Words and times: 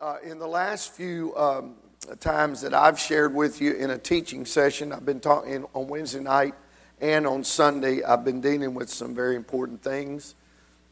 Uh, 0.00 0.16
in 0.24 0.38
the 0.38 0.46
last 0.46 0.94
few 0.94 1.36
um, 1.36 1.74
times 2.20 2.62
that 2.62 2.72
I've 2.72 2.98
shared 2.98 3.34
with 3.34 3.60
you 3.60 3.74
in 3.74 3.90
a 3.90 3.98
teaching 3.98 4.46
session, 4.46 4.94
I've 4.94 5.04
been 5.04 5.20
talking 5.20 5.66
on 5.74 5.88
Wednesday 5.88 6.20
night 6.20 6.54
and 7.02 7.26
on 7.26 7.44
Sunday, 7.44 8.02
I've 8.02 8.24
been 8.24 8.40
dealing 8.40 8.72
with 8.72 8.88
some 8.88 9.14
very 9.14 9.36
important 9.36 9.82
things, 9.82 10.36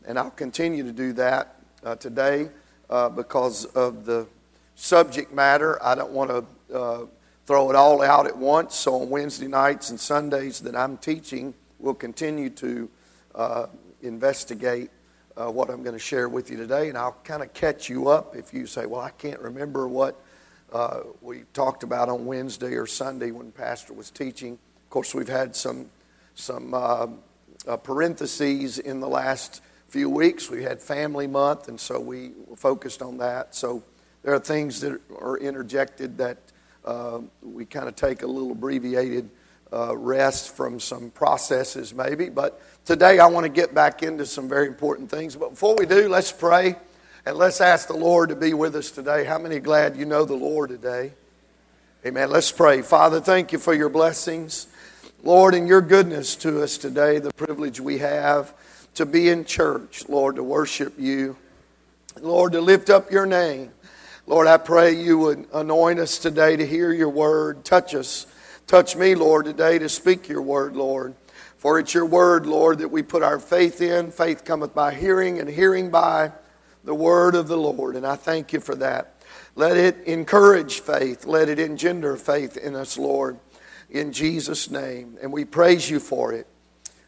and 0.07 0.19
I'll 0.19 0.31
continue 0.31 0.83
to 0.83 0.93
do 0.93 1.15
that 1.15 1.57
uh, 1.83 1.97
today 1.97 2.51
uh, 2.91 3.09
because 3.09 3.65
of 3.65 4.05
the 4.05 4.27
subject 4.75 5.33
matter. 5.33 5.83
I 5.83 5.95
don't 5.95 6.13
want 6.13 6.29
to 6.29 6.77
uh, 6.77 7.07
throw 7.47 7.71
it 7.71 7.77
all 7.77 8.03
out 8.03 8.27
at 8.27 8.37
once, 8.37 8.75
so 8.75 9.01
on 9.01 9.09
Wednesday 9.09 9.49
nights 9.49 9.89
and 9.89 9.99
Sundays 9.99 10.61
that 10.61 10.77
I'm 10.77 10.99
teaching, 10.99 11.55
we'll 11.79 11.95
continue 11.95 12.51
to 12.51 12.91
uh, 13.35 13.67
investigate 14.03 14.91
uh, 15.39 15.51
what 15.51 15.71
I'm 15.71 15.83
going 15.83 15.95
to 15.95 16.01
share 16.01 16.29
with 16.29 16.51
you 16.51 16.57
today, 16.57 16.89
and 16.89 16.99
I'll 16.99 17.17
kind 17.25 17.43
of 17.43 17.53
catch 17.55 17.89
you 17.89 18.09
up 18.09 18.35
if 18.35 18.53
you 18.53 18.67
say, 18.67 18.87
Well, 18.87 19.01
I 19.01 19.11
can't 19.11 19.41
remember 19.41 19.87
what 19.87 20.21
uh, 20.73 21.01
we 21.23 21.45
talked 21.53 21.83
about 21.83 22.09
on 22.09 22.27
Wednesday 22.27 22.75
or 22.75 22.87
Sunday 22.87 23.31
when 23.31 23.53
Pastor 23.53 23.93
was 23.93 24.11
teaching. 24.11 24.55
Of 24.55 24.91
course, 24.91 25.15
we've 25.15 25.29
had 25.29 25.55
some, 25.55 25.91
some 26.35 26.75
uh, 26.75 27.07
uh 27.67 27.77
parentheses 27.77 28.79
in 28.79 29.01
the 29.01 29.09
last 29.09 29.63
few 29.89 30.11
weeks. 30.11 30.51
We 30.51 30.63
had 30.63 30.81
Family 30.81 31.27
Month, 31.27 31.69
and 31.69 31.79
so 31.79 32.01
we 32.01 32.33
focused 32.57 33.01
on 33.01 33.19
that. 33.19 33.55
So 33.55 33.83
there 34.23 34.35
are 34.35 34.41
things 34.41 34.81
that 34.81 35.01
are 35.21 35.39
interjected 35.39 36.19
that 36.19 36.39
uh, 36.85 37.21
we 37.43 37.65
kind 37.65 37.89
of 37.89 37.95
take 37.95 38.23
a 38.23 38.27
little 38.27 38.53
abbreviated 38.53 39.31
uh, 39.73 39.97
rest 39.97 40.57
from 40.57 40.81
some 40.81 41.11
processes, 41.11 41.95
maybe. 41.95 42.29
But 42.29 42.61
today 42.85 43.19
I 43.19 43.27
want 43.27 43.45
to 43.45 43.51
get 43.51 43.75
back 43.75 44.03
into 44.03 44.27
some 44.27 44.49
very 44.49 44.67
important 44.67 45.11
things. 45.11 45.37
But 45.37 45.51
before 45.51 45.77
we 45.77 45.87
do, 45.87 46.09
let's 46.09 46.33
pray 46.33 46.77
and 47.27 47.37
let's 47.37 47.61
ask 47.61 47.89
the 47.89 47.97
Lord 47.97 48.31
to 48.31 48.37
be 48.37 48.55
with 48.55 48.75
us 48.75 48.91
today. 48.91 49.25
How 49.25 49.39
many 49.39 49.59
glad 49.59 49.97
you 49.97 50.05
know 50.05 50.25
the 50.25 50.35
Lord 50.35 50.71
today? 50.71 51.13
Amen. 52.07 52.31
Let's 52.31 52.53
pray. 52.53 52.83
Father, 52.83 53.21
thank 53.21 53.53
you 53.53 53.59
for 53.59 53.75
your 53.75 53.89
blessings. 53.89 54.69
Lord, 55.25 55.55
and 55.55 55.67
your 55.67 55.81
goodness 55.81 56.37
to 56.37 56.63
us 56.63 56.79
today, 56.79 57.19
the 57.19 57.33
privilege 57.33 57.81
we 57.81 57.99
have 57.99 58.55
to 58.95 59.05
be 59.05 59.29
in 59.29 59.45
church, 59.45 60.09
Lord, 60.09 60.37
to 60.37 60.45
worship 60.45 60.95
you, 60.99 61.37
Lord, 62.21 62.53
to 62.53 62.61
lift 62.61 62.89
up 62.89 63.11
your 63.11 63.27
name. 63.27 63.71
Lord, 64.27 64.47
I 64.47 64.59
pray 64.59 64.93
you 64.93 65.19
would 65.19 65.47
anoint 65.53 65.99
us 65.99 66.19
today 66.19 66.57
to 66.57 66.67
hear 66.67 66.93
your 66.93 67.09
word, 67.09 67.65
touch 67.65 67.95
us 67.95 68.27
Touch 68.69 68.97
me, 68.97 69.15
Lord, 69.15 69.47
today 69.47 69.79
to 69.79 69.89
speak 69.89 70.29
your 70.29 70.43
word, 70.43 70.77
Lord. 70.77 71.15
For 71.57 71.79
it's 71.79 71.95
your 71.95 72.05
word, 72.05 72.45
Lord, 72.45 72.81
that 72.81 72.91
we 72.91 73.03
put 73.03 73.23
our 73.23 73.39
faith 73.39 73.81
in. 73.81 74.11
Faith 74.11 74.45
cometh 74.45 74.75
by 74.75 74.93
hearing, 74.93 75.41
and 75.41 75.49
hearing 75.49 75.91
by 75.91 76.33
the 76.85 76.95
word 76.95 77.35
of 77.35 77.49
the 77.49 77.57
Lord. 77.57 77.97
And 77.97 78.07
I 78.07 78.17
thank 78.17 78.53
you 78.53 78.61
for 78.61 78.75
that. 78.75 79.15
Let 79.57 79.79
it 79.79 79.97
encourage 80.05 80.81
faith. 80.81 81.25
Let 81.25 81.49
it 81.49 81.59
engender 81.59 82.15
faith 82.17 82.59
in 82.59 82.77
us, 82.77 82.99
Lord, 82.99 83.39
in 83.89 84.13
Jesus' 84.13 84.71
name. 84.71 85.17
And 85.23 85.33
we 85.33 85.47
praise 85.47 85.89
you 85.89 85.99
for 85.99 86.35
it. 86.35 86.47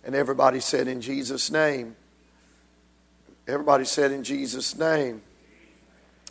And 0.03 0.15
everybody 0.15 0.61
said, 0.61 0.89
In 0.89 1.03
Jesus' 1.03 1.51
name. 1.51 1.95
Everybody 3.47 3.85
said, 3.85 4.13
In 4.13 4.25
Jesus' 4.25 4.79
name. 4.79 5.21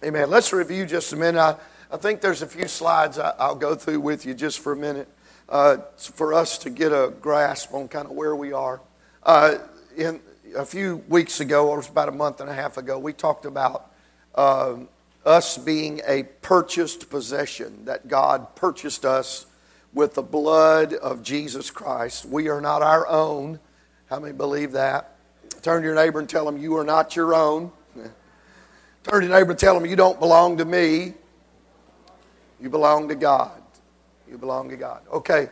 Amen. 0.03 0.31
Let's 0.31 0.51
review 0.51 0.87
just 0.87 1.13
a 1.13 1.15
minute. 1.15 1.39
I, 1.39 1.55
I 1.91 1.97
think 1.97 2.19
there's 2.19 2.41
a 2.41 2.47
few 2.47 2.67
slides 2.67 3.19
I, 3.19 3.35
I'll 3.37 3.53
go 3.53 3.75
through 3.75 3.99
with 3.99 4.25
you 4.25 4.33
just 4.33 4.57
for 4.57 4.71
a 4.71 4.75
minute 4.75 5.07
uh, 5.49 5.77
for 5.97 6.33
us 6.33 6.59
to 6.59 6.69
get 6.69 6.91
a 6.91 7.11
grasp 7.21 7.73
on 7.73 7.87
kind 7.87 8.05
of 8.05 8.11
where 8.11 8.35
we 8.35 8.53
are. 8.53 8.79
Uh, 9.23 9.55
in 9.97 10.19
a 10.55 10.65
few 10.65 10.97
weeks 11.09 11.39
ago, 11.39 11.67
or 11.67 11.75
it 11.75 11.77
was 11.77 11.89
about 11.89 12.07
a 12.07 12.13
month 12.13 12.39
and 12.39 12.49
a 12.49 12.53
half 12.53 12.77
ago, 12.77 12.97
we 12.97 13.13
talked 13.13 13.45
about 13.45 13.91
uh, 14.35 14.75
us 15.25 15.57
being 15.57 16.01
a 16.07 16.23
purchased 16.41 17.09
possession, 17.09 17.85
that 17.85 18.07
God 18.07 18.55
purchased 18.55 19.05
us 19.05 19.45
with 19.93 20.13
the 20.13 20.21
blood 20.21 20.93
of 20.93 21.23
Jesus 21.23 21.71
Christ. 21.71 22.25
We 22.25 22.47
are 22.49 22.61
not 22.61 22.81
our 22.81 23.07
own. 23.07 23.59
How 24.07 24.19
many 24.19 24.33
believe 24.33 24.73
that? 24.73 25.15
Turn 25.61 25.81
to 25.81 25.87
your 25.87 25.95
neighbor 25.95 26.19
and 26.19 26.29
tell 26.29 26.47
him, 26.47 26.57
You 26.57 26.77
are 26.77 26.83
not 26.83 27.15
your 27.15 27.33
own. 27.33 27.71
Turn 29.03 29.21
to 29.21 29.27
your 29.27 29.35
neighbor 29.35 29.51
and 29.51 29.59
tell 29.59 29.75
him, 29.75 29.85
You 29.85 29.95
don't 29.95 30.19
belong 30.19 30.57
to 30.57 30.65
me. 30.65 31.13
You 32.61 32.69
belong 32.69 33.07
to 33.09 33.15
God. 33.15 33.58
You 34.29 34.37
belong 34.37 34.69
to 34.69 34.77
God. 34.77 35.01
Okay. 35.11 35.49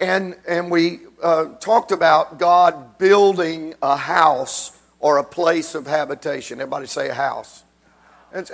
And, 0.00 0.36
and 0.48 0.70
we 0.70 1.00
uh, 1.22 1.56
talked 1.56 1.92
about 1.92 2.38
God 2.38 2.96
building 2.98 3.74
a 3.82 3.96
house 3.96 4.78
or 4.98 5.18
a 5.18 5.24
place 5.24 5.74
of 5.74 5.86
habitation. 5.86 6.60
Everybody 6.60 6.86
say 6.86 7.08
a 7.08 7.14
house. 7.14 7.64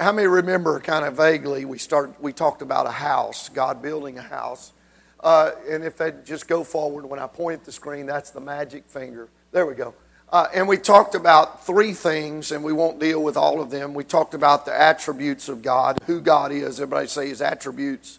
How 0.01 0.11
many 0.13 0.27
remember 0.27 0.81
kind 0.81 1.05
of 1.05 1.15
vaguely 1.15 1.67
we, 1.67 1.79
start, 1.79 2.21
we 2.21 2.33
talked 2.33 2.63
about 2.63 2.87
a 2.87 2.93
house, 2.93 3.51
God 3.51 3.83
building 3.83 4.19
a 4.19 4.23
house? 4.23 4.73
Uh, 5.21 5.53
and 5.69 5.85
if 5.85 5.99
they 5.99 6.13
just 6.25 6.49
go 6.49 6.65
forward, 6.65 7.05
when 7.05 7.21
I 7.21 7.27
point 7.27 7.61
at 7.61 7.67
the 7.67 7.73
screen, 7.73 8.07
that's 8.07 8.31
the 8.31 8.41
magic 8.41 8.87
finger. 8.87 9.29
There 9.53 9.67
we 9.67 9.75
go. 9.75 9.95
Uh, 10.33 10.49
and 10.55 10.67
we 10.67 10.77
talked 10.77 11.15
about 11.15 11.65
three 11.65 11.93
things, 11.93 12.51
and 12.51 12.65
we 12.65 12.73
won't 12.73 12.99
deal 12.99 13.23
with 13.23 13.37
all 13.37 13.61
of 13.61 13.71
them. 13.71 13.95
We 13.95 14.03
talked 14.03 14.35
about 14.35 14.67
the 14.67 14.79
attributes 14.79 15.49
of 15.49 15.63
God, 15.63 15.99
who 16.07 16.21
God 16.21 16.51
is. 16.53 16.81
Everybody 16.81 17.07
say 17.07 17.29
his 17.29 17.41
attributes 17.41 18.19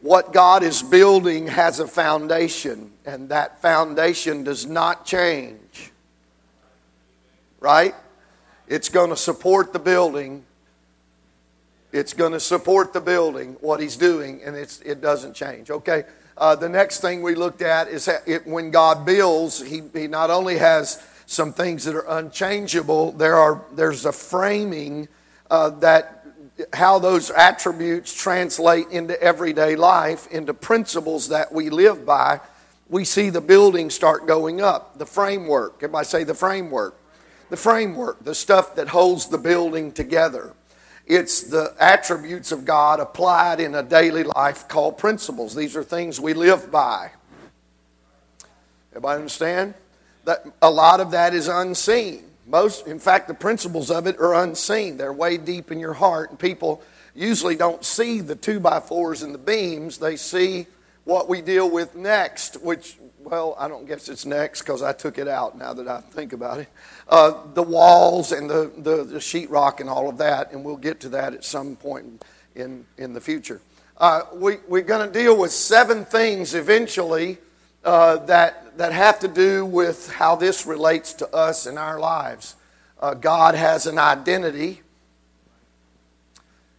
what 0.00 0.32
God 0.32 0.62
is 0.62 0.82
building 0.82 1.46
has 1.46 1.80
a 1.80 1.88
foundation, 1.88 2.92
and 3.04 3.28
that 3.30 3.60
foundation 3.62 4.44
does 4.44 4.66
not 4.66 5.04
change. 5.04 5.92
Right? 7.60 7.94
It's 8.68 8.88
going 8.88 9.10
to 9.10 9.16
support 9.16 9.72
the 9.72 9.78
building. 9.78 10.44
It's 11.92 12.12
going 12.12 12.32
to 12.32 12.40
support 12.40 12.92
the 12.92 13.00
building, 13.00 13.56
what 13.60 13.80
He's 13.80 13.96
doing, 13.96 14.42
and 14.44 14.54
it's, 14.54 14.80
it 14.80 15.00
doesn't 15.00 15.34
change. 15.34 15.70
Okay? 15.70 16.04
Uh, 16.36 16.54
the 16.54 16.68
next 16.68 17.00
thing 17.00 17.22
we 17.22 17.34
looked 17.34 17.62
at 17.62 17.88
is 17.88 18.08
it, 18.26 18.46
when 18.46 18.70
God 18.70 19.06
builds, 19.06 19.62
he, 19.62 19.82
he 19.94 20.06
not 20.06 20.30
only 20.30 20.58
has 20.58 21.02
some 21.24 21.52
things 21.52 21.84
that 21.84 21.94
are 21.94 22.18
unchangeable, 22.18 23.12
there 23.12 23.36
are, 23.36 23.64
there's 23.72 24.04
a 24.04 24.12
framing 24.12 25.08
uh, 25.50 25.70
that 25.70 26.25
how 26.72 26.98
those 26.98 27.30
attributes 27.30 28.14
translate 28.14 28.88
into 28.88 29.20
everyday 29.22 29.76
life, 29.76 30.26
into 30.28 30.54
principles 30.54 31.28
that 31.28 31.52
we 31.52 31.70
live 31.70 32.06
by, 32.06 32.40
we 32.88 33.04
see 33.04 33.30
the 33.30 33.40
building 33.40 33.90
start 33.90 34.26
going 34.26 34.60
up. 34.60 34.98
The 34.98 35.06
framework. 35.06 35.76
Everybody 35.76 36.06
say 36.06 36.24
the 36.24 36.34
framework. 36.34 36.98
The 37.50 37.56
framework, 37.56 38.24
the 38.24 38.34
stuff 38.34 38.74
that 38.76 38.88
holds 38.88 39.28
the 39.28 39.38
building 39.38 39.92
together. 39.92 40.52
It's 41.06 41.42
the 41.42 41.74
attributes 41.78 42.50
of 42.50 42.64
God 42.64 42.98
applied 42.98 43.60
in 43.60 43.74
a 43.74 43.82
daily 43.82 44.24
life 44.24 44.66
called 44.66 44.98
principles. 44.98 45.54
These 45.54 45.76
are 45.76 45.84
things 45.84 46.20
we 46.20 46.34
live 46.34 46.72
by. 46.72 47.12
Everybody 48.90 49.18
understand? 49.18 49.74
That 50.24 50.44
a 50.60 50.70
lot 50.70 51.00
of 51.00 51.12
that 51.12 51.34
is 51.34 51.46
unseen. 51.46 52.24
Most, 52.46 52.86
in 52.86 52.98
fact, 52.98 53.28
the 53.28 53.34
principles 53.34 53.90
of 53.90 54.06
it 54.06 54.18
are 54.18 54.34
unseen. 54.34 54.96
They're 54.96 55.12
way 55.12 55.36
deep 55.36 55.72
in 55.72 55.80
your 55.80 55.94
heart, 55.94 56.30
and 56.30 56.38
people 56.38 56.82
usually 57.14 57.56
don't 57.56 57.84
see 57.84 58.20
the 58.20 58.36
two 58.36 58.60
by 58.60 58.80
fours 58.80 59.22
and 59.22 59.34
the 59.34 59.38
beams. 59.38 59.98
They 59.98 60.16
see 60.16 60.66
what 61.04 61.28
we 61.28 61.40
deal 61.40 61.68
with 61.68 61.96
next, 61.96 62.62
which, 62.62 62.98
well, 63.18 63.56
I 63.58 63.68
don't 63.68 63.86
guess 63.86 64.08
it's 64.08 64.26
next 64.26 64.62
because 64.62 64.82
I 64.82 64.92
took 64.92 65.18
it 65.18 65.28
out 65.28 65.56
now 65.56 65.72
that 65.72 65.88
I 65.88 66.00
think 66.00 66.32
about 66.32 66.60
it. 66.60 66.68
Uh, 67.08 67.32
the 67.54 67.62
walls 67.62 68.32
and 68.32 68.48
the, 68.50 68.70
the, 68.76 69.04
the 69.04 69.18
sheetrock 69.18 69.80
and 69.80 69.88
all 69.88 70.08
of 70.08 70.18
that, 70.18 70.52
and 70.52 70.64
we'll 70.64 70.76
get 70.76 71.00
to 71.00 71.08
that 71.10 71.34
at 71.34 71.44
some 71.44 71.76
point 71.76 72.24
in, 72.54 72.84
in 72.98 73.12
the 73.12 73.20
future. 73.20 73.60
Uh, 73.98 74.22
we, 74.34 74.56
we're 74.68 74.82
going 74.82 75.06
to 75.06 75.12
deal 75.12 75.36
with 75.36 75.50
seven 75.50 76.04
things 76.04 76.54
eventually 76.54 77.38
uh, 77.84 78.16
that, 78.26 78.65
that 78.76 78.92
have 78.92 79.20
to 79.20 79.28
do 79.28 79.64
with 79.64 80.10
how 80.12 80.36
this 80.36 80.66
relates 80.66 81.14
to 81.14 81.34
us 81.34 81.66
in 81.66 81.78
our 81.78 81.98
lives. 81.98 82.56
Uh, 83.00 83.14
God 83.14 83.54
has 83.54 83.86
an 83.86 83.98
identity. 83.98 84.82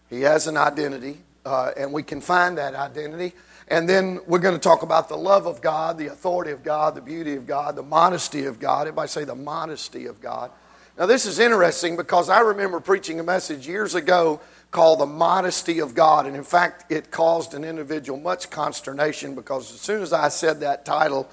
He 0.09 0.21
has 0.21 0.47
an 0.47 0.57
identity, 0.57 1.19
uh, 1.45 1.71
and 1.75 1.91
we 1.91 2.03
can 2.03 2.21
find 2.21 2.57
that 2.57 2.75
identity. 2.75 3.33
And 3.67 3.87
then 3.87 4.21
we're 4.25 4.39
going 4.39 4.55
to 4.55 4.61
talk 4.61 4.83
about 4.83 5.09
the 5.09 5.17
love 5.17 5.45
of 5.45 5.61
God, 5.61 5.97
the 5.97 6.07
authority 6.07 6.51
of 6.51 6.63
God, 6.63 6.95
the 6.95 7.01
beauty 7.01 7.35
of 7.35 7.45
God, 7.45 7.75
the 7.75 7.83
modesty 7.83 8.45
of 8.45 8.59
God. 8.59 8.81
Everybody 8.87 9.09
say 9.09 9.25
the 9.25 9.35
modesty 9.35 10.05
of 10.05 10.21
God. 10.21 10.51
Now, 10.97 11.05
this 11.05 11.25
is 11.25 11.37
interesting 11.37 11.97
because 11.97 12.29
I 12.29 12.39
remember 12.39 12.79
preaching 12.79 13.19
a 13.19 13.23
message 13.23 13.67
years 13.67 13.93
ago 13.93 14.39
called 14.71 14.99
The 14.99 15.05
Modesty 15.05 15.79
of 15.79 15.93
God. 15.93 16.25
And 16.25 16.35
in 16.35 16.43
fact, 16.43 16.91
it 16.91 17.11
caused 17.11 17.53
an 17.53 17.63
individual 17.63 18.19
much 18.19 18.49
consternation 18.49 19.35
because 19.35 19.71
as 19.73 19.81
soon 19.81 20.01
as 20.01 20.13
I 20.13 20.29
said 20.29 20.61
that 20.61 20.85
title, 20.85 21.29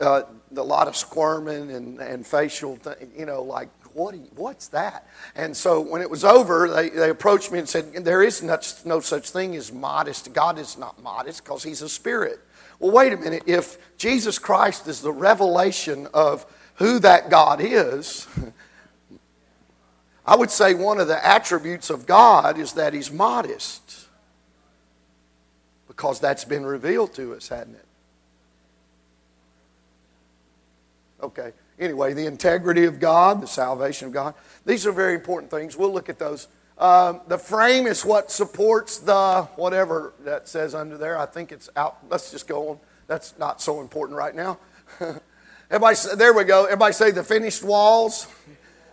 uh, 0.00 0.22
a 0.56 0.62
lot 0.62 0.88
of 0.88 0.96
squirming 0.96 1.70
and, 1.70 1.98
and 2.00 2.26
facial, 2.26 2.76
th- 2.76 2.96
you 3.16 3.26
know, 3.26 3.42
like, 3.42 3.68
what 3.94 4.14
you, 4.14 4.28
what's 4.34 4.68
that? 4.68 5.06
And 5.34 5.56
so 5.56 5.80
when 5.80 6.02
it 6.02 6.10
was 6.10 6.24
over, 6.24 6.68
they, 6.68 6.90
they 6.90 7.10
approached 7.10 7.52
me 7.52 7.60
and 7.60 7.68
said, 7.68 7.92
There 8.04 8.22
is 8.22 8.42
no, 8.42 8.58
no 8.84 9.00
such 9.00 9.30
thing 9.30 9.54
as 9.56 9.72
modest. 9.72 10.32
God 10.32 10.58
is 10.58 10.76
not 10.76 11.00
modest 11.02 11.44
because 11.44 11.62
He's 11.62 11.82
a 11.82 11.88
spirit. 11.88 12.40
Well, 12.78 12.90
wait 12.90 13.12
a 13.12 13.16
minute. 13.16 13.44
If 13.46 13.78
Jesus 13.96 14.38
Christ 14.38 14.88
is 14.88 15.00
the 15.00 15.12
revelation 15.12 16.08
of 16.12 16.44
who 16.76 16.98
that 17.00 17.30
God 17.30 17.60
is, 17.60 18.26
I 20.26 20.36
would 20.36 20.50
say 20.50 20.74
one 20.74 20.98
of 21.00 21.06
the 21.06 21.24
attributes 21.24 21.90
of 21.90 22.06
God 22.06 22.58
is 22.58 22.72
that 22.72 22.94
He's 22.94 23.12
modest. 23.12 24.08
Because 25.86 26.18
that's 26.18 26.44
been 26.44 26.66
revealed 26.66 27.14
to 27.14 27.34
us, 27.34 27.48
hasn't 27.48 27.76
it? 27.76 27.83
Okay. 31.22 31.52
Anyway, 31.78 32.14
the 32.14 32.26
integrity 32.26 32.84
of 32.84 33.00
God, 33.00 33.40
the 33.40 33.46
salvation 33.46 34.08
of 34.08 34.14
God. 34.14 34.34
These 34.64 34.86
are 34.86 34.92
very 34.92 35.14
important 35.14 35.50
things. 35.50 35.76
We'll 35.76 35.92
look 35.92 36.08
at 36.08 36.18
those. 36.18 36.48
Um, 36.78 37.20
the 37.28 37.38
frame 37.38 37.86
is 37.86 38.04
what 38.04 38.30
supports 38.30 38.98
the 38.98 39.48
whatever 39.56 40.12
that 40.20 40.48
says 40.48 40.74
under 40.74 40.96
there. 40.96 41.18
I 41.18 41.26
think 41.26 41.52
it's 41.52 41.68
out. 41.76 41.98
Let's 42.08 42.30
just 42.30 42.46
go 42.46 42.70
on. 42.70 42.78
That's 43.06 43.38
not 43.38 43.60
so 43.60 43.80
important 43.80 44.18
right 44.18 44.34
now. 44.34 44.58
everybody, 45.70 45.96
there 46.16 46.32
we 46.32 46.44
go. 46.44 46.64
Everybody 46.64 46.92
say 46.92 47.10
the 47.10 47.24
finished 47.24 47.62
walls. 47.62 48.26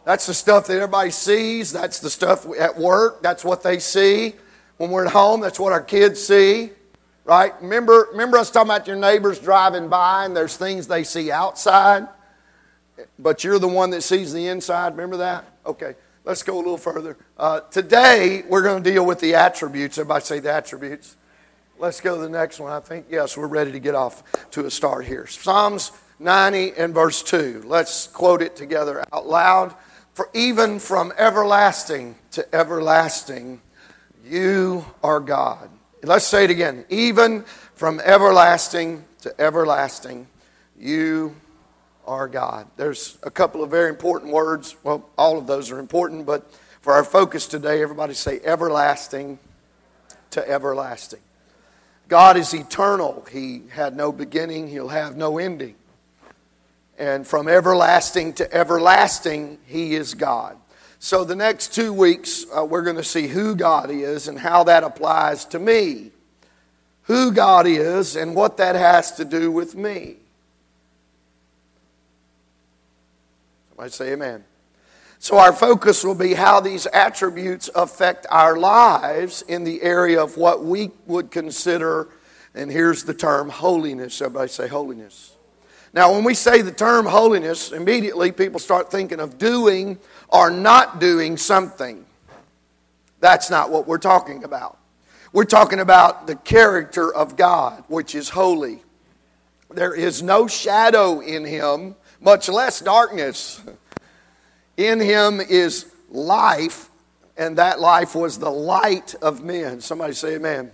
That's 0.03 0.25
the 0.25 0.33
stuff 0.33 0.67
that 0.67 0.75
everybody 0.75 1.11
sees. 1.11 1.71
That's 1.71 1.99
the 1.99 2.09
stuff 2.09 2.45
at 2.59 2.77
work. 2.77 3.21
That's 3.21 3.45
what 3.45 3.61
they 3.61 3.79
see. 3.79 4.35
When 4.77 4.89
we're 4.89 5.05
at 5.05 5.11
home, 5.11 5.41
that's 5.41 5.59
what 5.59 5.73
our 5.73 5.81
kids 5.81 6.21
see. 6.21 6.71
Right? 7.23 7.53
Remember, 7.61 8.07
remember 8.11 8.37
us 8.37 8.49
talking 8.49 8.71
about 8.71 8.87
your 8.87 8.95
neighbors 8.95 9.39
driving 9.39 9.89
by 9.89 10.25
and 10.25 10.35
there's 10.35 10.57
things 10.57 10.87
they 10.87 11.03
see 11.03 11.31
outside, 11.31 12.07
but 13.19 13.43
you're 13.43 13.59
the 13.59 13.67
one 13.67 13.91
that 13.91 14.01
sees 14.01 14.33
the 14.33 14.47
inside. 14.47 14.93
Remember 14.93 15.17
that? 15.17 15.45
Okay, 15.65 15.95
let's 16.25 16.41
go 16.41 16.55
a 16.55 16.57
little 16.57 16.77
further. 16.77 17.17
Uh, 17.37 17.59
today, 17.59 18.43
we're 18.47 18.63
going 18.63 18.83
to 18.83 18.91
deal 18.91 19.05
with 19.05 19.19
the 19.19 19.35
attributes. 19.35 19.97
Everybody 19.97 20.25
say 20.25 20.39
the 20.39 20.51
attributes. 20.51 21.15
Let's 21.77 22.01
go 22.01 22.15
to 22.15 22.21
the 22.21 22.29
next 22.29 22.59
one. 22.59 22.71
I 22.71 22.79
think, 22.79 23.07
yes, 23.09 23.37
we're 23.37 23.47
ready 23.47 23.71
to 23.71 23.79
get 23.79 23.95
off 23.95 24.23
to 24.51 24.65
a 24.65 24.71
start 24.71 25.05
here. 25.05 25.27
Psalms 25.27 25.91
90 26.21 26.73
and 26.77 26.93
verse 26.93 27.23
2. 27.23 27.63
Let's 27.65 28.07
quote 28.07 28.41
it 28.41 28.55
together 28.55 29.03
out 29.11 29.27
loud. 29.27 29.75
For 30.13 30.29
even 30.33 30.79
from 30.79 31.13
everlasting 31.17 32.15
to 32.31 32.55
everlasting, 32.55 33.61
you 34.23 34.85
are 35.03 35.19
God. 35.19 35.69
Let's 36.03 36.25
say 36.25 36.45
it 36.45 36.49
again. 36.49 36.85
Even 36.89 37.43
from 37.75 37.99
everlasting 37.99 39.05
to 39.21 39.39
everlasting, 39.39 40.27
you 40.79 41.35
are 42.07 42.27
God. 42.27 42.67
There's 42.75 43.19
a 43.21 43.29
couple 43.29 43.63
of 43.63 43.69
very 43.69 43.89
important 43.89 44.31
words. 44.33 44.75
Well, 44.83 45.07
all 45.17 45.37
of 45.37 45.45
those 45.45 45.69
are 45.69 45.77
important, 45.77 46.25
but 46.25 46.51
for 46.81 46.93
our 46.93 47.03
focus 47.03 47.45
today, 47.45 47.83
everybody 47.83 48.15
say 48.15 48.39
everlasting 48.43 49.37
to 50.31 50.47
everlasting. 50.49 51.19
God 52.07 52.35
is 52.35 52.53
eternal. 52.53 53.25
He 53.31 53.63
had 53.69 53.95
no 53.95 54.11
beginning, 54.11 54.67
He'll 54.67 54.89
have 54.89 55.15
no 55.15 55.37
ending. 55.37 55.75
And 56.97 57.25
from 57.27 57.47
everlasting 57.47 58.33
to 58.33 58.53
everlasting, 58.53 59.59
He 59.65 59.93
is 59.95 60.15
God. 60.15 60.57
So, 61.03 61.23
the 61.23 61.35
next 61.35 61.73
two 61.73 61.93
weeks, 61.93 62.45
uh, 62.55 62.63
we're 62.63 62.83
going 62.83 62.97
to 62.97 63.03
see 63.03 63.25
who 63.25 63.55
God 63.55 63.89
is 63.89 64.27
and 64.27 64.37
how 64.37 64.65
that 64.65 64.83
applies 64.83 65.45
to 65.45 65.57
me. 65.57 66.11
Who 67.05 67.31
God 67.31 67.65
is 67.65 68.15
and 68.15 68.35
what 68.35 68.57
that 68.57 68.75
has 68.75 69.13
to 69.13 69.25
do 69.25 69.51
with 69.51 69.73
me. 69.73 70.17
Somebody 73.69 73.89
say 73.89 74.13
amen. 74.13 74.43
So, 75.17 75.39
our 75.39 75.53
focus 75.53 76.03
will 76.03 76.13
be 76.13 76.35
how 76.35 76.59
these 76.59 76.85
attributes 76.85 77.67
affect 77.73 78.27
our 78.29 78.55
lives 78.55 79.41
in 79.47 79.63
the 79.63 79.81
area 79.81 80.21
of 80.21 80.37
what 80.37 80.63
we 80.63 80.91
would 81.07 81.31
consider, 81.31 82.09
and 82.53 82.69
here's 82.69 83.05
the 83.05 83.15
term 83.15 83.49
holiness. 83.49 84.21
Everybody 84.21 84.49
say 84.49 84.67
holiness. 84.67 85.35
Now, 85.93 86.13
when 86.13 86.23
we 86.23 86.35
say 86.35 86.61
the 86.61 86.71
term 86.71 87.07
holiness, 87.07 87.71
immediately 87.71 88.31
people 88.31 88.59
start 88.59 88.91
thinking 88.91 89.19
of 89.19 89.39
doing 89.39 89.97
or 90.31 90.49
not 90.49 90.99
doing 90.99 91.37
something. 91.37 92.05
That's 93.19 93.49
not 93.49 93.69
what 93.69 93.87
we're 93.87 93.97
talking 93.97 94.43
about. 94.43 94.77
We're 95.33 95.45
talking 95.45 95.79
about 95.79 96.27
the 96.27 96.35
character 96.35 97.13
of 97.13 97.37
God, 97.37 97.83
which 97.87 98.15
is 98.15 98.29
holy. 98.29 98.81
There 99.69 99.93
is 99.93 100.21
no 100.21 100.47
shadow 100.47 101.21
in 101.21 101.45
him, 101.45 101.95
much 102.19 102.49
less 102.49 102.81
darkness. 102.81 103.61
In 104.75 104.99
him 104.99 105.39
is 105.39 105.93
life, 106.09 106.89
and 107.37 107.57
that 107.57 107.79
life 107.79 108.15
was 108.15 108.39
the 108.39 108.49
light 108.49 109.15
of 109.21 109.43
men. 109.43 109.79
Somebody 109.79 110.13
say 110.13 110.35
amen. 110.35 110.71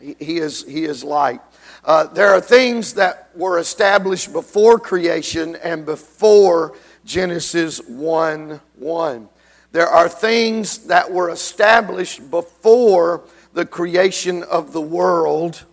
He, 0.00 0.38
is, 0.38 0.64
he 0.66 0.84
is 0.84 1.04
light. 1.04 1.42
Uh, 1.84 2.04
there 2.06 2.28
are 2.28 2.40
things 2.40 2.94
that 2.94 3.30
were 3.34 3.58
established 3.58 4.32
before 4.32 4.78
creation 4.78 5.56
and 5.56 5.84
before 5.84 6.74
Genesis 7.04 7.80
1 7.86 8.60
1. 8.76 9.28
There 9.72 9.88
are 9.88 10.08
things 10.08 10.78
that 10.86 11.12
were 11.12 11.30
established 11.30 12.30
before 12.30 13.22
the 13.52 13.64
creation 13.64 14.42
of 14.42 14.72
the 14.72 14.80
world. 14.80 15.64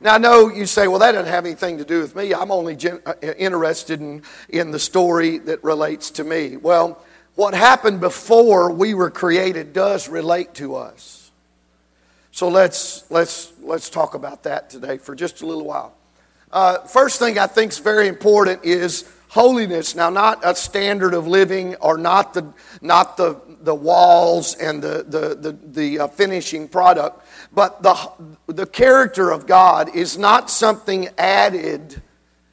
Now, 0.00 0.14
I 0.14 0.18
know 0.18 0.48
you 0.48 0.66
say, 0.66 0.86
well, 0.88 0.98
that 1.00 1.12
doesn't 1.12 1.32
have 1.32 1.46
anything 1.46 1.78
to 1.78 1.84
do 1.84 2.00
with 2.00 2.14
me. 2.14 2.34
I'm 2.34 2.50
only 2.50 2.76
gen- 2.76 3.00
uh, 3.06 3.14
interested 3.20 4.00
in, 4.00 4.22
in 4.48 4.70
the 4.70 4.78
story 4.78 5.38
that 5.38 5.64
relates 5.64 6.10
to 6.12 6.24
me. 6.24 6.56
Well, 6.56 7.02
what 7.34 7.54
happened 7.54 8.00
before 8.00 8.70
we 8.70 8.94
were 8.94 9.10
created 9.10 9.72
does 9.72 10.08
relate 10.08 10.54
to 10.54 10.76
us. 10.76 11.30
So 12.30 12.48
let's, 12.48 13.10
let's, 13.10 13.52
let's 13.60 13.88
talk 13.88 14.14
about 14.14 14.42
that 14.42 14.68
today 14.68 14.98
for 14.98 15.14
just 15.14 15.40
a 15.40 15.46
little 15.46 15.64
while. 15.64 15.94
Uh, 16.52 16.78
first 16.86 17.18
thing 17.18 17.38
I 17.38 17.46
think 17.46 17.72
is 17.72 17.78
very 17.78 18.08
important 18.08 18.64
is 18.64 19.10
holiness. 19.28 19.94
Now, 19.94 20.10
not 20.10 20.40
a 20.44 20.54
standard 20.54 21.14
of 21.14 21.26
living 21.26 21.74
or 21.76 21.98
not 21.98 22.34
the, 22.34 22.52
not 22.80 23.16
the, 23.16 23.40
the 23.60 23.74
walls 23.74 24.54
and 24.54 24.82
the, 24.82 25.04
the, 25.08 25.34
the, 25.34 25.58
the 25.66 25.98
uh, 26.00 26.06
finishing 26.08 26.68
product, 26.68 27.24
but 27.52 27.82
the, 27.82 28.10
the 28.46 28.66
character 28.66 29.30
of 29.30 29.46
God 29.46 29.94
is 29.94 30.16
not 30.16 30.50
something 30.50 31.08
added, 31.18 32.00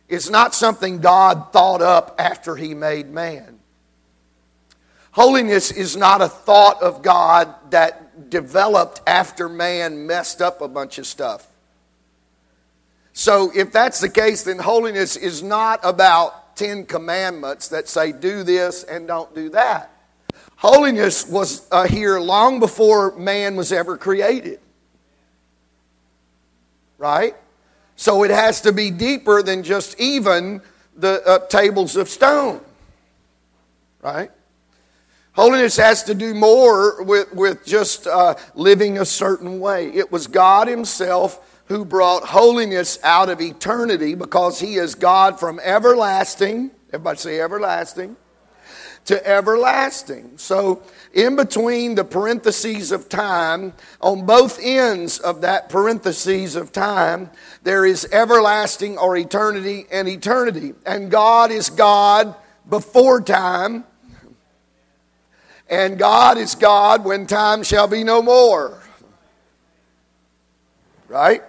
it's 0.09 0.29
not 0.29 0.53
something 0.53 0.99
God 0.99 1.51
thought 1.53 1.81
up 1.81 2.15
after 2.19 2.55
He 2.55 2.73
made 2.73 3.09
man. 3.09 3.59
Holiness 5.11 5.69
is 5.71 5.95
not 5.95 6.21
a 6.21 6.27
thought 6.27 6.81
of 6.81 7.03
God 7.03 7.53
that 7.69 8.31
developed 8.31 9.01
after 9.05 9.47
man 9.47 10.07
messed 10.07 10.41
up 10.41 10.61
a 10.61 10.67
bunch 10.67 10.97
of 10.97 11.05
stuff. 11.05 11.47
So, 13.15 13.51
if 13.53 13.71
that's 13.71 13.99
the 13.99 14.09
case, 14.09 14.43
then 14.43 14.57
holiness 14.57 15.15
is 15.15 15.43
not 15.43 15.79
about 15.83 16.42
Ten 16.55 16.85
Commandments 16.85 17.69
that 17.69 17.87
say 17.87 18.11
do 18.11 18.43
this 18.43 18.83
and 18.83 19.07
don't 19.07 19.33
do 19.33 19.49
that. 19.49 19.89
Holiness 20.55 21.27
was 21.27 21.67
uh, 21.71 21.87
here 21.87 22.19
long 22.19 22.59
before 22.59 23.15
man 23.17 23.55
was 23.55 23.71
ever 23.71 23.97
created. 23.97 24.59
Right? 26.97 27.35
So, 27.95 28.23
it 28.23 28.31
has 28.31 28.61
to 28.61 28.71
be 28.71 28.89
deeper 28.89 29.43
than 29.43 29.63
just 29.63 29.99
even 29.99 30.61
the 30.95 31.21
uh, 31.25 31.47
tables 31.47 31.95
of 31.95 32.07
stone. 32.09 32.61
Right? 34.01 34.31
Holiness 35.33 35.77
has 35.77 36.03
to 36.03 36.13
do 36.13 36.33
more 36.33 37.03
with, 37.03 37.33
with 37.33 37.65
just 37.65 38.05
uh, 38.07 38.35
living 38.53 38.99
a 38.99 39.05
certain 39.05 39.59
way. 39.59 39.89
It 39.89 40.11
was 40.11 40.27
God 40.27 40.67
Himself 40.67 41.52
who 41.73 41.83
brought 41.83 42.23
holiness 42.23 42.99
out 43.03 43.29
of 43.29 43.41
eternity 43.41 44.13
because 44.13 44.59
He 44.59 44.75
is 44.75 44.93
God 44.93 45.39
from 45.39 45.59
everlasting. 45.63 46.69
Everybody 46.89 47.17
say 47.17 47.39
everlasting. 47.39 48.15
To 49.05 49.27
everlasting. 49.27 50.37
So, 50.37 50.83
in 51.13 51.35
between 51.35 51.95
the 51.95 52.05
parentheses 52.05 52.91
of 52.91 53.09
time, 53.09 53.73
on 53.99 54.27
both 54.27 54.59
ends 54.61 55.17
of 55.17 55.41
that 55.41 55.69
parentheses 55.69 56.55
of 56.55 56.71
time, 56.71 57.31
there 57.63 57.85
is 57.85 58.07
everlasting 58.11 58.99
or 58.99 59.17
eternity 59.17 59.87
and 59.91 60.07
eternity. 60.07 60.75
And 60.85 61.09
God 61.09 61.49
is 61.49 61.71
God 61.71 62.35
before 62.69 63.19
time 63.19 63.83
and 65.69 65.97
God 65.97 66.37
is 66.37 66.53
God 66.53 67.03
when 67.03 67.25
time 67.25 67.63
shall 67.63 67.87
be 67.87 68.03
no 68.03 68.21
more. 68.21 68.79
Right? 71.07 71.41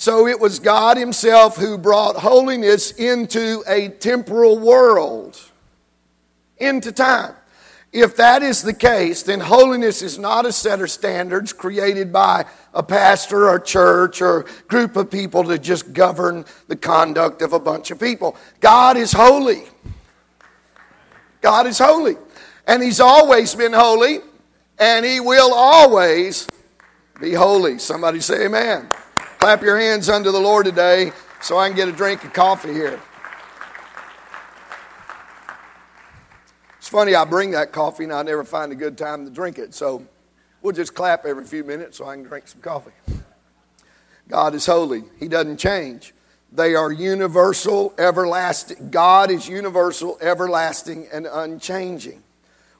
So 0.00 0.26
it 0.26 0.40
was 0.40 0.60
God 0.60 0.96
Himself 0.96 1.58
who 1.58 1.76
brought 1.76 2.16
holiness 2.16 2.90
into 2.92 3.62
a 3.66 3.90
temporal 3.90 4.58
world, 4.58 5.38
into 6.56 6.90
time. 6.90 7.34
If 7.92 8.16
that 8.16 8.42
is 8.42 8.62
the 8.62 8.72
case, 8.72 9.22
then 9.24 9.40
holiness 9.40 10.00
is 10.00 10.18
not 10.18 10.46
a 10.46 10.52
set 10.52 10.80
of 10.80 10.90
standards 10.90 11.52
created 11.52 12.14
by 12.14 12.46
a 12.72 12.82
pastor 12.82 13.46
or 13.50 13.58
church 13.58 14.22
or 14.22 14.46
group 14.68 14.96
of 14.96 15.10
people 15.10 15.44
to 15.44 15.58
just 15.58 15.92
govern 15.92 16.46
the 16.66 16.76
conduct 16.76 17.42
of 17.42 17.52
a 17.52 17.60
bunch 17.60 17.90
of 17.90 18.00
people. 18.00 18.38
God 18.60 18.96
is 18.96 19.12
holy. 19.12 19.64
God 21.42 21.66
is 21.66 21.78
holy. 21.78 22.16
And 22.66 22.82
He's 22.82 23.00
always 23.00 23.54
been 23.54 23.74
holy, 23.74 24.20
and 24.78 25.04
He 25.04 25.20
will 25.20 25.52
always 25.52 26.48
be 27.20 27.34
holy. 27.34 27.78
Somebody 27.78 28.20
say 28.20 28.46
amen. 28.46 28.88
Clap 29.40 29.62
your 29.62 29.80
hands 29.80 30.10
unto 30.10 30.30
the 30.30 30.38
Lord 30.38 30.66
today 30.66 31.12
so 31.40 31.56
I 31.56 31.66
can 31.66 31.74
get 31.74 31.88
a 31.88 31.92
drink 31.92 32.22
of 32.24 32.34
coffee 32.34 32.74
here. 32.74 33.00
It's 36.76 36.88
funny, 36.90 37.14
I 37.14 37.24
bring 37.24 37.52
that 37.52 37.72
coffee 37.72 38.04
and 38.04 38.12
I 38.12 38.22
never 38.22 38.44
find 38.44 38.70
a 38.70 38.74
good 38.74 38.98
time 38.98 39.24
to 39.24 39.30
drink 39.30 39.58
it. 39.58 39.72
So 39.72 40.06
we'll 40.60 40.74
just 40.74 40.94
clap 40.94 41.24
every 41.24 41.46
few 41.46 41.64
minutes 41.64 41.96
so 41.96 42.06
I 42.06 42.16
can 42.16 42.24
drink 42.24 42.48
some 42.48 42.60
coffee. 42.60 42.90
God 44.28 44.54
is 44.54 44.66
holy, 44.66 45.04
He 45.18 45.26
doesn't 45.26 45.56
change. 45.56 46.12
They 46.52 46.74
are 46.74 46.92
universal, 46.92 47.94
everlasting. 47.96 48.90
God 48.90 49.30
is 49.30 49.48
universal, 49.48 50.18
everlasting, 50.20 51.08
and 51.10 51.26
unchanging. 51.26 52.22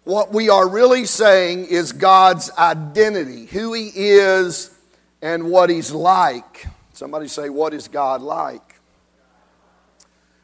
What 0.04 0.30
we 0.30 0.50
are 0.50 0.68
really 0.68 1.06
saying 1.06 1.68
is 1.68 1.92
God's 1.92 2.50
identity, 2.58 3.46
who 3.46 3.72
He 3.72 3.90
is 3.94 4.76
and 5.22 5.50
what 5.50 5.70
He's 5.70 5.92
like. 5.92 6.66
Somebody 6.92 7.28
say, 7.28 7.48
What 7.48 7.74
is 7.74 7.88
God 7.88 8.22
like? 8.22 8.76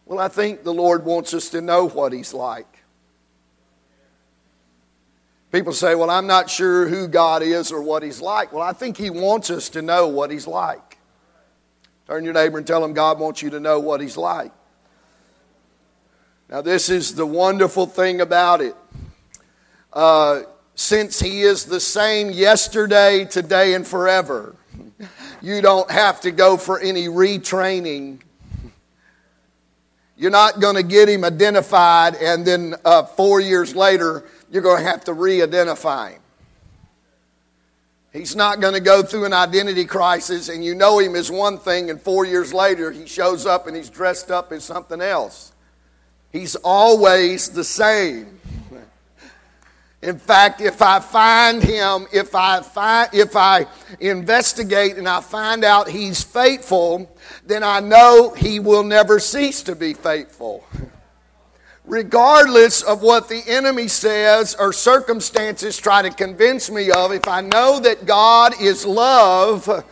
Well, 0.04 0.18
I 0.18 0.28
think 0.28 0.62
the 0.62 0.72
Lord 0.72 1.04
wants 1.04 1.34
us 1.34 1.48
to 1.50 1.60
know 1.60 1.88
what 1.88 2.12
He's 2.12 2.32
like. 2.32 2.66
People 5.52 5.72
say, 5.72 5.94
Well, 5.94 6.10
I'm 6.10 6.26
not 6.26 6.50
sure 6.50 6.88
who 6.88 7.08
God 7.08 7.42
is 7.42 7.72
or 7.72 7.82
what 7.82 8.02
He's 8.02 8.20
like. 8.20 8.52
Well, 8.52 8.62
I 8.62 8.72
think 8.72 8.96
He 8.96 9.10
wants 9.10 9.50
us 9.50 9.68
to 9.70 9.82
know 9.82 10.08
what 10.08 10.30
He's 10.30 10.46
like. 10.46 10.98
Turn 12.06 12.24
your 12.24 12.34
neighbor 12.34 12.58
and 12.58 12.66
tell 12.66 12.84
him 12.84 12.92
God 12.92 13.18
wants 13.18 13.42
you 13.42 13.50
to 13.50 13.60
know 13.60 13.80
what 13.80 14.00
He's 14.00 14.16
like. 14.16 14.52
Now, 16.48 16.62
this 16.62 16.88
is 16.88 17.16
the 17.16 17.26
wonderful 17.26 17.86
thing 17.86 18.20
about 18.20 18.60
it. 18.60 18.76
Uh, 19.92 20.42
since 20.76 21.18
He 21.18 21.42
is 21.42 21.64
the 21.64 21.80
same 21.80 22.30
yesterday, 22.30 23.24
today, 23.24 23.74
and 23.74 23.84
forever, 23.84 24.54
you 25.42 25.60
don't 25.60 25.90
have 25.90 26.20
to 26.22 26.30
go 26.30 26.56
for 26.56 26.78
any 26.80 27.06
retraining. 27.06 28.20
You're 30.16 30.30
not 30.30 30.60
going 30.60 30.76
to 30.76 30.82
get 30.82 31.08
Him 31.08 31.24
identified 31.24 32.14
and 32.16 32.46
then 32.46 32.74
uh, 32.84 33.04
four 33.04 33.40
years 33.40 33.76
later, 33.76 34.24
you're 34.50 34.62
going 34.62 34.82
to 34.82 34.88
have 34.88 35.04
to 35.04 35.12
re 35.12 35.42
identify 35.42 36.12
him. 36.12 36.20
He's 38.12 38.34
not 38.34 38.60
going 38.60 38.72
to 38.72 38.80
go 38.80 39.02
through 39.02 39.26
an 39.26 39.34
identity 39.34 39.84
crisis 39.84 40.48
and 40.48 40.64
you 40.64 40.74
know 40.74 40.98
him 40.98 41.14
as 41.14 41.30
one 41.30 41.58
thing, 41.58 41.90
and 41.90 42.00
four 42.00 42.24
years 42.24 42.54
later 42.54 42.90
he 42.90 43.06
shows 43.06 43.44
up 43.44 43.66
and 43.66 43.76
he's 43.76 43.90
dressed 43.90 44.30
up 44.30 44.52
as 44.52 44.64
something 44.64 45.02
else. 45.02 45.52
He's 46.32 46.56
always 46.56 47.50
the 47.50 47.64
same. 47.64 48.35
In 50.02 50.18
fact, 50.18 50.60
if 50.60 50.82
I 50.82 51.00
find 51.00 51.62
him, 51.62 52.06
if 52.12 52.34
I 52.34 52.60
find, 52.60 53.08
if 53.12 53.34
I 53.34 53.66
investigate 53.98 54.96
and 54.96 55.08
I 55.08 55.20
find 55.20 55.64
out 55.64 55.88
he's 55.88 56.22
faithful, 56.22 57.16
then 57.44 57.62
I 57.62 57.80
know 57.80 58.32
he 58.36 58.60
will 58.60 58.84
never 58.84 59.18
cease 59.18 59.62
to 59.62 59.74
be 59.74 59.94
faithful 59.94 60.64
regardless 61.86 62.82
of 62.82 63.00
what 63.02 63.28
the 63.28 63.42
enemy 63.46 63.88
says 63.88 64.54
or 64.58 64.72
circumstances 64.72 65.78
try 65.78 66.02
to 66.02 66.10
convince 66.10 66.70
me 66.70 66.90
of, 66.90 67.12
if 67.12 67.28
I 67.28 67.40
know 67.40 67.80
that 67.80 68.06
God 68.06 68.60
is 68.60 68.84
love, 68.84 69.84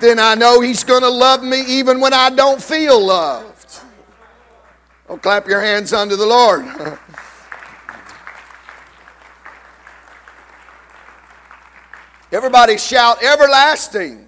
then 0.00 0.18
I 0.18 0.34
know 0.34 0.60
He's 0.60 0.84
going 0.84 1.02
to 1.02 1.08
love 1.08 1.42
me 1.42 1.60
even 1.66 2.00
when 2.00 2.12
I 2.12 2.30
don't 2.30 2.62
feel 2.62 3.04
loved. 3.04 3.80
Oh, 5.08 5.16
clap 5.16 5.46
your 5.46 5.60
hands 5.60 5.92
unto 5.92 6.16
the 6.16 6.26
Lord. 6.26 6.66
Everybody 12.32 12.78
shout, 12.78 13.22
everlasting. 13.22 14.26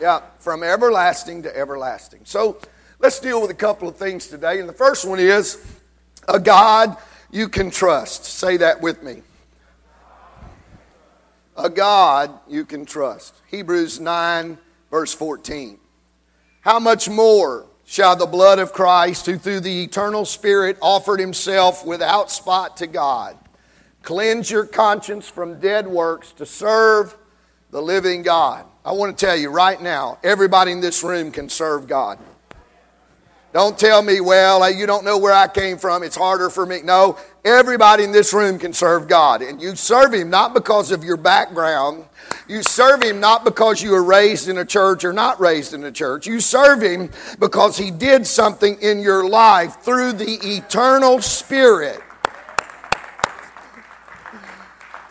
Yeah, 0.00 0.20
from 0.38 0.62
everlasting 0.62 1.44
to 1.44 1.56
everlasting. 1.56 2.20
So, 2.24 2.58
Let's 2.98 3.20
deal 3.20 3.42
with 3.42 3.50
a 3.50 3.54
couple 3.54 3.88
of 3.88 3.96
things 3.96 4.26
today. 4.26 4.58
And 4.58 4.68
the 4.68 4.72
first 4.72 5.06
one 5.06 5.20
is 5.20 5.62
a 6.28 6.40
God 6.40 6.96
you 7.30 7.48
can 7.48 7.70
trust. 7.70 8.24
Say 8.24 8.56
that 8.56 8.80
with 8.80 9.02
me. 9.02 9.22
A 11.56 11.68
God 11.68 12.30
you 12.48 12.64
can 12.64 12.86
trust. 12.86 13.34
Hebrews 13.48 14.00
9, 14.00 14.56
verse 14.90 15.12
14. 15.12 15.78
How 16.62 16.78
much 16.78 17.08
more 17.08 17.66
shall 17.84 18.16
the 18.16 18.26
blood 18.26 18.58
of 18.58 18.72
Christ, 18.72 19.26
who 19.26 19.36
through 19.36 19.60
the 19.60 19.84
eternal 19.84 20.24
Spirit 20.24 20.78
offered 20.80 21.20
himself 21.20 21.84
without 21.84 22.30
spot 22.30 22.78
to 22.78 22.86
God, 22.86 23.36
cleanse 24.06 24.48
your 24.48 24.64
conscience 24.64 25.28
from 25.28 25.58
dead 25.58 25.86
works 25.86 26.32
to 26.32 26.46
serve 26.46 27.14
the 27.72 27.82
living 27.82 28.22
God? 28.22 28.64
I 28.84 28.92
want 28.92 29.18
to 29.18 29.26
tell 29.26 29.36
you 29.36 29.50
right 29.50 29.82
now, 29.82 30.18
everybody 30.22 30.70
in 30.70 30.80
this 30.80 31.02
room 31.02 31.32
can 31.32 31.48
serve 31.48 31.88
God. 31.88 32.18
Don't 33.52 33.76
tell 33.76 34.02
me, 34.02 34.20
well, 34.20 34.70
you 34.70 34.86
don't 34.86 35.04
know 35.04 35.18
where 35.18 35.32
I 35.32 35.48
came 35.48 35.76
from. 35.76 36.02
It's 36.04 36.14
harder 36.14 36.50
for 36.50 36.64
me. 36.64 36.82
No, 36.84 37.18
everybody 37.44 38.04
in 38.04 38.12
this 38.12 38.32
room 38.32 38.58
can 38.58 38.72
serve 38.72 39.08
God. 39.08 39.42
And 39.42 39.60
you 39.60 39.74
serve 39.74 40.14
Him 40.14 40.30
not 40.30 40.54
because 40.54 40.92
of 40.92 41.02
your 41.02 41.16
background. 41.16 42.04
You 42.48 42.62
serve 42.62 43.02
Him 43.02 43.18
not 43.18 43.44
because 43.44 43.82
you 43.82 43.90
were 43.90 44.04
raised 44.04 44.48
in 44.48 44.58
a 44.58 44.64
church 44.64 45.04
or 45.04 45.12
not 45.12 45.40
raised 45.40 45.74
in 45.74 45.82
a 45.84 45.90
church. 45.90 46.26
You 46.26 46.38
serve 46.38 46.82
Him 46.82 47.10
because 47.40 47.76
He 47.76 47.90
did 47.90 48.24
something 48.26 48.78
in 48.82 49.00
your 49.00 49.28
life 49.28 49.80
through 49.80 50.12
the 50.12 50.38
eternal 50.42 51.20
Spirit 51.20 52.00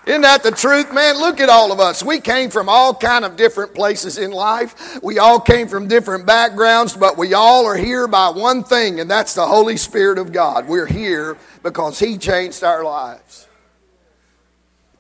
Isn't 0.05 0.21
that 0.21 0.43
the 0.43 0.51
truth, 0.51 0.93
man? 0.93 1.17
Look 1.17 1.39
at 1.39 1.49
all 1.49 1.71
of 1.71 1.79
us. 1.79 2.03
We 2.03 2.19
came 2.19 2.51
from 2.51 2.69
all 2.69 2.93
kind 2.93 3.25
of 3.25 3.35
different 3.35 3.73
places 3.73 4.19
in 4.19 4.31
life. 4.31 4.99
We 5.01 5.17
all 5.17 5.39
came 5.39 5.67
from 5.67 5.87
different 5.87 6.27
backgrounds, 6.27 6.95
but 6.95 7.17
we 7.17 7.33
all 7.33 7.65
are 7.65 7.75
here 7.75 8.07
by 8.07 8.29
one 8.29 8.63
thing, 8.63 8.99
and 8.99 9.09
that's 9.09 9.33
the 9.33 9.47
Holy 9.47 9.77
Spirit 9.77 10.19
of 10.19 10.31
God. 10.31 10.67
We're 10.67 10.85
here 10.85 11.37
because 11.63 11.97
He 11.97 12.19
changed 12.19 12.63
our 12.63 12.83
lives. 12.83 13.47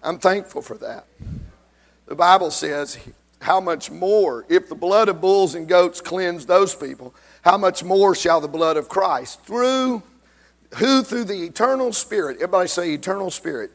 I'm 0.01 0.17
thankful 0.17 0.63
for 0.63 0.77
that. 0.77 1.05
The 2.07 2.15
Bible 2.15 2.49
says, 2.49 2.97
how 3.39 3.59
much 3.59 3.91
more, 3.91 4.45
if 4.49 4.69
the 4.69 4.75
blood 4.75 5.07
of 5.07 5.21
bulls 5.21 5.53
and 5.53 5.67
goats 5.67 6.01
cleanse 6.01 6.47
those 6.47 6.73
people, 6.73 7.13
how 7.43 7.57
much 7.57 7.83
more 7.83 8.15
shall 8.15 8.41
the 8.41 8.47
blood 8.47 8.75
of 8.75 8.89
Christ 8.89 9.43
through 9.43 10.01
who 10.77 11.03
through 11.03 11.25
the 11.25 11.43
eternal 11.43 11.93
spirit, 11.93 12.37
everybody 12.37 12.67
say 12.67 12.91
eternal 12.91 13.31
spirit, 13.31 13.71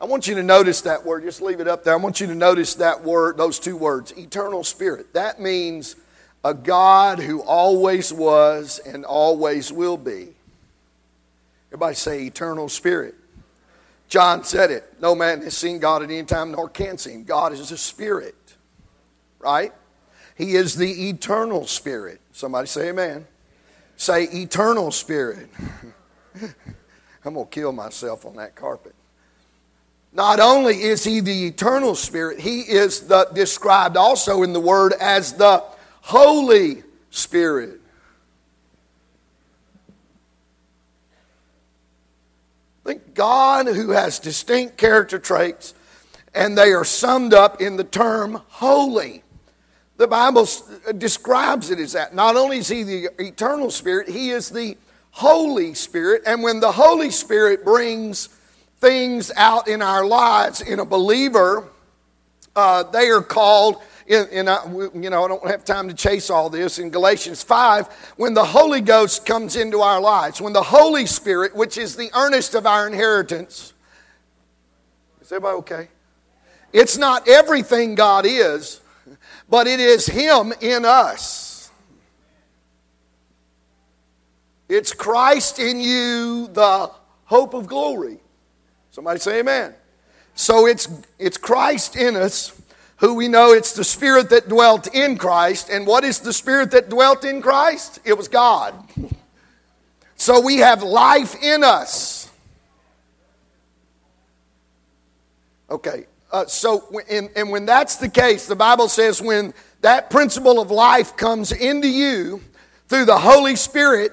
I 0.00 0.04
want 0.04 0.28
you 0.28 0.36
to 0.36 0.42
notice 0.42 0.82
that 0.82 1.04
word. 1.04 1.24
Just 1.24 1.42
leave 1.42 1.60
it 1.60 1.66
up 1.66 1.82
there. 1.82 1.94
I 1.94 1.96
want 1.96 2.20
you 2.20 2.28
to 2.28 2.34
notice 2.34 2.74
that 2.76 3.02
word, 3.02 3.36
those 3.36 3.58
two 3.58 3.76
words, 3.76 4.12
eternal 4.12 4.62
spirit. 4.62 5.12
That 5.14 5.40
means 5.40 5.96
a 6.44 6.54
God 6.54 7.18
who 7.18 7.42
always 7.42 8.12
was 8.12 8.78
and 8.78 9.04
always 9.04 9.72
will 9.72 9.96
be. 9.96 10.28
Everybody 11.68 11.96
say 11.96 12.26
eternal 12.26 12.68
spirit. 12.68 13.16
John 14.08 14.44
said 14.44 14.70
it. 14.70 14.94
No 15.00 15.14
man 15.14 15.42
has 15.42 15.56
seen 15.56 15.80
God 15.80 16.02
at 16.02 16.10
any 16.10 16.24
time 16.24 16.52
nor 16.52 16.68
can 16.68 16.96
see 16.96 17.12
him. 17.12 17.24
God 17.24 17.52
is 17.52 17.70
a 17.72 17.76
spirit, 17.76 18.36
right? 19.38 19.72
He 20.36 20.54
is 20.54 20.76
the 20.76 21.08
eternal 21.08 21.66
spirit. 21.66 22.20
Somebody 22.32 22.68
say 22.68 22.90
amen. 22.90 23.26
Say 23.96 24.22
eternal 24.24 24.92
spirit. 24.92 25.50
I'm 27.24 27.34
going 27.34 27.46
to 27.46 27.50
kill 27.50 27.72
myself 27.72 28.24
on 28.24 28.36
that 28.36 28.54
carpet. 28.54 28.94
Not 30.12 30.40
only 30.40 30.82
is 30.82 31.04
he 31.04 31.20
the 31.20 31.46
eternal 31.46 31.94
spirit, 31.94 32.40
he 32.40 32.60
is 32.60 33.02
the, 33.08 33.28
described 33.34 33.96
also 33.96 34.42
in 34.42 34.52
the 34.52 34.60
word 34.60 34.94
as 35.00 35.34
the 35.34 35.62
Holy 36.00 36.82
Spirit. 37.10 37.80
Think 42.84 43.14
God 43.14 43.66
who 43.66 43.90
has 43.90 44.18
distinct 44.18 44.78
character 44.78 45.18
traits, 45.18 45.74
and 46.34 46.56
they 46.56 46.72
are 46.72 46.84
summed 46.84 47.34
up 47.34 47.60
in 47.60 47.76
the 47.76 47.84
term 47.84 48.40
holy. 48.48 49.22
The 49.98 50.06
Bible 50.06 50.46
uh, 50.86 50.92
describes 50.92 51.70
it 51.70 51.78
as 51.80 51.92
that. 51.92 52.14
Not 52.14 52.36
only 52.36 52.58
is 52.58 52.68
he 52.68 52.84
the 52.84 53.10
eternal 53.18 53.70
spirit, 53.70 54.08
he 54.08 54.30
is 54.30 54.48
the 54.48 54.78
Holy 55.10 55.74
Spirit. 55.74 56.22
And 56.24 56.42
when 56.42 56.60
the 56.60 56.72
Holy 56.72 57.10
Spirit 57.10 57.64
brings 57.64 58.28
things 58.78 59.30
out 59.36 59.68
in 59.68 59.82
our 59.82 60.04
lives 60.06 60.60
in 60.60 60.78
a 60.78 60.84
believer, 60.84 61.68
uh, 62.54 62.84
they 62.84 63.08
are 63.08 63.22
called, 63.22 63.82
in, 64.06 64.26
in 64.28 64.48
uh, 64.48 64.58
you 64.94 65.10
know, 65.10 65.24
I 65.24 65.28
don't 65.28 65.46
have 65.46 65.64
time 65.64 65.88
to 65.88 65.94
chase 65.94 66.30
all 66.30 66.48
this. 66.48 66.78
In 66.78 66.90
Galatians 66.90 67.42
5, 67.42 67.86
when 68.16 68.34
the 68.34 68.44
Holy 68.44 68.80
Ghost 68.80 69.26
comes 69.26 69.56
into 69.56 69.80
our 69.80 70.00
lives, 70.00 70.40
when 70.40 70.52
the 70.52 70.62
Holy 70.62 71.06
Spirit, 71.06 71.54
which 71.54 71.76
is 71.76 71.96
the 71.96 72.10
earnest 72.14 72.54
of 72.54 72.66
our 72.66 72.86
inheritance, 72.86 73.72
is 75.20 75.32
everybody 75.32 75.58
okay? 75.58 75.88
It's 76.72 76.96
not 76.96 77.28
everything 77.28 77.94
God 77.94 78.26
is, 78.26 78.80
but 79.48 79.66
it 79.66 79.80
is 79.80 80.06
Him 80.06 80.52
in 80.60 80.84
us. 80.84 81.70
It's 84.68 84.92
Christ 84.92 85.58
in 85.58 85.80
you, 85.80 86.48
the 86.48 86.90
hope 87.24 87.54
of 87.54 87.66
glory. 87.66 88.18
Somebody 88.98 89.20
say 89.20 89.38
amen. 89.38 89.74
So 90.34 90.66
it's, 90.66 90.88
it's 91.20 91.36
Christ 91.36 91.94
in 91.94 92.16
us, 92.16 92.60
who 92.96 93.14
we 93.14 93.28
know 93.28 93.52
it's 93.52 93.72
the 93.72 93.84
Spirit 93.84 94.28
that 94.30 94.48
dwelt 94.48 94.92
in 94.92 95.16
Christ. 95.16 95.70
And 95.70 95.86
what 95.86 96.02
is 96.02 96.18
the 96.18 96.32
Spirit 96.32 96.72
that 96.72 96.88
dwelt 96.88 97.24
in 97.24 97.40
Christ? 97.40 98.00
It 98.04 98.18
was 98.18 98.26
God. 98.26 98.74
So 100.16 100.40
we 100.40 100.56
have 100.56 100.82
life 100.82 101.40
in 101.40 101.62
us. 101.62 102.28
Okay, 105.70 106.06
uh, 106.32 106.46
so 106.46 106.90
and, 107.08 107.30
and 107.36 107.50
when 107.50 107.66
that's 107.66 107.98
the 107.98 108.08
case, 108.08 108.48
the 108.48 108.56
Bible 108.56 108.88
says 108.88 109.22
when 109.22 109.54
that 109.82 110.10
principle 110.10 110.58
of 110.58 110.72
life 110.72 111.16
comes 111.16 111.52
into 111.52 111.88
you 111.88 112.40
through 112.88 113.04
the 113.04 113.18
Holy 113.18 113.54
Spirit, 113.54 114.10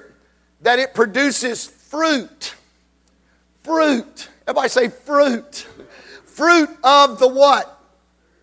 that 0.60 0.78
it 0.78 0.94
produces 0.94 1.66
fruit. 1.66 2.54
Fruit. 3.64 4.28
Everybody 4.46 4.68
say 4.68 4.88
fruit. 4.88 5.66
Fruit 6.24 6.68
of 6.84 7.18
the 7.18 7.28
what? 7.28 7.80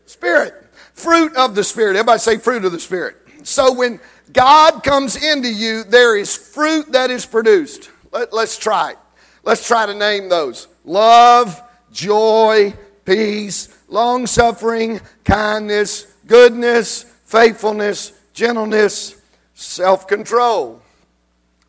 Spirit. 0.06 0.54
Fruit 0.94 1.36
of 1.36 1.56
the 1.56 1.64
Spirit. 1.64 1.96
Everybody 1.96 2.20
say 2.20 2.38
fruit 2.38 2.66
of 2.66 2.72
the 2.72 2.80
Spirit. 2.80 3.18
So 3.44 3.74
when 3.74 4.00
God 4.32 4.84
comes 4.84 5.16
into 5.16 5.52
you, 5.52 5.84
there 5.84 6.18
is 6.18 6.36
fruit 6.36 6.92
that 6.92 7.12
is 7.12 7.26
produced. 7.26 7.90
Let, 8.12 8.34
us 8.34 8.58
try. 8.58 8.96
Let's 9.44 9.66
try 9.68 9.86
to 9.86 9.94
name 9.94 10.30
those 10.30 10.68
love, 10.86 11.62
joy, 11.92 12.74
peace, 13.06 13.70
long 13.88 14.28
suffering, 14.28 15.00
kindness, 15.24 16.14
goodness, 16.28 17.04
faithfulness, 17.26 18.14
gentleness, 18.34 19.22
self 19.54 20.08
control. 20.08 20.82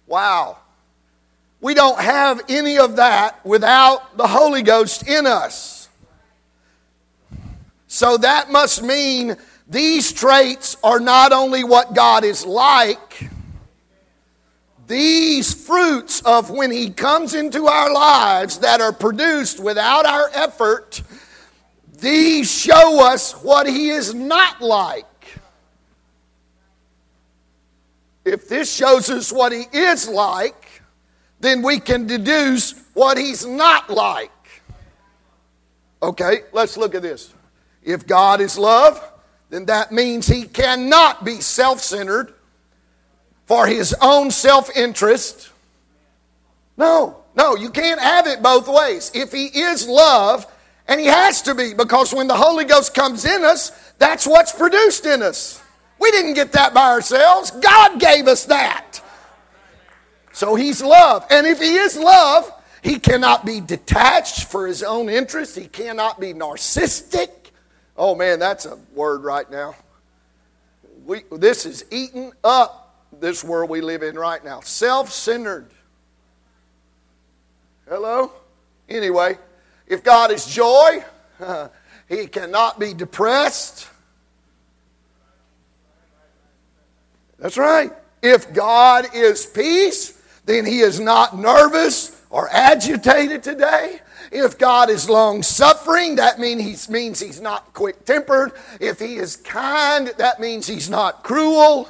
Wow. 0.07 0.59
We 1.65 1.73
don't 1.73 1.99
have 1.99 2.43
any 2.51 2.77
of 2.77 2.97
that 2.97 3.43
without 3.43 4.19
the 4.19 4.27
Holy 4.27 4.63
Ghost 4.63 5.09
in 5.09 5.25
us. 5.25 5.89
So 7.87 8.19
that 8.19 8.53
must 8.53 8.83
mean 8.83 9.39
these 9.67 10.13
traits 10.13 10.77
are 10.85 11.01
not 11.01 11.33
only 11.33 11.65
what 11.65 11.95
God 11.95 12.23
is 12.23 12.45
like, 12.45 13.31
these 14.87 15.55
fruits 15.55 16.21
of 16.27 16.51
when 16.51 16.71
He 16.71 16.91
comes 16.91 17.33
into 17.33 17.67
our 17.67 17.91
lives 17.91 18.59
that 18.59 18.83
are 18.83 18.93
produced 18.93 19.59
without 19.59 20.05
our 20.05 20.29
effort, 20.35 21.01
these 21.99 22.51
show 22.51 23.03
us 23.07 23.33
what 23.43 23.67
He 23.67 23.89
is 23.89 24.13
not 24.13 24.61
like. 24.61 25.07
If 28.23 28.51
this 28.51 28.71
shows 28.71 29.09
us 29.09 29.33
what 29.33 29.51
He 29.51 29.63
is 29.73 30.07
like, 30.07 30.64
then 31.45 31.63
we 31.63 31.79
can 31.79 32.07
deduce 32.07 32.73
what 32.95 33.19
He's 33.19 33.45
not 33.45 33.91
like. 33.91 34.31
Okay, 36.03 36.41
let's 36.53 36.77
look 36.77 36.95
at 36.95 37.03
this. 37.03 37.33
If 37.83 38.07
God 38.07 38.41
is 38.41 38.59
love, 38.59 39.03
then 39.51 39.67
that 39.67 39.93
means 39.93 40.27
he 40.27 40.45
cannot 40.45 41.25
be 41.25 41.41
self 41.41 41.81
centered 41.81 42.35
for 43.47 43.67
his 43.67 43.95
own 44.01 44.31
self 44.31 44.75
interest. 44.77 45.51
No, 46.77 47.19
no, 47.37 47.55
you 47.57 47.71
can't 47.71 48.01
have 48.01 48.27
it 48.27 48.43
both 48.43 48.69
ways. 48.69 49.11
If 49.15 49.33
he 49.33 49.47
is 49.47 49.87
love, 49.87 50.47
and 50.89 51.01
he 51.01 51.07
has 51.07 51.43
to 51.43 51.55
be, 51.55 51.73
because 51.73 52.13
when 52.13 52.27
the 52.27 52.35
Holy 52.37 52.65
Ghost 52.65 52.95
comes 52.95 53.25
in 53.25 53.45
us, 53.45 53.71
that's 53.99 54.27
what's 54.27 54.53
produced 54.53 55.07
in 55.07 55.23
us. 55.23 55.63
We 55.99 56.11
didn't 56.11 56.35
get 56.35 56.53
that 56.53 56.75
by 56.75 56.91
ourselves, 56.91 57.51
God 57.51 58.01
gave 58.01 58.27
us 58.27 58.45
that. 58.47 59.01
So 60.35 60.57
he's 60.57 60.83
love. 60.83 61.25
And 61.31 61.47
if 61.47 61.61
he 61.61 61.77
is 61.77 61.97
love, 61.97 62.53
he 62.83 62.99
cannot 62.99 63.47
be 63.47 63.61
detached 63.61 64.45
for 64.45 64.67
his 64.67 64.83
own 64.83 65.09
interest, 65.09 65.57
he 65.57 65.69
cannot 65.69 66.21
be 66.21 66.35
narcissistic. 66.35 67.31
Oh 67.97 68.17
man, 68.17 68.41
that's 68.41 68.67
a 68.67 68.77
word 68.95 69.23
right 69.23 69.49
now. 69.49 69.77
We, 71.07 71.23
this 71.31 71.67
is 71.67 71.85
eating 71.91 72.33
up 72.43 73.07
this 73.21 73.45
world 73.45 73.71
we 73.71 73.81
live 73.81 74.03
in 74.03 74.19
right 74.19 74.45
now. 74.45 74.61
Self 74.61 75.13
centered. 75.13 75.71
Hello? 77.89 78.33
Anyway, 78.89 79.39
if 79.87 80.03
God 80.03 80.33
is 80.33 80.47
joy, 80.47 81.05
he 82.09 82.27
cannot 82.27 82.81
be 82.81 82.93
depressed. 82.93 83.89
That's 87.39 87.57
right. 87.57 87.93
If 88.21 88.53
God 88.53 89.15
is 89.15 89.47
peace, 89.47 90.19
then 90.47 90.67
he 90.67 90.81
is 90.81 91.01
not 91.01 91.37
nervous 91.37 92.23
or 92.31 92.49
agitated 92.51 93.43
today. 93.43 94.01
If 94.31 94.59
God 94.59 94.91
is 94.91 95.09
long 95.09 95.43
suffering, 95.43 96.17
that 96.17 96.41
means 96.41 96.87
he 96.87 96.93
means 96.93 97.21
he's 97.21 97.41
not 97.41 97.73
quick 97.73 98.05
tempered. 98.05 98.53
If 98.81 98.99
he 98.99 99.17
is 99.17 99.37
kind, 99.37 100.09
that 100.19 100.41
means 100.41 100.67
he's 100.67 100.91
not 100.91 101.23
cruel. 101.23 101.89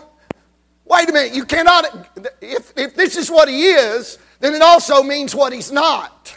Wait 0.85 1.09
a 1.09 1.13
minute, 1.13 1.35
you 1.35 1.45
cannot, 1.47 2.09
if, 2.43 2.73
if 2.77 2.95
this 2.95 3.17
is 3.17 3.31
what 3.31 3.49
he 3.49 3.69
is, 3.69 4.19
then 4.41 4.55
it 4.55 4.61
also 4.61 5.03
means 5.03 5.35
what 5.35 5.53
he's 5.53 5.73
not. 5.73 6.37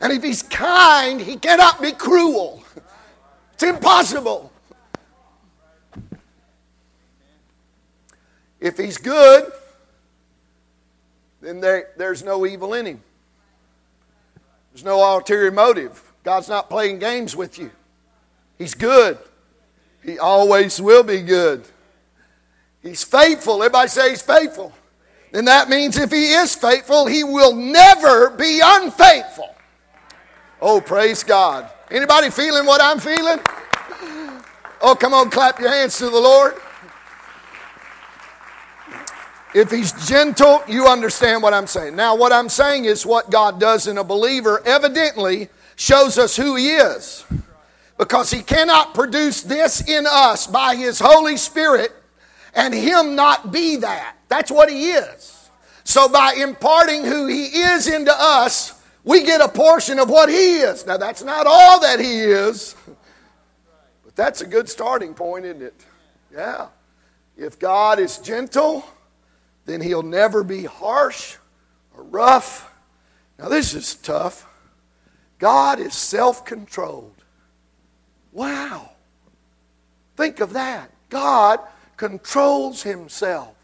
And 0.00 0.12
if 0.12 0.22
he's 0.22 0.42
kind, 0.44 1.20
he 1.20 1.36
cannot 1.36 1.82
be 1.82 1.90
cruel. 1.90 2.62
It's 3.54 3.64
impossible. 3.64 4.52
If 8.60 8.78
he's 8.78 8.98
good, 8.98 9.50
then 11.48 11.60
there, 11.60 11.88
there's 11.96 12.22
no 12.22 12.44
evil 12.44 12.74
in 12.74 12.84
him. 12.84 13.02
There's 14.70 14.84
no 14.84 15.00
ulterior 15.00 15.50
motive. 15.50 16.12
God's 16.22 16.46
not 16.46 16.68
playing 16.68 16.98
games 16.98 17.34
with 17.34 17.58
you. 17.58 17.70
He's 18.58 18.74
good. 18.74 19.16
He 20.04 20.18
always 20.18 20.78
will 20.78 21.02
be 21.02 21.22
good. 21.22 21.64
He's 22.82 23.02
faithful. 23.02 23.62
Everybody 23.62 23.88
say 23.88 24.10
he's 24.10 24.20
faithful. 24.20 24.74
Then 25.32 25.46
that 25.46 25.70
means 25.70 25.96
if 25.96 26.10
he 26.10 26.32
is 26.32 26.54
faithful, 26.54 27.06
he 27.06 27.24
will 27.24 27.54
never 27.54 28.28
be 28.28 28.60
unfaithful. 28.62 29.54
Oh, 30.60 30.82
praise 30.82 31.24
God. 31.24 31.70
Anybody 31.90 32.28
feeling 32.28 32.66
what 32.66 32.82
I'm 32.82 32.98
feeling? 32.98 33.38
Oh, 34.82 34.94
come 34.94 35.14
on, 35.14 35.30
clap 35.30 35.58
your 35.58 35.70
hands 35.70 35.96
to 35.96 36.10
the 36.10 36.20
Lord. 36.20 36.56
If 39.58 39.72
he's 39.72 39.90
gentle, 40.06 40.62
you 40.68 40.86
understand 40.86 41.42
what 41.42 41.52
I'm 41.52 41.66
saying. 41.66 41.96
Now, 41.96 42.14
what 42.14 42.32
I'm 42.32 42.48
saying 42.48 42.84
is 42.84 43.04
what 43.04 43.28
God 43.28 43.58
does 43.58 43.88
in 43.88 43.98
a 43.98 44.04
believer 44.04 44.62
evidently 44.64 45.48
shows 45.74 46.16
us 46.16 46.36
who 46.36 46.54
he 46.54 46.68
is. 46.68 47.24
Because 47.98 48.30
he 48.30 48.40
cannot 48.40 48.94
produce 48.94 49.42
this 49.42 49.80
in 49.88 50.06
us 50.08 50.46
by 50.46 50.76
his 50.76 51.00
Holy 51.00 51.36
Spirit 51.36 51.90
and 52.54 52.72
him 52.72 53.16
not 53.16 53.50
be 53.50 53.74
that. 53.74 54.14
That's 54.28 54.52
what 54.52 54.70
he 54.70 54.92
is. 54.92 55.50
So, 55.82 56.08
by 56.08 56.34
imparting 56.34 57.02
who 57.02 57.26
he 57.26 57.46
is 57.46 57.88
into 57.88 58.14
us, 58.16 58.80
we 59.02 59.24
get 59.24 59.40
a 59.40 59.48
portion 59.48 59.98
of 59.98 60.08
what 60.08 60.28
he 60.28 60.58
is. 60.58 60.86
Now, 60.86 60.98
that's 60.98 61.24
not 61.24 61.48
all 61.48 61.80
that 61.80 61.98
he 61.98 62.20
is, 62.20 62.76
but 64.04 64.14
that's 64.14 64.40
a 64.40 64.46
good 64.46 64.68
starting 64.68 65.14
point, 65.14 65.46
isn't 65.46 65.62
it? 65.62 65.84
Yeah. 66.32 66.68
If 67.36 67.58
God 67.58 67.98
is 67.98 68.18
gentle, 68.18 68.84
then 69.68 69.80
he'll 69.80 70.02
never 70.02 70.42
be 70.42 70.64
harsh 70.64 71.36
or 71.96 72.02
rough. 72.02 72.74
Now, 73.38 73.48
this 73.48 73.74
is 73.74 73.94
tough. 73.94 74.48
God 75.38 75.78
is 75.78 75.94
self 75.94 76.44
controlled. 76.44 77.14
Wow. 78.32 78.90
Think 80.16 80.40
of 80.40 80.54
that. 80.54 80.90
God 81.10 81.60
controls 81.96 82.82
himself. 82.82 83.54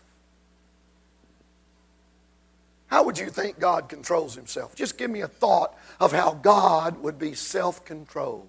How 2.86 3.02
would 3.02 3.18
you 3.18 3.28
think 3.28 3.58
God 3.58 3.88
controls 3.88 4.36
himself? 4.36 4.76
Just 4.76 4.96
give 4.96 5.10
me 5.10 5.22
a 5.22 5.28
thought 5.28 5.76
of 5.98 6.12
how 6.12 6.34
God 6.34 7.02
would 7.02 7.18
be 7.18 7.34
self 7.34 7.84
controlled. 7.84 8.46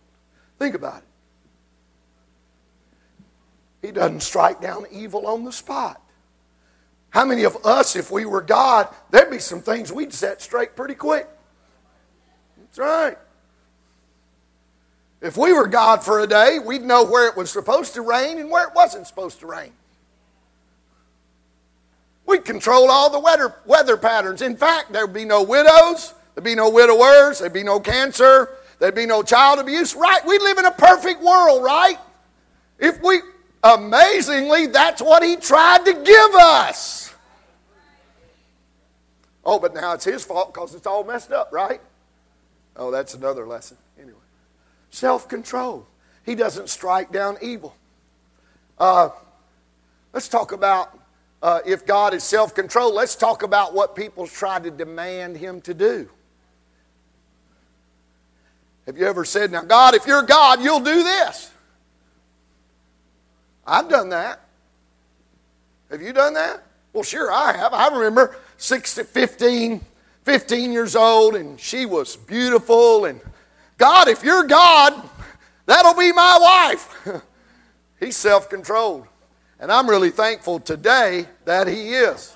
Think 0.59 0.75
about 0.75 0.97
it. 0.97 1.03
He 3.87 3.91
doesn't 3.91 4.21
strike 4.21 4.61
down 4.61 4.85
evil 4.91 5.25
on 5.25 5.45
the 5.45 5.51
spot. 5.51 6.04
How 7.15 7.23
many 7.23 7.45
of 7.45 7.65
us, 7.65 7.95
if 7.95 8.11
we 8.11 8.25
were 8.25 8.41
God, 8.41 8.89
there'd 9.09 9.31
be 9.31 9.39
some 9.39 9.61
things 9.61 9.89
we'd 9.89 10.11
set 10.11 10.41
straight 10.41 10.75
pretty 10.75 10.95
quick? 10.95 11.25
That's 12.57 12.77
right. 12.77 13.17
If 15.21 15.37
we 15.37 15.53
were 15.53 15.67
God 15.67 16.03
for 16.03 16.19
a 16.19 16.27
day, 16.27 16.59
we'd 16.59 16.81
know 16.81 17.05
where 17.05 17.29
it 17.29 17.37
was 17.37 17.49
supposed 17.49 17.93
to 17.93 18.01
rain 18.01 18.37
and 18.37 18.51
where 18.51 18.67
it 18.67 18.75
wasn't 18.75 19.07
supposed 19.07 19.39
to 19.39 19.47
rain. 19.47 19.71
We'd 22.25 22.43
control 22.43 22.91
all 22.91 23.09
the 23.09 23.21
weather, 23.21 23.55
weather 23.65 23.95
patterns. 23.95 24.41
In 24.41 24.57
fact, 24.57 24.91
there'd 24.91 25.13
be 25.13 25.23
no 25.23 25.41
widows, 25.41 26.13
there'd 26.33 26.43
be 26.43 26.53
no 26.53 26.69
widowers, 26.69 27.39
there'd 27.39 27.53
be 27.53 27.63
no 27.63 27.79
cancer, 27.79 28.49
there'd 28.79 28.93
be 28.93 29.05
no 29.05 29.23
child 29.23 29.59
abuse. 29.59 29.95
Right? 29.95 30.19
We 30.25 30.37
live 30.39 30.57
in 30.57 30.65
a 30.65 30.71
perfect 30.71 31.23
world, 31.23 31.63
right? 31.63 31.97
If 32.77 33.01
we, 33.01 33.21
amazingly, 33.63 34.67
that's 34.67 35.01
what 35.01 35.23
he 35.23 35.37
tried 35.37 35.85
to 35.85 35.93
give 35.93 36.35
us. 36.35 37.04
Oh, 39.45 39.59
but 39.59 39.73
now 39.73 39.93
it's 39.93 40.05
his 40.05 40.23
fault 40.23 40.53
because 40.53 40.73
it's 40.73 40.87
all 40.87 41.03
messed 41.03 41.31
up, 41.31 41.49
right? 41.51 41.81
Oh, 42.75 42.91
that's 42.91 43.13
another 43.13 43.45
lesson. 43.45 43.77
Anyway, 44.01 44.17
self 44.89 45.29
control. 45.29 45.85
He 46.25 46.33
doesn't 46.33 46.69
strike 46.69 47.11
down 47.11 47.37
evil. 47.41 47.75
Uh, 48.79 49.09
let's 50.11 50.27
talk 50.27 50.51
about 50.51 50.99
uh, 51.41 51.59
if 51.65 51.85
God 51.85 52.13
is 52.13 52.23
self 52.23 52.55
control, 52.55 52.93
let's 52.93 53.15
talk 53.15 53.43
about 53.43 53.73
what 53.73 53.95
people 53.95 54.25
try 54.27 54.59
to 54.59 54.71
demand 54.71 55.37
Him 55.37 55.61
to 55.61 55.73
do. 55.73 56.09
Have 58.87 58.97
you 58.97 59.05
ever 59.05 59.25
said, 59.25 59.51
Now, 59.51 59.61
God, 59.61 59.93
if 59.93 60.07
you're 60.07 60.23
God, 60.23 60.61
you'll 60.61 60.79
do 60.79 61.03
this? 61.03 61.51
I've 63.65 63.89
done 63.89 64.09
that. 64.09 64.41
Have 65.91 66.01
you 66.01 66.13
done 66.13 66.33
that? 66.33 66.63
Well, 66.93 67.03
sure, 67.03 67.31
I 67.31 67.55
have. 67.57 67.73
I 67.73 67.89
remember 67.89 68.35
16, 68.57 69.05
15, 69.05 69.85
15 70.23 70.71
years 70.71 70.95
old, 70.95 71.35
and 71.35 71.59
she 71.59 71.85
was 71.85 72.15
beautiful. 72.15 73.05
And 73.05 73.21
God, 73.77 74.07
if 74.07 74.23
you're 74.23 74.43
God, 74.43 75.09
that'll 75.65 75.93
be 75.93 76.11
my 76.11 76.37
wife. 76.41 77.21
He's 77.99 78.17
self 78.17 78.49
controlled. 78.49 79.07
And 79.59 79.71
I'm 79.71 79.89
really 79.89 80.11
thankful 80.11 80.59
today 80.59 81.27
that 81.45 81.67
He 81.67 81.93
is. 81.93 82.35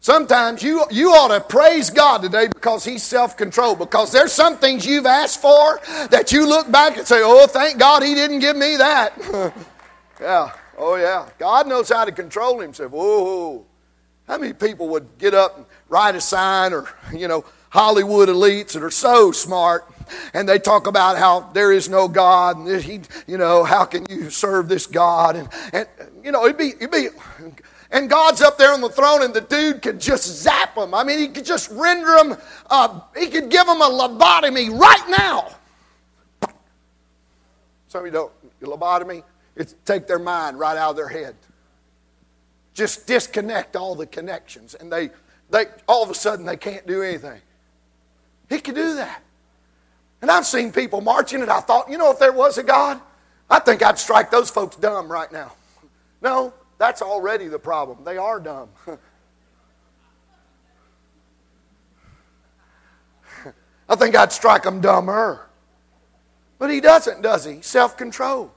Sometimes 0.00 0.64
you, 0.64 0.84
you 0.90 1.10
ought 1.10 1.28
to 1.28 1.40
praise 1.40 1.88
God 1.88 2.22
today 2.22 2.48
because 2.48 2.84
He's 2.84 3.04
self 3.04 3.36
controlled. 3.36 3.78
Because 3.78 4.10
there's 4.10 4.32
some 4.32 4.56
things 4.56 4.84
you've 4.84 5.06
asked 5.06 5.40
for 5.40 5.80
that 6.10 6.32
you 6.32 6.46
look 6.46 6.70
back 6.70 6.96
and 6.96 7.06
say, 7.06 7.20
oh, 7.22 7.46
thank 7.46 7.78
God 7.78 8.02
He 8.02 8.14
didn't 8.14 8.40
give 8.40 8.56
me 8.56 8.76
that. 8.78 9.54
yeah, 10.20 10.52
oh, 10.78 10.96
yeah. 10.96 11.28
God 11.38 11.66
knows 11.66 11.88
how 11.88 12.04
to 12.04 12.12
control 12.12 12.60
Himself. 12.60 12.92
Whoa. 12.92 13.66
How 14.26 14.38
many 14.38 14.52
people 14.52 14.88
would 14.90 15.18
get 15.18 15.34
up 15.34 15.56
and 15.56 15.66
write 15.88 16.14
a 16.14 16.20
sign 16.20 16.72
or, 16.72 16.88
you 17.12 17.28
know, 17.28 17.44
Hollywood 17.70 18.28
elites 18.28 18.72
that 18.72 18.82
are 18.82 18.90
so 18.90 19.32
smart 19.32 19.86
and 20.34 20.48
they 20.48 20.58
talk 20.58 20.86
about 20.86 21.16
how 21.16 21.40
there 21.52 21.72
is 21.72 21.88
no 21.88 22.06
God 22.06 22.58
and 22.58 22.82
he, 22.82 23.00
you 23.26 23.38
know, 23.38 23.64
how 23.64 23.84
can 23.84 24.04
you 24.10 24.30
serve 24.30 24.68
this 24.68 24.86
God? 24.86 25.36
And, 25.36 25.48
and 25.72 25.86
you 26.22 26.32
know, 26.32 26.44
it'd 26.44 26.58
be, 26.58 26.70
it'd 26.70 26.90
be, 26.90 27.08
and 27.92 28.08
God's 28.08 28.40
up 28.40 28.56
there 28.56 28.72
on 28.72 28.80
the 28.80 28.88
throne, 28.88 29.22
and 29.22 29.34
the 29.34 29.42
dude 29.42 29.82
could 29.82 30.00
just 30.00 30.24
zap 30.24 30.74
them. 30.74 30.94
I 30.94 31.04
mean, 31.04 31.18
he 31.18 31.28
could 31.28 31.44
just 31.44 31.70
render 31.70 32.16
them, 32.16 32.38
uh, 32.70 33.00
he 33.16 33.26
could 33.26 33.50
give 33.50 33.66
them 33.66 33.82
a 33.82 33.88
lobotomy 33.88 34.76
right 34.76 35.14
now. 35.18 35.48
Some 37.88 38.00
of 38.00 38.06
you 38.06 38.12
don't, 38.12 38.32
lobotomy, 38.62 39.22
it's 39.56 39.74
take 39.84 40.06
their 40.06 40.18
mind 40.18 40.58
right 40.58 40.76
out 40.76 40.90
of 40.90 40.96
their 40.96 41.08
head. 41.08 41.36
Just 42.74 43.06
disconnect 43.06 43.76
all 43.76 43.94
the 43.94 44.06
connections, 44.06 44.74
and 44.74 44.90
they, 44.90 45.10
they 45.50 45.66
all 45.86 46.02
of 46.02 46.10
a 46.10 46.14
sudden 46.14 46.46
they 46.46 46.56
can't 46.56 46.86
do 46.86 47.02
anything. 47.02 47.40
He 48.48 48.60
could 48.60 48.74
do 48.74 48.96
that. 48.96 49.22
And 50.22 50.30
I've 50.30 50.46
seen 50.46 50.72
people 50.72 51.00
marching, 51.00 51.42
and 51.42 51.50
I 51.50 51.60
thought, 51.60 51.90
you 51.90 51.98
know, 51.98 52.10
if 52.12 52.18
there 52.18 52.32
was 52.32 52.56
a 52.56 52.62
God, 52.62 53.00
I 53.50 53.58
think 53.58 53.82
I'd 53.82 53.98
strike 53.98 54.30
those 54.30 54.48
folks 54.50 54.76
dumb 54.76 55.10
right 55.10 55.30
now. 55.32 55.52
No, 56.22 56.54
that's 56.78 57.02
already 57.02 57.48
the 57.48 57.58
problem. 57.58 58.04
They 58.04 58.16
are 58.16 58.38
dumb. 58.38 58.68
I 63.88 63.96
think 63.96 64.14
I'd 64.14 64.30
strike 64.30 64.62
them 64.62 64.80
dumber. 64.80 65.48
But 66.60 66.70
he 66.70 66.80
doesn't, 66.80 67.22
does 67.22 67.44
he? 67.44 67.60
Self 67.60 67.96
control. 67.96 68.54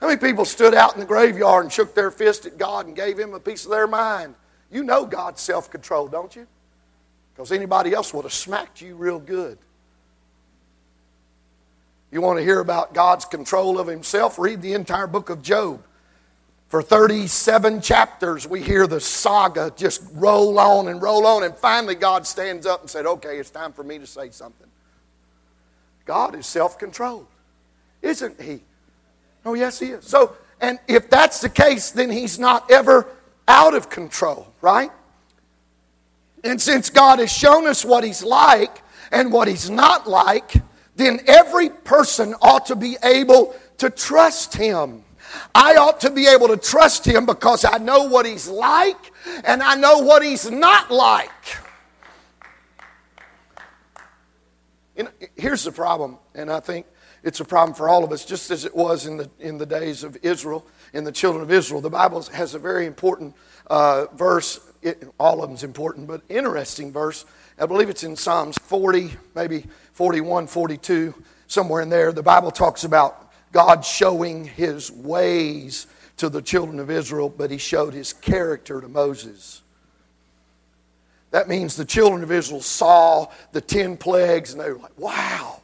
How 0.00 0.06
many 0.06 0.18
people 0.18 0.44
stood 0.44 0.74
out 0.74 0.94
in 0.94 1.00
the 1.00 1.06
graveyard 1.06 1.64
and 1.64 1.72
shook 1.72 1.94
their 1.94 2.10
fist 2.10 2.46
at 2.46 2.56
God 2.56 2.86
and 2.86 2.96
gave 2.96 3.18
him 3.18 3.34
a 3.34 3.40
piece 3.40 3.64
of 3.64 3.70
their 3.70 3.86
mind? 3.86 4.34
You 4.70 4.82
know 4.82 5.04
God's 5.04 5.40
self 5.40 5.70
control, 5.70 6.08
don't 6.08 6.34
you? 6.34 6.46
Because 7.34 7.52
anybody 7.52 7.92
else 7.92 8.14
would 8.14 8.24
have 8.24 8.32
smacked 8.32 8.80
you 8.80 8.94
real 8.96 9.18
good. 9.18 9.58
You 12.10 12.20
want 12.20 12.38
to 12.38 12.44
hear 12.44 12.60
about 12.60 12.94
God's 12.94 13.24
control 13.24 13.78
of 13.78 13.86
himself? 13.86 14.38
Read 14.38 14.62
the 14.62 14.72
entire 14.72 15.06
book 15.06 15.30
of 15.30 15.42
Job. 15.42 15.84
For 16.68 16.82
37 16.82 17.82
chapters, 17.82 18.46
we 18.46 18.62
hear 18.62 18.86
the 18.86 19.00
saga 19.00 19.72
just 19.76 20.02
roll 20.12 20.58
on 20.58 20.86
and 20.86 21.02
roll 21.02 21.26
on, 21.26 21.42
and 21.42 21.54
finally 21.56 21.96
God 21.96 22.26
stands 22.26 22.64
up 22.64 22.80
and 22.80 22.88
said, 22.88 23.06
Okay, 23.06 23.38
it's 23.38 23.50
time 23.50 23.72
for 23.72 23.82
me 23.82 23.98
to 23.98 24.06
say 24.06 24.30
something. 24.30 24.68
God 26.04 26.34
is 26.34 26.46
self 26.46 26.78
controlled, 26.78 27.26
isn't 28.02 28.40
He? 28.40 28.62
Oh, 29.44 29.54
yes, 29.54 29.78
He 29.78 29.86
is. 29.86 30.04
So, 30.04 30.36
and 30.60 30.78
if 30.88 31.10
that's 31.10 31.40
the 31.40 31.48
case, 31.48 31.90
then 31.90 32.10
He's 32.10 32.38
not 32.38 32.70
ever 32.70 33.06
out 33.48 33.74
of 33.74 33.90
control, 33.90 34.52
right? 34.60 34.90
And 36.44 36.60
since 36.60 36.90
God 36.90 37.18
has 37.18 37.32
shown 37.32 37.66
us 37.66 37.84
what 37.84 38.04
He's 38.04 38.22
like 38.22 38.82
and 39.10 39.32
what 39.32 39.48
He's 39.48 39.70
not 39.70 40.08
like, 40.08 40.54
then 40.96 41.20
every 41.26 41.70
person 41.70 42.34
ought 42.42 42.66
to 42.66 42.76
be 42.76 42.96
able 43.02 43.54
to 43.78 43.90
trust 43.90 44.54
Him. 44.54 45.04
I 45.54 45.76
ought 45.76 46.00
to 46.00 46.10
be 46.10 46.26
able 46.26 46.48
to 46.48 46.56
trust 46.56 47.04
him 47.04 47.26
because 47.26 47.64
I 47.64 47.78
know 47.78 48.04
what 48.04 48.26
he's 48.26 48.48
like 48.48 49.12
and 49.44 49.62
I 49.62 49.74
know 49.74 49.98
what 49.98 50.22
he's 50.22 50.50
not 50.50 50.90
like. 50.90 51.30
You 54.96 55.04
know, 55.04 55.10
here's 55.36 55.64
the 55.64 55.72
problem, 55.72 56.18
and 56.34 56.50
I 56.50 56.60
think 56.60 56.86
it's 57.22 57.40
a 57.40 57.44
problem 57.44 57.74
for 57.74 57.88
all 57.88 58.04
of 58.04 58.12
us, 58.12 58.24
just 58.24 58.50
as 58.50 58.64
it 58.64 58.74
was 58.74 59.06
in 59.06 59.16
the, 59.16 59.30
in 59.38 59.58
the 59.58 59.66
days 59.66 60.04
of 60.04 60.16
Israel, 60.22 60.66
in 60.92 61.04
the 61.04 61.12
children 61.12 61.42
of 61.42 61.50
Israel. 61.50 61.80
The 61.80 61.90
Bible 61.90 62.22
has 62.32 62.54
a 62.54 62.58
very 62.58 62.86
important 62.86 63.34
uh, 63.66 64.06
verse. 64.14 64.60
It, 64.82 65.06
all 65.18 65.42
of 65.42 65.50
them's 65.50 65.62
important, 65.62 66.06
but 66.06 66.22
interesting 66.28 66.92
verse. 66.92 67.26
I 67.58 67.66
believe 67.66 67.90
it's 67.90 68.04
in 68.04 68.16
Psalms 68.16 68.56
40, 68.62 69.10
maybe 69.34 69.66
41, 69.92 70.46
42, 70.46 71.14
somewhere 71.46 71.82
in 71.82 71.90
there. 71.90 72.12
The 72.12 72.22
Bible 72.22 72.50
talks 72.50 72.84
about 72.84 73.30
God 73.52 73.84
showing 73.84 74.44
his 74.44 74.90
ways 74.90 75.86
to 76.16 76.28
the 76.28 76.40
children 76.40 76.78
of 76.78 76.90
Israel, 76.90 77.28
but 77.28 77.50
he 77.50 77.58
showed 77.58 77.92
his 77.92 78.12
character 78.12 78.80
to 78.80 78.88
Moses. 78.88 79.62
That 81.30 81.48
means 81.48 81.76
the 81.76 81.84
children 81.84 82.22
of 82.22 82.32
Israel 82.32 82.60
saw 82.60 83.28
the 83.52 83.60
ten 83.60 83.96
plagues 83.96 84.52
and 84.52 84.60
they 84.60 84.70
were 84.70 84.78
like, 84.78 84.98
wow, 84.98 85.59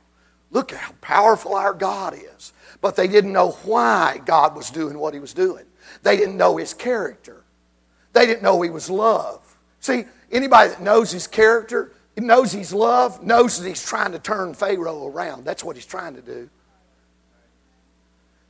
look 0.57 0.73
how 0.73 0.93
powerful 1.03 1.55
our 1.55 1.75
God 1.75 2.15
is. 2.15 2.55
But 2.81 2.97
they 2.97 3.07
didn't 3.07 3.33
know 3.33 3.51
why 3.65 4.23
God 4.25 4.57
was 4.57 4.71
doing 4.71 4.99
what 4.99 5.13
he 5.13 5.21
was 5.21 5.35
doing. 5.35 5.67
They 6.03 6.17
didn't 6.17 6.39
know 6.39 6.57
his 6.57 6.73
character. 6.73 7.45
They 8.15 8.25
didn't 8.25 8.43
know 8.43 8.61
he 8.63 8.71
was 8.71 8.89
love. 8.89 9.43
See, 9.81 10.07
anybody 10.33 10.71
that 10.71 10.81
knows 10.81 11.11
his 11.11 11.27
character, 11.27 11.93
knows 12.17 12.53
he's 12.53 12.73
love, 12.73 13.23
knows 13.23 13.61
that 13.61 13.69
he's 13.69 13.85
trying 13.85 14.13
to 14.13 14.19
turn 14.19 14.55
Pharaoh 14.55 15.07
around. 15.07 15.45
That's 15.45 15.63
what 15.63 15.77
he's 15.77 15.87
trying 15.87 16.15
to 16.15 16.23
do. 16.23 16.49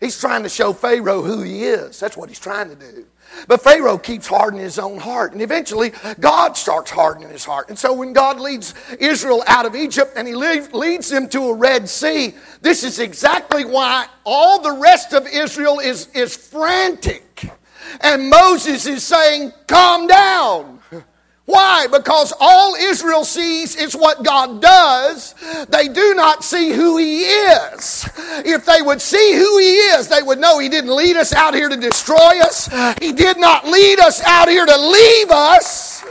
He's 0.00 0.18
trying 0.20 0.42
to 0.42 0.48
show 0.48 0.72
Pharaoh 0.72 1.22
who 1.22 1.42
he 1.42 1.64
is. 1.64 1.98
That's 1.98 2.16
what 2.16 2.28
he's 2.28 2.38
trying 2.38 2.68
to 2.68 2.74
do. 2.74 3.06
But 3.48 3.62
Pharaoh 3.62 3.98
keeps 3.98 4.26
hardening 4.26 4.62
his 4.62 4.78
own 4.78 4.98
heart. 4.98 5.32
And 5.32 5.40
eventually, 5.40 5.92
God 6.20 6.56
starts 6.56 6.90
hardening 6.90 7.30
his 7.30 7.44
heart. 7.44 7.70
And 7.70 7.78
so, 7.78 7.92
when 7.92 8.12
God 8.12 8.38
leads 8.38 8.74
Israel 8.98 9.42
out 9.46 9.66
of 9.66 9.74
Egypt 9.74 10.12
and 10.16 10.28
he 10.28 10.34
leads 10.34 11.08
them 11.08 11.28
to 11.30 11.48
a 11.48 11.54
Red 11.54 11.88
Sea, 11.88 12.34
this 12.60 12.84
is 12.84 12.98
exactly 12.98 13.64
why 13.64 14.06
all 14.24 14.60
the 14.60 14.72
rest 14.72 15.12
of 15.12 15.26
Israel 15.26 15.80
is, 15.80 16.08
is 16.14 16.36
frantic. 16.36 17.50
And 18.00 18.28
Moses 18.28 18.86
is 18.86 19.02
saying, 19.02 19.52
Calm 19.66 20.06
down. 20.06 20.75
Why? 21.46 21.86
Because 21.86 22.32
all 22.40 22.74
Israel 22.74 23.24
sees 23.24 23.76
is 23.76 23.94
what 23.94 24.24
God 24.24 24.60
does. 24.60 25.34
They 25.68 25.86
do 25.86 26.14
not 26.14 26.42
see 26.42 26.72
who 26.72 26.96
He 26.96 27.22
is. 27.22 28.08
If 28.44 28.66
they 28.66 28.82
would 28.82 29.00
see 29.00 29.34
who 29.34 29.58
He 29.58 29.76
is, 29.76 30.08
they 30.08 30.22
would 30.22 30.40
know 30.40 30.58
He 30.58 30.68
didn't 30.68 30.94
lead 30.94 31.16
us 31.16 31.32
out 31.32 31.54
here 31.54 31.68
to 31.68 31.76
destroy 31.76 32.40
us. 32.40 32.68
He 33.00 33.12
did 33.12 33.38
not 33.38 33.64
lead 33.64 34.00
us 34.00 34.20
out 34.24 34.48
here 34.48 34.66
to 34.66 34.76
leave 34.76 35.30
us. 35.30 36.04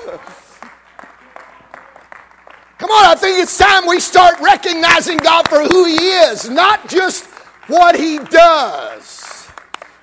Come 2.77 2.91
on, 2.91 3.05
I 3.05 3.15
think 3.17 3.39
it's 3.39 3.57
time 3.57 3.87
we 3.87 3.99
start 3.99 4.39
recognizing 4.39 5.17
God 5.17 5.49
for 5.49 5.63
who 5.63 5.85
He 5.85 6.11
is, 6.11 6.49
not 6.49 6.87
just 6.87 7.25
what 7.67 7.95
He 7.95 8.19
does. 8.19 9.49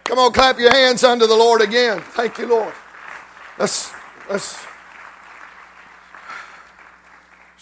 Come 0.04 0.18
on, 0.18 0.32
clap 0.32 0.58
your 0.58 0.72
hands 0.72 1.04
unto 1.04 1.26
the 1.26 1.36
Lord 1.36 1.62
again. 1.62 2.00
Thank 2.00 2.36
you, 2.36 2.48
Lord. 2.48 2.74
Let's, 3.58 3.92
let's 4.28 4.66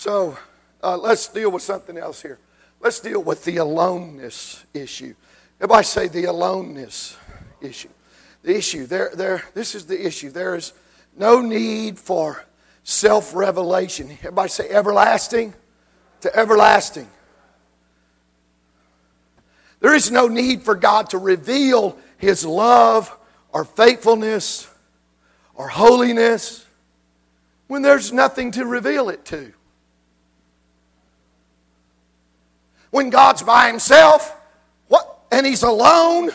so 0.00 0.38
uh, 0.82 0.96
let's 0.96 1.28
deal 1.28 1.50
with 1.50 1.62
something 1.62 1.98
else 1.98 2.22
here. 2.22 2.38
Let's 2.80 3.00
deal 3.00 3.22
with 3.22 3.44
the 3.44 3.58
aloneness 3.58 4.64
issue. 4.72 5.14
Everybody 5.58 5.84
say 5.84 6.08
the 6.08 6.24
aloneness 6.24 7.18
issue. 7.60 7.90
The 8.42 8.56
issue, 8.56 8.86
there, 8.86 9.10
there, 9.14 9.44
this 9.52 9.74
is 9.74 9.84
the 9.84 10.06
issue. 10.06 10.30
There 10.30 10.54
is 10.54 10.72
no 11.18 11.42
need 11.42 11.98
for 11.98 12.46
self 12.82 13.34
revelation. 13.34 14.10
Everybody 14.20 14.48
say 14.48 14.70
everlasting 14.70 15.52
to 16.22 16.34
everlasting. 16.34 17.10
There 19.80 19.94
is 19.94 20.10
no 20.10 20.28
need 20.28 20.62
for 20.62 20.76
God 20.76 21.10
to 21.10 21.18
reveal 21.18 21.98
His 22.16 22.46
love 22.46 23.14
or 23.52 23.66
faithfulness 23.66 24.66
or 25.54 25.68
holiness 25.68 26.64
when 27.66 27.82
there's 27.82 28.14
nothing 28.14 28.50
to 28.52 28.64
reveal 28.64 29.10
it 29.10 29.26
to. 29.26 29.52
When 32.90 33.11
God's 33.11 33.42
by 33.42 33.68
himself, 33.68 34.37
what 34.88 35.20
and 35.31 35.46
he's 35.46 35.62
alone, 35.62 36.31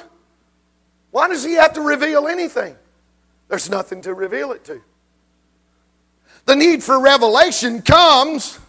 Why 1.11 1.27
does 1.27 1.43
he 1.43 1.53
have 1.53 1.73
to 1.73 1.81
reveal 1.81 2.27
anything? 2.27 2.75
There's 3.47 3.69
nothing 3.69 4.01
to 4.01 4.13
reveal 4.13 4.51
it 4.51 4.65
to. 4.65 4.81
The 6.45 6.55
need 6.55 6.83
for 6.83 6.99
revelation 6.99 7.81
comes 7.81 8.59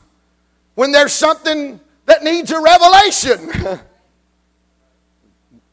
when 0.74 0.92
there's 0.92 1.12
something 1.12 1.80
that 2.06 2.22
needs 2.22 2.50
a 2.50 2.60
revelation. 2.60 3.80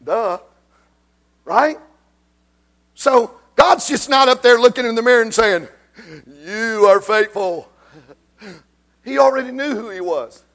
Duh. 0.04 0.40
Right? 1.46 1.78
So 2.96 3.40
God's 3.56 3.88
just 3.88 4.10
not 4.10 4.30
up 4.30 4.42
there 4.42 4.60
looking 4.60 4.86
in 4.86 4.96
the 4.96 5.02
mirror 5.02 5.22
and 5.22 5.34
saying, 5.34 5.68
You 6.46 6.86
are 6.88 7.02
faithful. 7.02 7.70
He 9.06 9.18
already 9.18 9.52
knew 9.52 9.76
who 9.76 9.90
he 9.90 10.00
was 10.00 10.46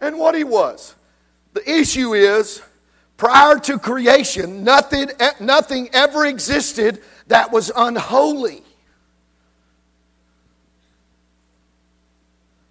and 0.00 0.18
what 0.18 0.34
he 0.34 0.42
was. 0.42 0.94
The 1.58 1.80
issue 1.80 2.14
is, 2.14 2.62
prior 3.16 3.58
to 3.58 3.80
creation, 3.80 4.62
nothing, 4.62 5.10
nothing 5.40 5.88
ever 5.92 6.24
existed 6.24 7.02
that 7.26 7.50
was 7.50 7.72
unholy. 7.74 8.62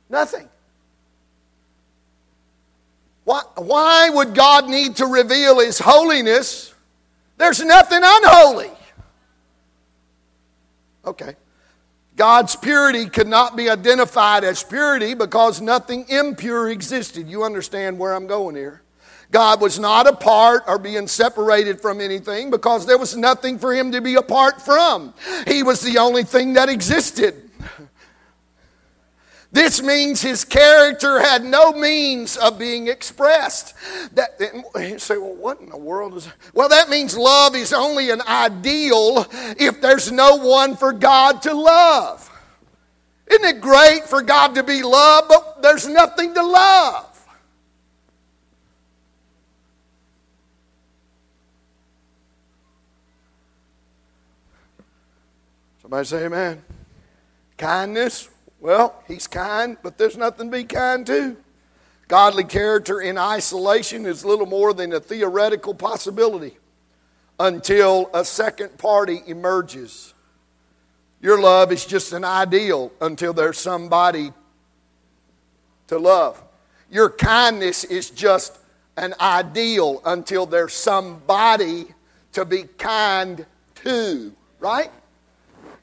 Nothing. 0.09 0.47
Why, 3.25 3.41
why 3.55 4.09
would 4.09 4.33
God 4.33 4.69
need 4.69 4.95
to 4.97 5.05
reveal 5.05 5.59
His 5.59 5.79
holiness? 5.79 6.73
There's 7.35 7.61
nothing 7.61 7.99
unholy. 8.01 8.71
Okay. 11.03 11.35
God's 12.17 12.55
purity 12.55 13.05
could 13.05 13.27
not 13.27 13.55
be 13.55 13.69
identified 13.69 14.43
as 14.43 14.63
purity 14.63 15.13
because 15.13 15.61
nothing 15.61 16.09
impure 16.09 16.67
existed. 16.69 17.29
You 17.29 17.43
understand 17.43 17.99
where 17.99 18.13
I'm 18.13 18.25
going 18.25 18.55
here? 18.55 18.81
God 19.29 19.61
was 19.61 19.77
not 19.77 20.07
apart 20.07 20.63
or 20.67 20.79
being 20.79 21.07
separated 21.07 21.79
from 21.79 22.01
anything 22.01 22.49
because 22.49 22.87
there 22.87 22.97
was 22.97 23.15
nothing 23.15 23.59
for 23.59 23.71
him 23.71 23.91
to 23.91 24.01
be 24.01 24.15
apart 24.15 24.63
from. 24.63 25.13
He 25.45 25.61
was 25.61 25.81
the 25.81 25.99
only 25.99 26.23
thing 26.23 26.53
that 26.53 26.69
existed. 26.69 27.46
This 29.51 29.81
means 29.81 30.21
his 30.21 30.43
character 30.43 31.19
had 31.19 31.43
no 31.45 31.71
means 31.71 32.35
of 32.35 32.59
being 32.59 32.87
expressed. 32.87 33.73
That, 34.13 34.39
you 34.75 34.99
say, 34.99 35.17
well, 35.17 35.35
what 35.35 35.61
in 35.61 35.69
the 35.69 35.77
world 35.77 36.15
is 36.15 36.25
that? 36.25 36.35
Well, 36.53 36.69
that 36.69 36.89
means 36.89 37.17
love 37.17 37.55
is 37.55 37.71
only 37.71 38.09
an 38.09 38.21
ideal 38.21 39.25
if 39.57 39.79
there's 39.81 40.11
no 40.11 40.35
one 40.35 40.75
for 40.75 40.91
God 40.91 41.41
to 41.43 41.53
love. 41.53 42.29
Isn't 43.31 43.45
it 43.45 43.61
great 43.61 44.03
for 44.03 44.21
God 44.21 44.55
to 44.55 44.63
be 44.63 44.83
loved, 44.83 45.29
but 45.29 45.61
there's 45.61 45.87
nothing 45.87 46.33
to 46.33 46.43
love? 46.43 47.05
Somebody 55.81 56.05
say 56.05 56.25
amen. 56.25 56.61
Kindness, 57.57 58.29
well, 58.67 59.01
he's 59.07 59.27
kind, 59.27 59.77
but 59.81 59.97
there's 59.97 60.17
nothing 60.17 60.51
to 60.51 60.57
be 60.57 60.65
kind 60.65 61.07
to. 61.07 61.37
Godly 62.09 62.43
character 62.43 62.99
in 62.99 63.17
isolation 63.17 64.05
is 64.05 64.25
little 64.25 64.45
more 64.45 64.73
than 64.73 64.91
a 64.91 64.99
theoretical 64.99 65.73
possibility 65.73 66.57
until 67.39 68.09
a 68.13 68.25
second 68.25 68.77
party 68.77 69.21
emerges. 69.25 70.13
Your 71.21 71.41
love 71.41 71.71
is 71.71 71.85
just 71.85 72.11
an 72.11 72.25
ideal 72.25 72.91
until 72.99 73.31
there's 73.31 73.57
somebody 73.57 74.33
to 75.87 75.97
love. 75.97 76.43
Your 76.91 77.09
kindness 77.09 77.85
is 77.85 78.09
just 78.09 78.59
an 78.97 79.13
ideal 79.21 80.01
until 80.03 80.45
there's 80.45 80.73
somebody 80.73 81.85
to 82.33 82.43
be 82.43 82.63
kind 82.77 83.45
to, 83.75 84.33
right? 84.59 84.91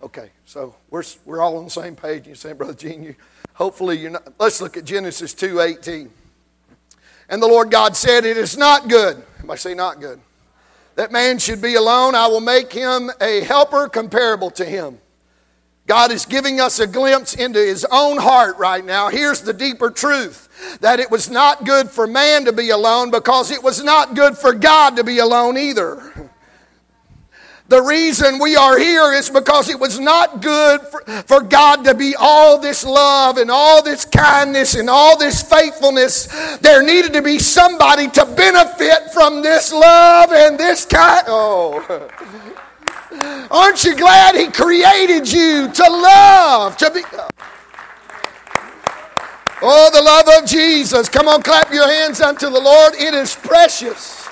Okay, 0.05 0.29
so 0.45 0.75
we're, 0.91 1.03
we're 1.25 1.41
all 1.41 1.57
on 1.57 1.65
the 1.65 1.71
same 1.71 1.97
page. 1.97 2.27
You 2.27 2.35
say, 2.35 2.53
Brother 2.53 2.75
Gene, 2.75 3.03
you, 3.03 3.15
hopefully 3.55 3.97
you're 3.97 4.11
not. 4.11 4.35
Let's 4.39 4.61
look 4.61 4.77
at 4.77 4.85
Genesis 4.85 5.33
2.18. 5.33 6.11
And 7.31 7.43
the 7.43 7.47
Lord 7.47 7.71
God 7.71 7.97
said, 7.97 8.27
It 8.27 8.37
is 8.37 8.59
not 8.59 8.89
good. 8.89 9.23
I 9.49 9.55
say 9.55 9.73
not 9.73 10.01
good. 10.01 10.21
That 10.97 11.11
man 11.11 11.39
should 11.39 11.63
be 11.63 11.77
alone. 11.77 12.15
I 12.15 12.27
will 12.27 12.43
make 12.43 12.71
him 12.71 13.11
a 13.19 13.41
helper 13.45 13.89
comparable 13.89 14.51
to 14.51 14.67
him. 14.67 14.99
God 15.87 16.13
is 16.13 16.27
giving 16.27 16.61
us 16.61 16.81
a 16.81 16.87
glimpse 16.87 17.35
into 17.35 17.59
his 17.59 17.87
own 17.91 18.19
heart 18.19 18.59
right 18.59 18.85
now. 18.85 19.09
Here's 19.09 19.41
the 19.41 19.55
deeper 19.55 19.91
truth 19.91 20.79
that 20.83 21.01
it 21.01 21.11
was 21.11 21.31
not 21.31 21.65
good 21.65 21.91
for 21.91 22.07
man 22.07 22.45
to 22.45 22.53
be 22.53 22.69
alone 22.69 23.11
because 23.11 23.51
it 23.51 23.63
was 23.63 23.83
not 23.83 24.15
good 24.15 24.37
for 24.37 24.53
God 24.53 24.97
to 24.97 25.05
be 25.05 25.19
alone 25.19 25.57
either. 25.57 26.24
The 27.69 27.81
reason 27.81 28.39
we 28.39 28.57
are 28.57 28.79
here 28.79 29.13
is 29.13 29.31
because 29.31 29.71
it 29.71 29.81
was 29.81 29.99
not 29.99 30.43
good 30.43 30.83
for, 30.83 31.01
for, 31.23 31.41
God 31.41 31.85
to 31.85 31.95
be 31.95 32.15
all 32.15 32.59
this 32.59 32.85
love 32.85 33.39
and 33.39 33.51
all 33.51 33.83
this 33.83 34.05
kindness 34.05 34.75
and 34.75 34.91
all 34.91 35.17
this 35.17 35.43
faithfulness. 35.43 36.27
There 36.59 36.83
needed 36.83 37.15
to 37.15 37.23
be 37.23 37.39
somebody 37.39 38.09
to 38.09 38.27
benefit 38.27 39.13
from 39.15 39.41
this 39.41 39.73
love 39.73 40.31
and 40.33 40.59
this 40.59 40.85
kind. 40.85 41.25
Oh. 41.27 42.11
Aren't 43.51 43.83
you 43.83 43.97
glad 43.97 44.35
He 44.35 44.49
created 44.51 45.33
you 45.33 45.73
to 45.73 45.83
love, 45.83 46.77
to 46.77 46.91
be. 46.91 47.01
Oh, 49.63 49.91
the 49.91 50.03
love 50.03 50.43
of 50.43 50.47
Jesus. 50.47 51.09
Come 51.09 51.29
on, 51.29 51.43
clap 51.43 51.73
your 51.73 51.89
hands 51.89 52.21
unto 52.21 52.51
the 52.51 52.61
Lord. 52.61 52.93
It 52.95 53.15
is 53.15 53.35
precious. 53.35 54.24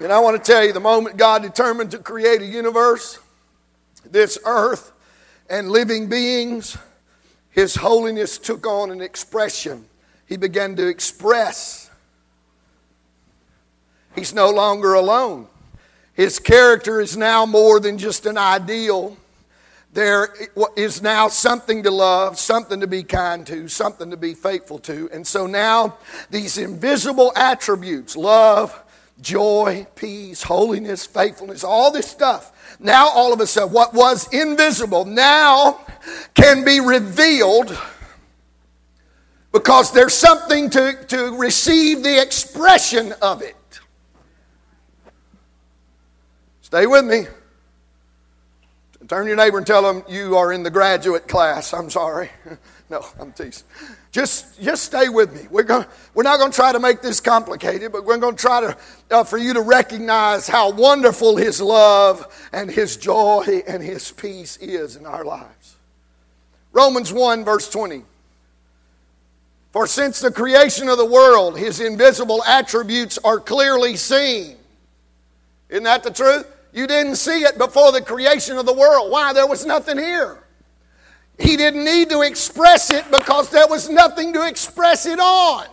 And 0.00 0.12
I 0.12 0.20
want 0.20 0.42
to 0.42 0.52
tell 0.52 0.64
you 0.64 0.72
the 0.72 0.80
moment 0.80 1.16
God 1.16 1.42
determined 1.42 1.90
to 1.90 1.98
create 1.98 2.40
a 2.40 2.46
universe, 2.46 3.18
this 4.08 4.38
earth, 4.44 4.92
and 5.50 5.70
living 5.70 6.08
beings, 6.08 6.76
His 7.50 7.74
holiness 7.74 8.38
took 8.38 8.66
on 8.66 8.90
an 8.90 9.00
expression. 9.00 9.86
He 10.26 10.36
began 10.36 10.76
to 10.76 10.86
express. 10.86 11.90
He's 14.14 14.32
no 14.32 14.50
longer 14.50 14.94
alone. 14.94 15.48
His 16.14 16.38
character 16.38 17.00
is 17.00 17.16
now 17.16 17.46
more 17.46 17.80
than 17.80 17.98
just 17.98 18.26
an 18.26 18.38
ideal. 18.38 19.16
There 19.92 20.34
is 20.76 21.00
now 21.00 21.28
something 21.28 21.82
to 21.84 21.90
love, 21.90 22.38
something 22.38 22.80
to 22.80 22.86
be 22.86 23.02
kind 23.02 23.46
to, 23.46 23.68
something 23.68 24.10
to 24.10 24.16
be 24.16 24.34
faithful 24.34 24.78
to. 24.80 25.08
And 25.12 25.26
so 25.26 25.46
now 25.46 25.96
these 26.30 26.58
invisible 26.58 27.32
attributes 27.34 28.16
love, 28.16 28.80
joy, 29.20 29.86
peace, 29.94 30.42
holiness, 30.42 31.06
faithfulness, 31.06 31.64
all 31.64 31.90
this 31.90 32.08
stuff. 32.08 32.76
Now, 32.80 33.08
all 33.08 33.32
of 33.32 33.40
a 33.40 33.46
sudden, 33.46 33.72
what 33.72 33.94
was 33.94 34.32
invisible 34.32 35.04
now 35.04 35.80
can 36.34 36.64
be 36.64 36.80
revealed 36.80 37.76
because 39.52 39.92
there's 39.92 40.14
something 40.14 40.70
to, 40.70 41.04
to 41.08 41.36
receive 41.36 42.02
the 42.02 42.20
expression 42.20 43.12
of 43.20 43.42
it. 43.42 43.56
Stay 46.60 46.86
with 46.86 47.04
me. 47.04 47.26
Turn 49.08 49.26
your 49.26 49.36
neighbor 49.36 49.56
and 49.56 49.66
tell 49.66 49.82
them 49.82 50.04
you 50.06 50.36
are 50.36 50.52
in 50.52 50.62
the 50.62 50.70
graduate 50.70 51.26
class. 51.26 51.72
I'm 51.72 51.88
sorry. 51.88 52.28
no, 52.90 53.06
I'm 53.18 53.32
teasing. 53.32 53.66
Just, 54.12 54.60
just 54.60 54.84
stay 54.84 55.08
with 55.08 55.34
me. 55.34 55.48
We're, 55.50 55.62
going 55.62 55.86
we're 56.12 56.24
not 56.24 56.38
going 56.38 56.50
to 56.50 56.56
try 56.56 56.72
to 56.72 56.78
make 56.78 57.00
this 57.00 57.18
complicated, 57.18 57.90
but 57.90 58.04
we're 58.04 58.18
going 58.18 58.36
to 58.36 58.40
try 58.40 58.60
to, 58.60 58.76
uh, 59.10 59.24
for 59.24 59.38
you 59.38 59.54
to 59.54 59.62
recognize 59.62 60.46
how 60.46 60.72
wonderful 60.72 61.36
His 61.36 61.60
love 61.60 62.48
and 62.52 62.70
His 62.70 62.98
joy 62.98 63.62
and 63.66 63.82
His 63.82 64.12
peace 64.12 64.58
is 64.58 64.96
in 64.96 65.06
our 65.06 65.24
lives. 65.24 65.76
Romans 66.72 67.10
1, 67.10 67.46
verse 67.46 67.70
20. 67.70 68.02
For 69.72 69.86
since 69.86 70.20
the 70.20 70.30
creation 70.30 70.88
of 70.88 70.98
the 70.98 71.06
world, 71.06 71.58
His 71.58 71.80
invisible 71.80 72.44
attributes 72.44 73.16
are 73.24 73.40
clearly 73.40 73.96
seen. 73.96 74.56
Isn't 75.70 75.84
that 75.84 76.02
the 76.02 76.10
truth? 76.10 76.46
You 76.78 76.86
didn't 76.86 77.16
see 77.16 77.42
it 77.42 77.58
before 77.58 77.90
the 77.90 78.00
creation 78.00 78.56
of 78.56 78.64
the 78.64 78.72
world. 78.72 79.10
Why? 79.10 79.32
There 79.32 79.48
was 79.48 79.66
nothing 79.66 79.98
here. 79.98 80.44
He 81.36 81.56
didn't 81.56 81.84
need 81.84 82.08
to 82.10 82.20
express 82.20 82.92
it 82.92 83.04
because 83.10 83.50
there 83.50 83.66
was 83.66 83.88
nothing 83.88 84.32
to 84.34 84.46
express 84.46 85.04
it 85.04 85.18
on. 85.18 85.66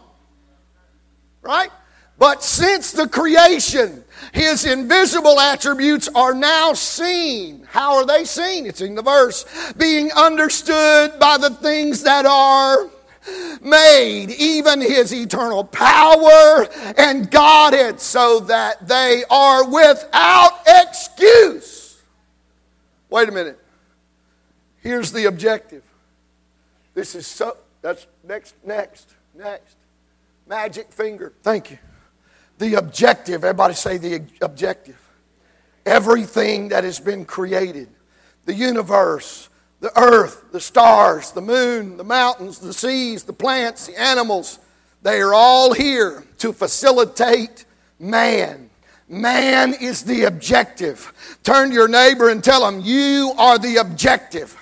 Right? 1.44 1.70
But 2.18 2.42
since 2.42 2.92
the 2.92 3.08
creation, 3.08 4.04
his 4.34 4.66
invisible 4.66 5.40
attributes 5.40 6.10
are 6.16 6.34
now 6.34 6.74
seen. 6.74 7.68
How 7.70 7.98
are 7.98 8.06
they 8.08 8.24
seen? 8.24 8.66
It's 8.66 8.82
in 8.82 8.96
the 8.96 9.04
verse. 9.04 9.46
Being 9.74 10.12
understood 10.12 11.20
by 11.20 11.38
the 11.38 11.52
things 11.52 12.02
that 12.02 12.26
are 12.26 12.90
made, 13.62 14.32
even 14.32 14.82
his 14.82 15.14
eternal 15.14 15.64
power 15.64 16.68
and 16.98 17.30
Godhead, 17.32 18.00
so 18.00 18.42
that 18.42 18.88
they 18.88 19.24
are 19.30 19.68
without 19.70 20.60
excuse. 20.68 22.02
Wait 23.10 23.30
a 23.30 23.32
minute. 23.32 23.60
Here's 24.82 25.12
the 25.12 25.26
objective. 25.26 25.84
This 26.94 27.16
is 27.16 27.28
so, 27.28 27.58
that's 27.82 28.06
next, 28.24 28.56
next, 28.66 29.14
next. 29.34 29.76
Magic 30.48 30.92
finger. 30.92 31.34
Thank 31.42 31.72
you. 31.72 31.80
the 32.58 32.76
objective. 32.76 33.44
Everybody 33.44 33.74
say 33.74 33.98
the 33.98 34.24
objective. 34.42 35.00
Everything 35.86 36.70
that 36.70 36.84
has 36.84 37.00
been 37.00 37.26
created 37.26 37.90
the 38.46 38.54
universe, 38.54 39.50
the 39.86 40.02
earth, 40.02 40.46
the 40.52 40.60
stars, 40.60 41.32
the 41.32 41.42
moon, 41.42 41.96
the 41.96 42.04
mountains, 42.04 42.58
the 42.58 42.74
seas, 42.74 43.24
the 43.24 43.34
plants, 43.34 43.86
the 43.86 44.00
animals 44.00 44.58
they 45.06 45.22
are 45.22 45.36
all 45.36 45.72
here 45.72 46.24
to 46.40 46.52
facilitate 46.52 47.66
man. 48.00 48.72
Man 49.08 49.76
is 49.76 50.02
the 50.02 50.24
objective. 50.24 51.14
Turn 51.44 51.70
to 51.70 51.76
your 51.76 51.88
neighbor 51.88 52.30
and 52.30 52.44
tell 52.44 52.68
him, 52.68 52.80
You 52.80 53.36
are 53.38 53.60
the 53.60 53.78
objective. 53.78 54.58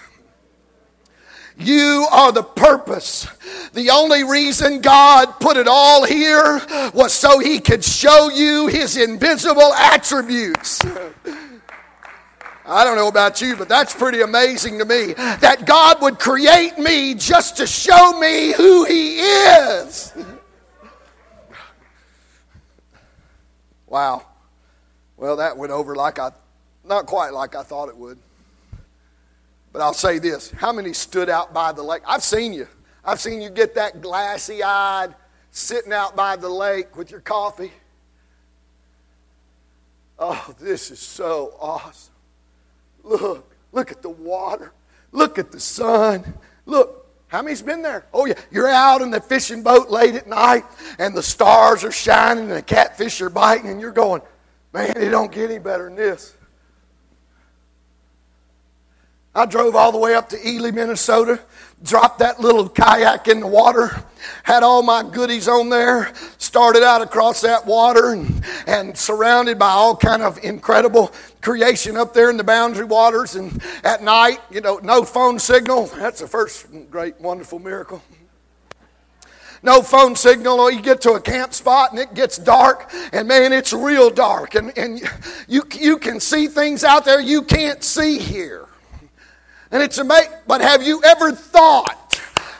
You 1.57 2.05
are 2.11 2.33
the 2.33 2.43
purpose. 2.43 3.25
The 3.71 3.91
only 3.91 4.25
reason 4.25 4.81
God 4.81 5.39
put 5.39 5.55
it 5.55 5.69
all 5.69 6.03
here 6.03 6.59
was 6.93 7.13
so 7.13 7.39
He 7.39 7.61
could 7.61 7.85
show 7.85 8.29
you 8.29 8.67
His 8.67 8.97
invisible 8.97 9.73
attributes. 9.73 10.81
I 12.65 12.83
don't 12.83 12.95
know 12.95 13.07
about 13.07 13.41
you, 13.41 13.55
but 13.57 13.67
that's 13.67 13.93
pretty 13.93 14.21
amazing 14.21 14.79
to 14.79 14.85
me 14.85 15.13
that 15.13 15.65
God 15.65 16.01
would 16.01 16.17
create 16.17 16.77
me 16.77 17.13
just 17.13 17.57
to 17.57 17.67
show 17.67 18.17
me 18.19 18.53
who 18.53 18.85
He 18.85 19.19
is. 19.19 20.13
Wow. 23.85 24.25
Well, 25.17 25.35
that 25.35 25.55
went 25.55 25.71
over 25.71 25.95
like 25.95 26.17
I, 26.17 26.31
not 26.83 27.05
quite 27.05 27.31
like 27.31 27.55
I 27.55 27.61
thought 27.61 27.89
it 27.89 27.95
would. 27.95 28.17
But 29.71 29.83
I'll 29.83 29.93
say 29.93 30.17
this 30.17 30.49
how 30.49 30.71
many 30.71 30.93
stood 30.93 31.29
out 31.29 31.53
by 31.53 31.73
the 31.73 31.83
lake? 31.83 32.01
I've 32.07 32.23
seen 32.23 32.53
you. 32.53 32.67
I've 33.05 33.19
seen 33.19 33.39
you 33.39 33.51
get 33.51 33.75
that 33.75 34.01
glassy 34.01 34.63
eyed, 34.63 35.13
sitting 35.51 35.93
out 35.93 36.15
by 36.15 36.37
the 36.37 36.49
lake 36.49 36.97
with 36.97 37.11
your 37.11 37.19
coffee. 37.19 37.71
Oh, 40.17 40.55
this 40.59 40.89
is 40.89 40.99
so 40.99 41.55
awesome. 41.59 42.12
Look, 43.03 43.51
look 43.71 43.91
at 43.91 44.01
the 44.01 44.09
water. 44.09 44.73
Look 45.11 45.37
at 45.37 45.51
the 45.51 45.59
sun. 45.59 46.33
Look, 46.65 47.07
how 47.27 47.41
many's 47.41 47.61
been 47.61 47.81
there? 47.81 48.05
Oh, 48.13 48.25
yeah. 48.25 48.35
You're 48.51 48.67
out 48.67 49.01
in 49.01 49.11
the 49.11 49.19
fishing 49.19 49.63
boat 49.63 49.89
late 49.89 50.15
at 50.15 50.27
night 50.27 50.63
and 50.99 51.15
the 51.15 51.23
stars 51.23 51.83
are 51.83 51.91
shining 51.91 52.45
and 52.45 52.53
the 52.53 52.61
catfish 52.61 53.21
are 53.21 53.29
biting 53.29 53.69
and 53.69 53.81
you're 53.81 53.91
going, 53.91 54.21
man, 54.71 54.93
it 54.95 55.09
don't 55.09 55.31
get 55.31 55.49
any 55.49 55.59
better 55.59 55.85
than 55.85 55.95
this. 55.95 56.35
I 59.35 59.47
drove 59.47 59.75
all 59.75 59.91
the 59.91 59.97
way 59.97 60.13
up 60.13 60.29
to 60.29 60.47
Ely, 60.47 60.69
Minnesota, 60.69 61.39
dropped 61.81 62.19
that 62.19 62.39
little 62.39 62.69
kayak 62.69 63.27
in 63.27 63.39
the 63.39 63.47
water, 63.47 64.03
had 64.43 64.61
all 64.61 64.83
my 64.83 65.01
goodies 65.01 65.47
on 65.47 65.69
there, 65.69 66.13
started 66.37 66.83
out 66.83 67.01
across 67.01 67.41
that 67.41 67.65
water 67.65 68.11
and, 68.11 68.45
and 68.67 68.95
surrounded 68.95 69.57
by 69.57 69.69
all 69.69 69.95
kind 69.95 70.21
of 70.21 70.37
incredible 70.43 71.11
creation 71.43 71.95
up 71.95 72.13
there 72.15 72.31
in 72.31 72.37
the 72.37 72.43
boundary 72.43 72.85
waters. 72.85 73.35
And 73.35 73.61
at 73.83 74.01
night, 74.01 74.39
you 74.49 74.61
know, 74.61 74.79
no 74.81 75.03
phone 75.03 75.37
signal. 75.37 75.87
That's 75.87 76.21
the 76.21 76.27
first 76.27 76.67
great, 76.89 77.19
wonderful 77.21 77.59
miracle 77.59 78.01
no 79.63 79.81
phone 79.81 80.15
signal, 80.15 80.59
or 80.59 80.71
you 80.71 80.81
get 80.81 81.01
to 81.01 81.13
a 81.13 81.21
camp 81.21 81.53
spot 81.53 81.91
and 81.91 81.99
it 81.99 82.13
gets 82.13 82.37
dark, 82.37 82.91
and 83.13 83.27
man, 83.27 83.53
it's 83.53 83.71
real 83.71 84.09
dark, 84.09 84.55
and, 84.55 84.77
and 84.77 85.01
you, 85.47 85.63
you 85.79 85.97
can 85.97 86.19
see 86.19 86.47
things 86.47 86.83
out 86.83 87.05
there 87.05 87.19
you 87.19 87.41
can't 87.41 87.83
see 87.83 88.19
here. 88.19 88.67
And 89.71 89.81
it's 89.81 89.97
amazing. 89.97 90.31
But 90.45 90.61
have 90.61 90.83
you 90.83 91.01
ever 91.03 91.31
thought 91.31 92.02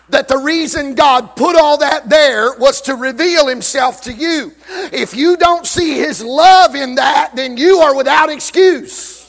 that 0.10 0.28
the 0.28 0.38
reason 0.38 0.96
God 0.96 1.36
put 1.36 1.56
all 1.56 1.78
that 1.78 2.10
there 2.10 2.54
was 2.58 2.82
to 2.82 2.96
reveal 2.96 3.48
Himself 3.48 4.02
to 4.04 4.14
you? 4.14 4.54
If 4.92 5.16
you 5.16 5.38
don't 5.38 5.66
see 5.66 5.94
His 5.94 6.24
love 6.24 6.76
in 6.76 6.96
that, 6.96 7.36
then 7.36 7.58
you 7.58 7.80
are 7.80 7.96
without 7.96 8.30
excuse 8.30 9.24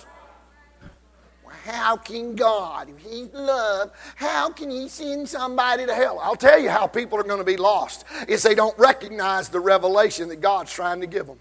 how 1.65 1.97
can 1.97 2.37
God, 2.37 2.89
if 2.91 2.99
He's 2.99 3.33
love, 3.33 3.91
how 4.17 4.51
can 4.51 4.71
He 4.71 4.89
send 4.89 5.29
somebody 5.29 5.87
to 5.87 5.95
hell? 5.95 6.19
I'll 6.21 6.37
tell 6.37 6.59
you 6.59 6.69
how 6.69 6.87
people 6.87 7.19
are 7.19 7.25
going 7.25 7.39
to 7.39 7.45
be 7.45 7.57
lost 7.57 8.05
is 8.29 8.43
they 8.43 8.55
don't 8.55 8.79
recognize 8.79 9.49
the 9.49 9.61
revelation 9.61 10.29
that 10.29 10.41
God's 10.41 10.73
trying 10.73 11.01
to 11.01 11.07
give 11.07 11.27
them. 11.27 11.39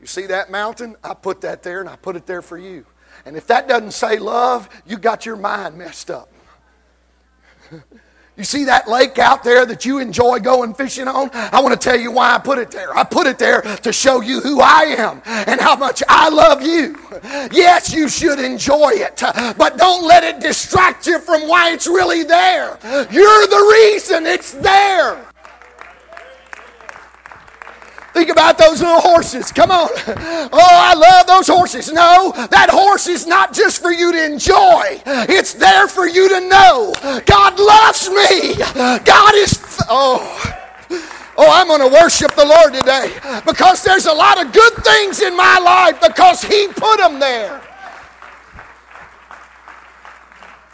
You 0.00 0.06
see 0.06 0.26
that 0.26 0.50
mountain? 0.50 0.96
I 1.04 1.14
put 1.14 1.42
that 1.42 1.62
there 1.62 1.80
and 1.80 1.88
I 1.88 1.96
put 1.96 2.16
it 2.16 2.26
there 2.26 2.42
for 2.42 2.56
you. 2.56 2.86
And 3.26 3.36
if 3.36 3.46
that 3.48 3.68
doesn't 3.68 3.92
say 3.92 4.18
love, 4.18 4.68
you 4.86 4.96
got 4.96 5.26
your 5.26 5.36
mind 5.36 5.76
messed 5.76 6.10
up. 6.10 6.32
You 8.40 8.44
see 8.44 8.64
that 8.64 8.88
lake 8.88 9.18
out 9.18 9.44
there 9.44 9.66
that 9.66 9.84
you 9.84 9.98
enjoy 9.98 10.38
going 10.38 10.72
fishing 10.72 11.06
on? 11.06 11.28
I 11.34 11.60
want 11.60 11.78
to 11.78 11.88
tell 11.88 12.00
you 12.00 12.10
why 12.10 12.34
I 12.34 12.38
put 12.38 12.56
it 12.56 12.70
there. 12.70 12.96
I 12.96 13.04
put 13.04 13.26
it 13.26 13.38
there 13.38 13.60
to 13.60 13.92
show 13.92 14.22
you 14.22 14.40
who 14.40 14.62
I 14.62 14.96
am 14.96 15.20
and 15.26 15.60
how 15.60 15.76
much 15.76 16.02
I 16.08 16.30
love 16.30 16.62
you. 16.62 16.96
Yes, 17.52 17.92
you 17.92 18.08
should 18.08 18.38
enjoy 18.38 18.92
it, 18.94 19.20
but 19.58 19.76
don't 19.76 20.08
let 20.08 20.24
it 20.24 20.40
distract 20.40 21.06
you 21.06 21.18
from 21.18 21.48
why 21.48 21.72
it's 21.72 21.86
really 21.86 22.22
there. 22.22 22.78
You're 23.10 23.46
the 23.46 23.78
reason 23.78 24.24
it's 24.24 24.52
there. 24.52 25.22
Think 28.12 28.28
about 28.28 28.58
those 28.58 28.80
little 28.80 29.00
horses. 29.00 29.52
Come 29.52 29.70
on. 29.70 29.88
Oh, 29.96 30.50
I 30.52 30.94
love 30.94 31.26
those 31.26 31.46
horses. 31.46 31.92
No, 31.92 32.32
that 32.50 32.68
horse 32.70 33.06
is 33.06 33.26
not 33.26 33.52
just 33.52 33.80
for 33.80 33.92
you 33.92 34.12
to 34.12 34.24
enjoy, 34.24 35.00
it's 35.06 35.54
there 35.54 35.86
for 35.86 36.06
you 36.06 36.28
to 36.28 36.40
know 36.48 36.92
God 37.26 37.58
loves 37.58 38.08
me. 38.10 38.56
God 39.04 39.34
is. 39.36 39.80
Oh. 39.88 40.56
Oh, 41.42 41.48
I'm 41.50 41.68
going 41.68 41.80
to 41.80 41.88
worship 42.02 42.34
the 42.34 42.44
Lord 42.44 42.74
today 42.74 43.14
because 43.46 43.82
there's 43.82 44.04
a 44.04 44.12
lot 44.12 44.44
of 44.44 44.52
good 44.52 44.74
things 44.84 45.22
in 45.22 45.34
my 45.34 45.58
life 45.58 45.98
because 46.00 46.42
He 46.42 46.68
put 46.68 46.98
them 46.98 47.18
there. 47.18 47.62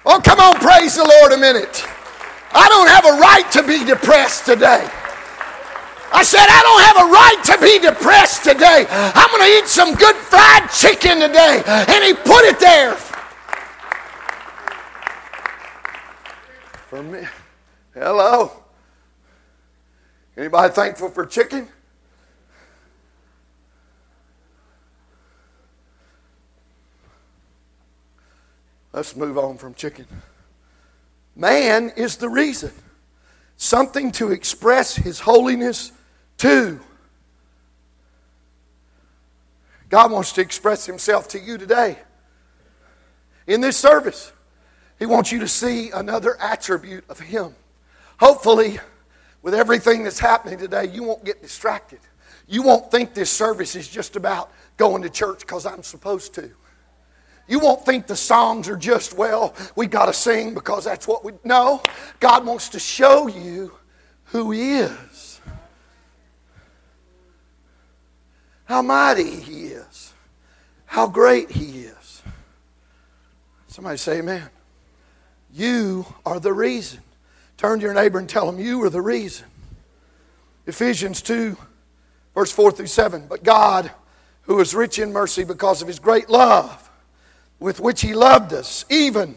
Oh, 0.04 0.20
come 0.24 0.40
on, 0.40 0.56
praise 0.56 0.96
the 0.96 1.04
Lord 1.04 1.32
a 1.32 1.36
minute. 1.36 1.84
I 2.52 2.68
don't 2.68 2.88
have 2.88 3.04
a 3.04 3.20
right 3.20 3.48
to 3.52 3.62
be 3.62 3.84
depressed 3.84 4.46
today. 4.46 4.88
I 6.12 6.22
said, 6.22 6.46
I 6.48 6.62
don't 6.62 6.82
have 6.82 6.96
a 6.96 7.10
right 7.10 7.40
to 7.44 7.58
be 7.60 7.78
depressed 7.78 8.44
today. 8.44 8.86
I'm 8.88 9.30
going 9.30 9.42
to 9.42 9.58
eat 9.58 9.66
some 9.66 9.94
good 9.94 10.16
fried 10.16 10.70
chicken 10.70 11.20
today. 11.20 11.62
And 11.66 12.04
he 12.04 12.14
put 12.14 12.44
it 12.44 12.58
there. 12.58 12.94
For 16.88 17.02
me. 17.02 17.26
Hello. 17.94 18.52
Anybody 20.36 20.72
thankful 20.72 21.10
for 21.10 21.26
chicken? 21.26 21.68
Let's 28.92 29.14
move 29.14 29.36
on 29.36 29.58
from 29.58 29.74
chicken. 29.74 30.06
Man 31.34 31.90
is 31.96 32.16
the 32.16 32.30
reason. 32.30 32.72
Something 33.58 34.10
to 34.12 34.32
express 34.32 34.96
his 34.96 35.20
holiness 35.20 35.92
Two, 36.36 36.80
God 39.88 40.10
wants 40.10 40.32
to 40.32 40.40
express 40.40 40.86
Himself 40.86 41.28
to 41.28 41.38
you 41.38 41.58
today 41.58 41.98
in 43.46 43.60
this 43.60 43.76
service. 43.76 44.32
He 44.98 45.06
wants 45.06 45.30
you 45.30 45.40
to 45.40 45.48
see 45.48 45.90
another 45.90 46.40
attribute 46.40 47.04
of 47.08 47.20
Him. 47.20 47.54
Hopefully, 48.18 48.78
with 49.42 49.54
everything 49.54 50.02
that's 50.04 50.18
happening 50.18 50.58
today, 50.58 50.86
you 50.86 51.02
won't 51.02 51.24
get 51.24 51.42
distracted. 51.42 52.00
You 52.48 52.62
won't 52.62 52.90
think 52.90 53.14
this 53.14 53.30
service 53.30 53.76
is 53.76 53.88
just 53.88 54.16
about 54.16 54.52
going 54.76 55.02
to 55.02 55.10
church 55.10 55.40
because 55.40 55.66
I'm 55.66 55.82
supposed 55.82 56.34
to. 56.34 56.50
You 57.48 57.60
won't 57.60 57.84
think 57.84 58.06
the 58.06 58.16
songs 58.16 58.68
are 58.68 58.76
just, 58.76 59.16
well, 59.16 59.54
we 59.76 59.86
got 59.86 60.06
to 60.06 60.12
sing 60.12 60.54
because 60.54 60.84
that's 60.84 61.06
what 61.06 61.24
we. 61.24 61.32
No, 61.44 61.80
God 62.18 62.44
wants 62.44 62.70
to 62.70 62.80
show 62.80 63.28
you 63.28 63.72
who 64.24 64.50
He 64.50 64.78
is. 64.78 65.35
How 68.66 68.82
mighty 68.82 69.40
He 69.40 69.66
is, 69.66 70.12
how 70.84 71.06
great 71.08 71.50
He 71.50 71.80
is. 71.80 72.22
Somebody 73.68 73.96
say, 73.96 74.18
Amen. 74.18 74.48
You 75.52 76.06
are 76.24 76.38
the 76.38 76.52
reason. 76.52 77.00
Turn 77.56 77.78
to 77.78 77.84
your 77.84 77.94
neighbor 77.94 78.18
and 78.18 78.28
tell 78.28 78.48
him, 78.48 78.60
You 78.60 78.82
are 78.84 78.90
the 78.90 79.00
reason. 79.00 79.46
Ephesians 80.66 81.22
2, 81.22 81.56
verse 82.34 82.52
4 82.52 82.72
through 82.72 82.86
7. 82.86 83.26
But 83.28 83.44
God, 83.44 83.90
who 84.42 84.60
is 84.60 84.74
rich 84.74 84.98
in 84.98 85.12
mercy 85.12 85.44
because 85.44 85.80
of 85.82 85.88
His 85.88 85.98
great 85.98 86.28
love 86.28 86.90
with 87.58 87.80
which 87.80 88.00
He 88.00 88.14
loved 88.14 88.52
us, 88.52 88.84
even 88.90 89.36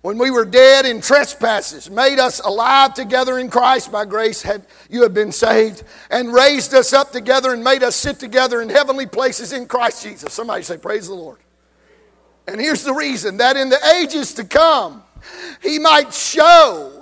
when 0.00 0.16
we 0.16 0.30
were 0.30 0.44
dead 0.44 0.86
in 0.86 1.00
trespasses, 1.00 1.90
made 1.90 2.18
us 2.18 2.40
alive 2.40 2.94
together 2.94 3.38
in 3.38 3.50
Christ. 3.50 3.90
By 3.90 4.04
grace 4.04 4.42
have, 4.42 4.66
you 4.88 5.02
have 5.02 5.12
been 5.12 5.32
saved, 5.32 5.82
and 6.10 6.32
raised 6.32 6.72
us 6.72 6.92
up 6.92 7.10
together 7.10 7.52
and 7.52 7.64
made 7.64 7.82
us 7.82 7.96
sit 7.96 8.20
together 8.20 8.62
in 8.62 8.68
heavenly 8.68 9.06
places 9.06 9.52
in 9.52 9.66
Christ 9.66 10.04
Jesus. 10.04 10.32
Somebody 10.32 10.62
say, 10.62 10.78
Praise 10.78 11.08
the 11.08 11.14
Lord. 11.14 11.38
And 12.46 12.60
here's 12.60 12.84
the 12.84 12.94
reason 12.94 13.38
that 13.38 13.56
in 13.56 13.68
the 13.68 13.96
ages 14.00 14.34
to 14.34 14.44
come, 14.44 15.02
He 15.62 15.78
might 15.78 16.14
show 16.14 16.97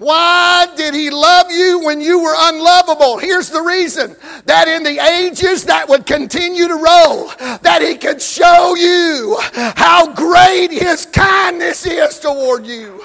Why 0.00 0.66
did 0.78 0.94
he 0.94 1.10
love 1.10 1.50
you 1.50 1.80
when 1.84 2.00
you 2.00 2.20
were 2.20 2.34
unlovable? 2.34 3.18
Here's 3.18 3.50
the 3.50 3.60
reason 3.60 4.16
that 4.46 4.66
in 4.66 4.82
the 4.82 4.98
ages 4.98 5.64
that 5.66 5.90
would 5.90 6.06
continue 6.06 6.68
to 6.68 6.74
roll, 6.74 7.28
that 7.60 7.82
he 7.82 7.98
could 7.98 8.22
show 8.22 8.74
you 8.76 9.36
how 9.76 10.10
great 10.14 10.70
his 10.70 11.04
kindness 11.04 11.84
is 11.84 12.18
toward 12.18 12.64
you. 12.64 13.04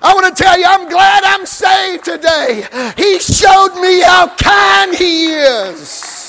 I 0.00 0.14
want 0.14 0.36
to 0.36 0.40
tell 0.40 0.56
you, 0.56 0.64
I'm 0.64 0.88
glad 0.88 1.24
I'm 1.24 1.44
saved 1.44 2.04
today. 2.04 2.68
He 2.96 3.18
showed 3.18 3.74
me 3.80 4.00
how 4.02 4.28
kind 4.36 4.94
he 4.94 5.26
is. 5.26 6.25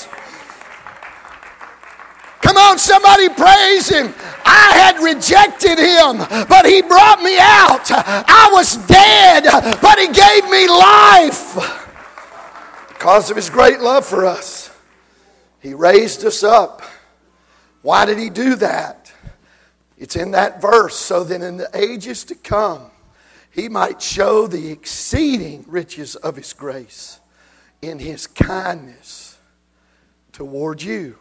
Come 2.48 2.56
on, 2.56 2.78
somebody 2.78 3.28
praise 3.28 3.90
him. 3.90 4.14
I 4.42 4.72
had 4.72 5.04
rejected 5.04 5.78
him, 5.78 6.46
but 6.48 6.64
he 6.64 6.80
brought 6.80 7.22
me 7.22 7.36
out. 7.38 7.90
I 7.90 8.48
was 8.50 8.78
dead, 8.86 9.44
but 9.82 9.98
he 9.98 10.06
gave 10.06 10.48
me 10.48 10.66
life. 10.66 11.54
Because 12.88 13.28
of 13.28 13.36
his 13.36 13.50
great 13.50 13.80
love 13.80 14.06
for 14.06 14.24
us, 14.24 14.74
he 15.60 15.74
raised 15.74 16.24
us 16.24 16.42
up. 16.42 16.80
Why 17.82 18.06
did 18.06 18.16
he 18.16 18.30
do 18.30 18.54
that? 18.54 19.12
It's 19.98 20.16
in 20.16 20.30
that 20.30 20.62
verse, 20.62 20.96
so 20.96 21.24
that 21.24 21.42
in 21.42 21.58
the 21.58 21.68
ages 21.74 22.24
to 22.24 22.34
come, 22.34 22.90
he 23.50 23.68
might 23.68 24.00
show 24.00 24.46
the 24.46 24.70
exceeding 24.70 25.66
riches 25.68 26.16
of 26.16 26.36
his 26.36 26.54
grace 26.54 27.20
in 27.82 27.98
his 27.98 28.26
kindness 28.26 29.36
toward 30.32 30.80
you. 30.80 31.18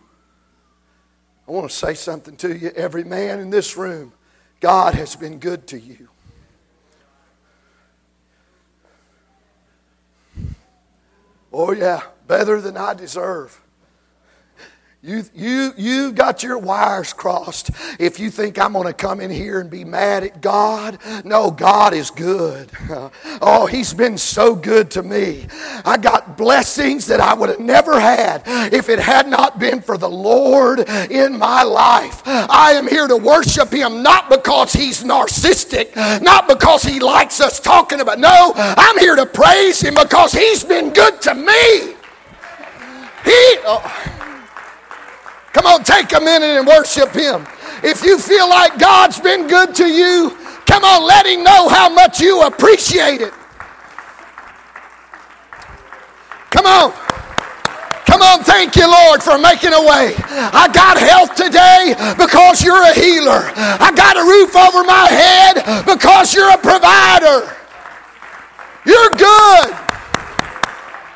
I 1.48 1.52
want 1.52 1.70
to 1.70 1.76
say 1.76 1.93
something 1.93 2.36
to 2.38 2.56
you. 2.56 2.72
Every 2.76 3.04
man 3.04 3.39
in 3.39 3.50
this 3.50 3.78
room, 3.78 4.12
God 4.60 4.95
has 4.95 5.16
been 5.16 5.39
good 5.39 5.68
to 5.68 5.80
you. 5.80 6.10
Oh, 11.54 11.72
yeah, 11.72 12.02
better 12.28 12.60
than 12.60 12.76
I 12.76 12.93
deserve. 12.93 13.60
You, 15.04 15.24
you, 15.36 15.74
you 15.78 16.12
got 16.12 16.41
your 16.41 16.58
wires 16.58 17.14
crossed 17.14 17.70
if 18.00 18.20
you 18.20 18.32
think 18.32 18.58
I'm 18.58 18.74
going 18.74 18.88
to 18.88 18.93
come 18.93 19.22
in 19.22 19.30
here 19.30 19.62
and 19.62 19.70
be 19.70 19.86
mad 19.86 20.24
at 20.24 20.41
God. 20.41 20.98
No, 21.24 21.52
God 21.52 21.93
is 21.93 22.10
good. 22.12 22.70
Oh, 23.39 23.68
He's 23.68 23.93
been 23.93 24.18
so 24.18 24.56
good 24.56 24.89
to 24.91 25.04
me. 25.04 25.45
I 25.86 25.98
got 25.98 26.38
blessings 26.38 27.06
that 27.08 27.20
I 27.20 27.34
would 27.34 27.50
have 27.50 27.60
never 27.60 28.00
had 28.00 28.41
if 28.74 28.89
it 28.89 29.00
had 29.00 29.28
not 29.28 29.60
been 29.60 29.82
for 29.82 29.98
the 29.98 30.10
Lord 30.10 30.80
in 30.80 31.38
my 31.38 31.62
life. 31.62 32.24
I 32.26 32.72
am 32.72 32.88
here 32.88 33.08
to 33.08 33.16
worship 33.16 33.72
Him 33.72 34.02
not 34.02 34.30
because 34.30 34.74
He's 34.74 35.04
narcissistic, 35.04 35.95
not 36.22 36.48
because 36.48 36.84
He 36.84 37.00
likes 37.00 37.39
us 37.39 37.60
talking 37.60 38.00
about. 38.02 38.20
No, 38.20 38.54
I'm 38.56 38.98
here 38.98 39.16
to 39.16 39.26
praise 39.26 39.82
Him 39.82 39.93
because 39.93 40.32
He's 40.34 40.64
been 40.64 40.91
good 40.91 41.22
to 41.22 41.36
me. 41.36 41.95
He. 43.24 43.58
Oh, 43.66 44.16
Come 45.58 45.66
on, 45.66 45.84
take 45.84 46.14
a 46.14 46.20
minute 46.20 46.45
and 46.45 46.68
worship 46.68 47.16
Him. 47.16 47.43
If 47.82 48.03
you 48.03 48.20
feel 48.20 48.47
like 48.47 48.78
God's 48.78 49.20
been 49.20 49.47
good 49.47 49.74
to 49.82 49.88
you, 49.88 50.38
come 50.68 50.84
on, 50.84 51.03
let 51.03 51.26
Him 51.26 51.43
know 51.43 51.68
how 51.68 51.89
much 51.89 52.20
you 52.20 52.43
appreciate 52.43 53.22
it. 53.22 53.34
Come 56.51 56.68
on. 56.68 56.93
Come 58.05 58.22
on, 58.22 58.43
thank 58.43 58.76
you, 58.76 58.88
Lord, 58.88 59.24
for 59.24 59.39
making 59.39 59.74
a 59.74 59.82
way. 59.82 60.14
I 60.30 60.70
got 60.72 60.95
health 60.95 61.34
today 61.34 61.95
because 62.20 62.64
you're 62.64 62.84
a 62.84 62.93
healer. 62.93 63.49
I 63.58 63.91
got 63.95 64.16
a 64.16 64.22
roof 64.22 64.55
over 64.55 64.84
my 64.84 65.08
head 65.10 65.86
because 65.88 66.36
you're 66.36 66.51
a 66.51 66.58
provider. 66.60 67.51
You're 68.86 69.10
good. 69.10 69.76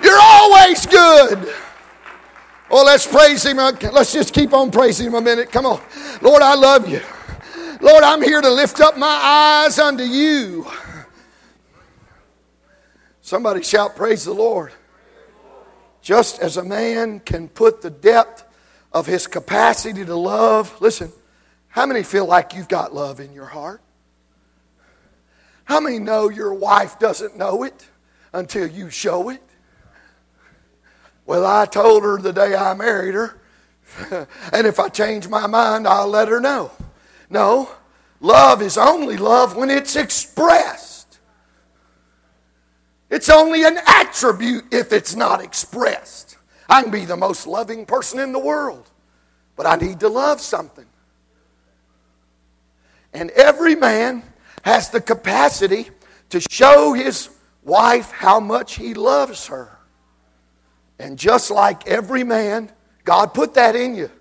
You're 0.01 0.19
always 0.19 0.87
good. 0.87 1.53
Oh, 2.73 2.83
let's 2.85 3.05
praise 3.05 3.45
Him. 3.45 3.57
Let's 3.57 4.13
just 4.13 4.33
keep 4.33 4.53
on 4.53 4.71
praising 4.71 5.07
Him 5.07 5.15
a 5.15 5.21
minute. 5.21 5.51
Come 5.51 5.65
on. 5.65 5.81
Lord, 6.21 6.41
I 6.41 6.55
love 6.55 6.87
you. 6.87 7.01
Lord, 7.81 8.03
I'm 8.03 8.21
here 8.21 8.41
to 8.41 8.49
lift 8.49 8.79
up 8.79 8.97
my 8.97 9.07
eyes 9.07 9.77
unto 9.77 10.03
you. 10.03 10.65
Somebody 13.21 13.61
shout, 13.63 13.95
Praise 13.95 14.25
the 14.25 14.33
Lord. 14.33 14.71
Just 16.01 16.39
as 16.39 16.57
a 16.57 16.63
man 16.63 17.19
can 17.19 17.47
put 17.47 17.81
the 17.81 17.89
depth 17.89 18.43
of 18.91 19.05
his 19.05 19.27
capacity 19.27 20.03
to 20.03 20.15
love, 20.15 20.79
listen, 20.81 21.11
how 21.67 21.85
many 21.85 22.03
feel 22.03 22.25
like 22.25 22.53
you've 22.53 22.67
got 22.67 22.93
love 22.93 23.19
in 23.19 23.33
your 23.33 23.45
heart? 23.45 23.81
How 25.65 25.79
many 25.79 25.99
know 25.99 26.29
your 26.29 26.53
wife 26.53 26.99
doesn't 26.99 27.37
know 27.37 27.63
it 27.63 27.87
until 28.33 28.67
you 28.67 28.89
show 28.89 29.29
it? 29.29 29.41
Well, 31.25 31.45
I 31.45 31.65
told 31.65 32.03
her 32.03 32.17
the 32.17 32.33
day 32.33 32.55
I 32.55 32.73
married 32.73 33.13
her, 33.13 33.39
and 34.53 34.67
if 34.67 34.79
I 34.79 34.89
change 34.89 35.27
my 35.27 35.47
mind, 35.47 35.87
I'll 35.87 36.07
let 36.07 36.27
her 36.27 36.39
know. 36.39 36.71
No, 37.29 37.69
love 38.19 38.61
is 38.61 38.77
only 38.77 39.17
love 39.17 39.55
when 39.55 39.69
it's 39.69 39.95
expressed. 39.95 41.19
It's 43.09 43.29
only 43.29 43.63
an 43.63 43.77
attribute 43.85 44.73
if 44.73 44.93
it's 44.93 45.15
not 45.15 45.41
expressed. 45.41 46.37
I 46.69 46.81
can 46.81 46.91
be 46.91 47.03
the 47.03 47.17
most 47.17 47.45
loving 47.45 47.85
person 47.85 48.19
in 48.19 48.31
the 48.31 48.39
world, 48.39 48.89
but 49.57 49.65
I 49.65 49.75
need 49.75 49.99
to 49.99 50.07
love 50.07 50.39
something. 50.39 50.85
And 53.13 53.29
every 53.31 53.75
man 53.75 54.23
has 54.63 54.89
the 54.89 55.01
capacity 55.01 55.89
to 56.29 56.39
show 56.39 56.93
his 56.93 57.29
wife 57.63 58.11
how 58.11 58.39
much 58.39 58.75
he 58.75 58.93
loves 58.93 59.47
her. 59.47 59.77
And 61.01 61.17
just 61.17 61.49
like 61.49 61.87
every 61.87 62.23
man, 62.23 62.71
God 63.03 63.33
put 63.33 63.55
that 63.55 63.75
in 63.75 63.95
you. 63.95 64.11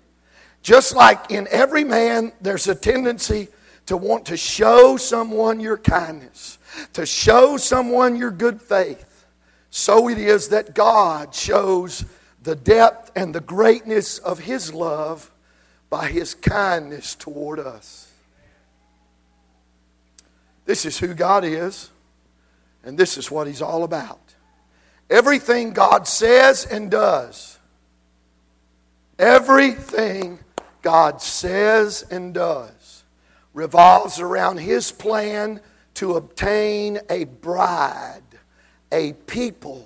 Just 0.63 0.95
like 0.95 1.29
in 1.29 1.47
every 1.51 1.83
man, 1.83 2.31
there's 2.41 2.67
a 2.67 2.73
tendency 2.73 3.49
to 3.85 3.95
want 3.95 4.25
to 4.25 4.37
show 4.37 4.97
someone 4.97 5.59
your 5.59 5.77
kindness, 5.77 6.57
to 6.93 7.05
show 7.05 7.57
someone 7.57 8.15
your 8.15 8.31
good 8.31 8.59
faith. 8.59 9.25
So 9.69 10.09
it 10.09 10.17
is 10.17 10.49
that 10.49 10.73
God 10.73 11.35
shows 11.35 12.03
the 12.41 12.55
depth 12.55 13.11
and 13.15 13.33
the 13.33 13.41
greatness 13.41 14.17
of 14.17 14.39
His 14.39 14.73
love 14.73 15.31
by 15.91 16.07
His 16.07 16.33
kindness 16.33 17.13
toward 17.13 17.59
us. 17.59 18.11
This 20.65 20.85
is 20.85 20.97
who 20.97 21.13
God 21.13 21.45
is, 21.45 21.91
and 22.83 22.97
this 22.97 23.17
is 23.17 23.29
what 23.29 23.45
He's 23.45 23.61
all 23.61 23.83
about. 23.83 24.30
Everything 25.11 25.71
God 25.71 26.07
says 26.07 26.65
and 26.65 26.89
does, 26.89 27.59
everything 29.19 30.39
God 30.81 31.21
says 31.21 32.05
and 32.09 32.33
does 32.33 33.03
revolves 33.53 34.21
around 34.21 34.59
His 34.59 34.93
plan 34.93 35.59
to 35.95 36.13
obtain 36.13 36.99
a 37.09 37.25
bride, 37.25 38.21
a 38.89 39.11
people 39.11 39.85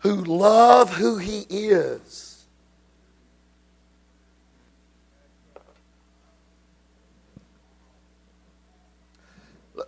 who 0.00 0.16
love 0.16 0.92
who 0.92 1.16
He 1.16 1.46
is. 1.48 2.44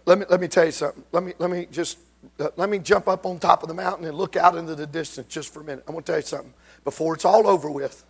Let 0.07 0.19
me, 0.19 0.25
let 0.31 0.41
me 0.41 0.49
tell 0.49 0.65
you 0.65 0.73
something. 0.73 1.05
Let 1.13 1.23
me, 1.23 1.35
let 1.39 1.51
me 1.51 1.67
just 1.71 1.99
let 2.39 2.69
me 2.69 2.79
jump 2.79 3.09
up 3.09 3.25
on 3.27 3.39
top 3.39 3.63
of 3.63 3.69
the 3.69 3.75
mountain 3.75 4.07
and 4.07 4.17
look 4.17 4.37
out 4.37 4.57
into 4.57 4.75
the 4.75 4.87
distance 4.87 5.27
just 5.29 5.53
for 5.53 5.61
a 5.61 5.65
minute. 5.65 5.85
I'm 5.89 5.95
going 5.95 6.05
to 6.05 6.13
tell 6.13 6.21
you 6.21 6.27
something. 6.27 6.53
Before 6.85 7.15
it's 7.15 7.25
all 7.25 7.47
over 7.47 7.71
with, 7.71 8.05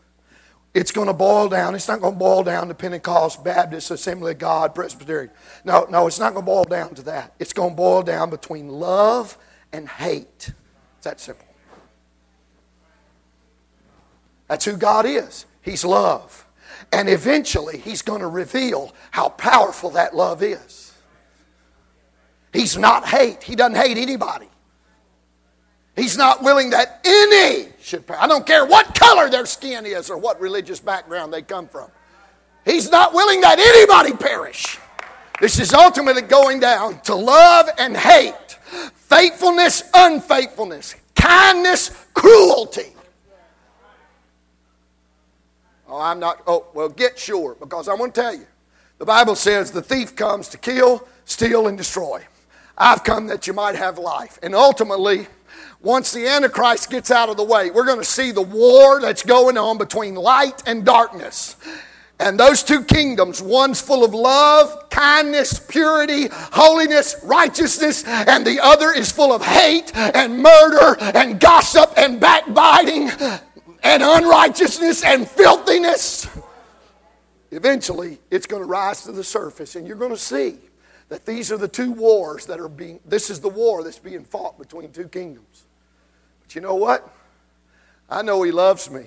it's 0.75 0.93
going 0.93 1.07
to 1.07 1.15
boil 1.15 1.49
down. 1.49 1.75
It's 1.75 1.89
not 1.89 2.01
going 2.01 2.15
to 2.15 2.19
boil 2.19 2.43
down 2.43 2.69
to 2.69 2.75
Pentecost, 2.75 3.43
Baptist, 3.43 3.91
Assembly 3.91 4.33
of 4.33 4.39
God, 4.39 4.75
Presbyterian. 4.75 5.31
No, 5.65 5.87
no, 5.89 6.07
it's 6.07 6.19
not 6.19 6.35
going 6.35 6.45
to 6.45 6.51
boil 6.51 6.65
down 6.65 6.95
to 6.97 7.03
that. 7.05 7.35
It's 7.39 7.53
going 7.53 7.71
to 7.71 7.77
boil 7.77 8.03
down 8.03 8.31
between 8.31 8.69
love 8.69 9.39
and 9.73 9.89
hate. 9.89 10.53
It's 10.99 11.05
that 11.05 11.21
simple. 11.21 11.47
That's 14.49 14.65
who 14.65 14.77
God 14.77 15.07
is. 15.07 15.47
He's 15.63 15.85
love. 15.85 16.47
And 16.93 17.09
eventually, 17.09 17.79
He's 17.79 18.03
going 18.03 18.21
to 18.21 18.29
reveal 18.29 18.95
how 19.11 19.31
powerful 19.31 19.91
that 19.91 20.15
love 20.15 20.43
is. 20.43 20.86
He's 22.57 22.79
not 22.79 23.07
hate. 23.07 23.43
He 23.43 23.55
doesn't 23.55 23.77
hate 23.77 23.99
anybody. 23.99 24.49
He's 25.95 26.17
not 26.17 26.43
willing 26.43 26.71
that 26.71 27.01
any 27.05 27.69
should 27.83 28.07
perish. 28.07 28.23
I 28.23 28.27
don't 28.27 28.47
care 28.47 28.65
what 28.65 28.95
color 28.95 29.29
their 29.29 29.45
skin 29.45 29.85
is 29.85 30.09
or 30.09 30.17
what 30.17 30.41
religious 30.41 30.81
background 30.81 31.35
they 31.35 31.43
come 31.43 31.69
from. 31.69 31.91
He's 32.65 32.91
not 32.91 33.13
willing 33.13 33.43
that 33.43 33.59
anybody 33.59 34.13
perish. 34.13 34.79
This 35.39 35.59
is 35.61 35.75
ultimately 35.75 36.23
going 36.23 36.59
down 36.61 37.01
to 37.03 37.15
love 37.15 37.69
and 37.79 37.95
hate, 37.95 38.57
faithfulness, 38.95 39.83
unfaithfulness, 39.93 40.95
kindness, 41.15 41.91
cruelty. 42.15 42.95
Oh, 45.89 46.01
I'm 46.01 46.19
not, 46.19 46.43
oh, 46.47 46.67
well, 46.73 46.89
get 46.89 47.19
sure 47.19 47.55
because 47.61 47.87
I 47.87 47.95
want 47.95 48.15
to 48.15 48.21
tell 48.23 48.35
you 48.35 48.47
The 48.99 49.05
Bible 49.05 49.37
says 49.37 49.73
the 49.73 49.83
thief 49.83 50.17
comes 50.17 50.49
to 50.49 50.59
kill, 50.59 51.07
steal, 51.27 51.69
and 51.69 51.77
destroy. 51.77 52.25
I've 52.79 53.05
come 53.05 53.29
that 53.29 53.47
you 53.47 53.53
might 53.53 53.75
have 53.75 53.99
life. 53.99 54.39
And 54.43 54.55
ultimately, 54.55 55.27
once 55.81 56.13
the 56.13 56.27
Antichrist 56.27 56.91
gets 56.91 57.11
out 57.11 57.29
of 57.29 57.37
the 57.37 57.45
way, 57.45 57.71
we're 57.71 57.87
going 57.87 57.99
to 57.99 58.05
see 58.05 58.33
the 58.33 58.43
war 58.43 59.01
that's 59.01 59.23
going 59.23 59.57
on 59.57 59.79
between 59.79 60.15
light 60.15 60.63
and 60.67 60.85
darkness. 60.85 61.57
And 62.19 62.41
those 62.41 62.63
two 62.63 62.83
kingdoms, 62.83 63.43
one's 63.43 63.81
full 63.81 64.03
of 64.03 64.15
love, 64.15 64.89
kindness, 64.89 65.61
purity, 65.61 66.29
holiness, 66.31 67.17
righteousness, 67.23 68.05
and 68.05 68.47
the 68.47 68.59
other 68.63 68.91
is 68.91 69.13
full 69.13 69.33
of 69.33 69.45
hate 69.45 69.95
and 69.95 70.43
murder 70.43 70.97
and 71.01 71.39
gossip 71.39 71.93
and 71.97 72.19
backbiting 72.19 73.11
and 73.83 74.03
unrighteousness 74.03 75.05
and 75.05 75.29
filthiness. 75.29 76.27
Eventually, 77.51 78.19
it's 78.31 78.47
going 78.47 78.63
to 78.63 78.69
rise 78.69 79.05
to 79.05 79.13
the 79.13 79.25
surface, 79.25 79.77
and 79.77 79.87
you're 79.87 79.97
going 79.97 80.11
to 80.11 80.17
see 80.17 80.57
that 81.09 81.25
these 81.25 81.53
are 81.53 81.57
the 81.57 81.69
two 81.69 81.93
wars 81.93 82.47
that 82.47 82.61
are 82.61 82.69
being, 82.69 83.01
this 83.05 83.31
is 83.31 83.41
the 83.41 83.49
war 83.49 83.85
that's 83.85 83.99
being 83.99 84.25
fought 84.25 84.59
between 84.59 84.91
two 84.91 85.09
kingdoms. 85.09 85.65
But 86.43 86.55
you 86.55 86.61
know 86.61 86.75
what? 86.75 87.09
I 88.11 88.23
know 88.23 88.43
He 88.43 88.53
loves 88.53 88.91
me. 88.91 89.07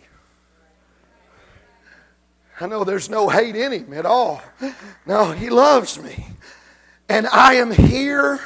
I 2.61 2.67
know 2.67 2.83
there's 2.83 3.09
no 3.09 3.29
hate 3.29 3.55
in 3.55 3.71
Him 3.71 3.93
at 3.93 4.05
all. 4.05 4.41
No, 5.05 5.31
He 5.31 5.49
loves 5.49 6.01
me. 6.01 6.27
And 7.07 7.27
I 7.27 7.55
am 7.55 7.71
here 7.71 8.39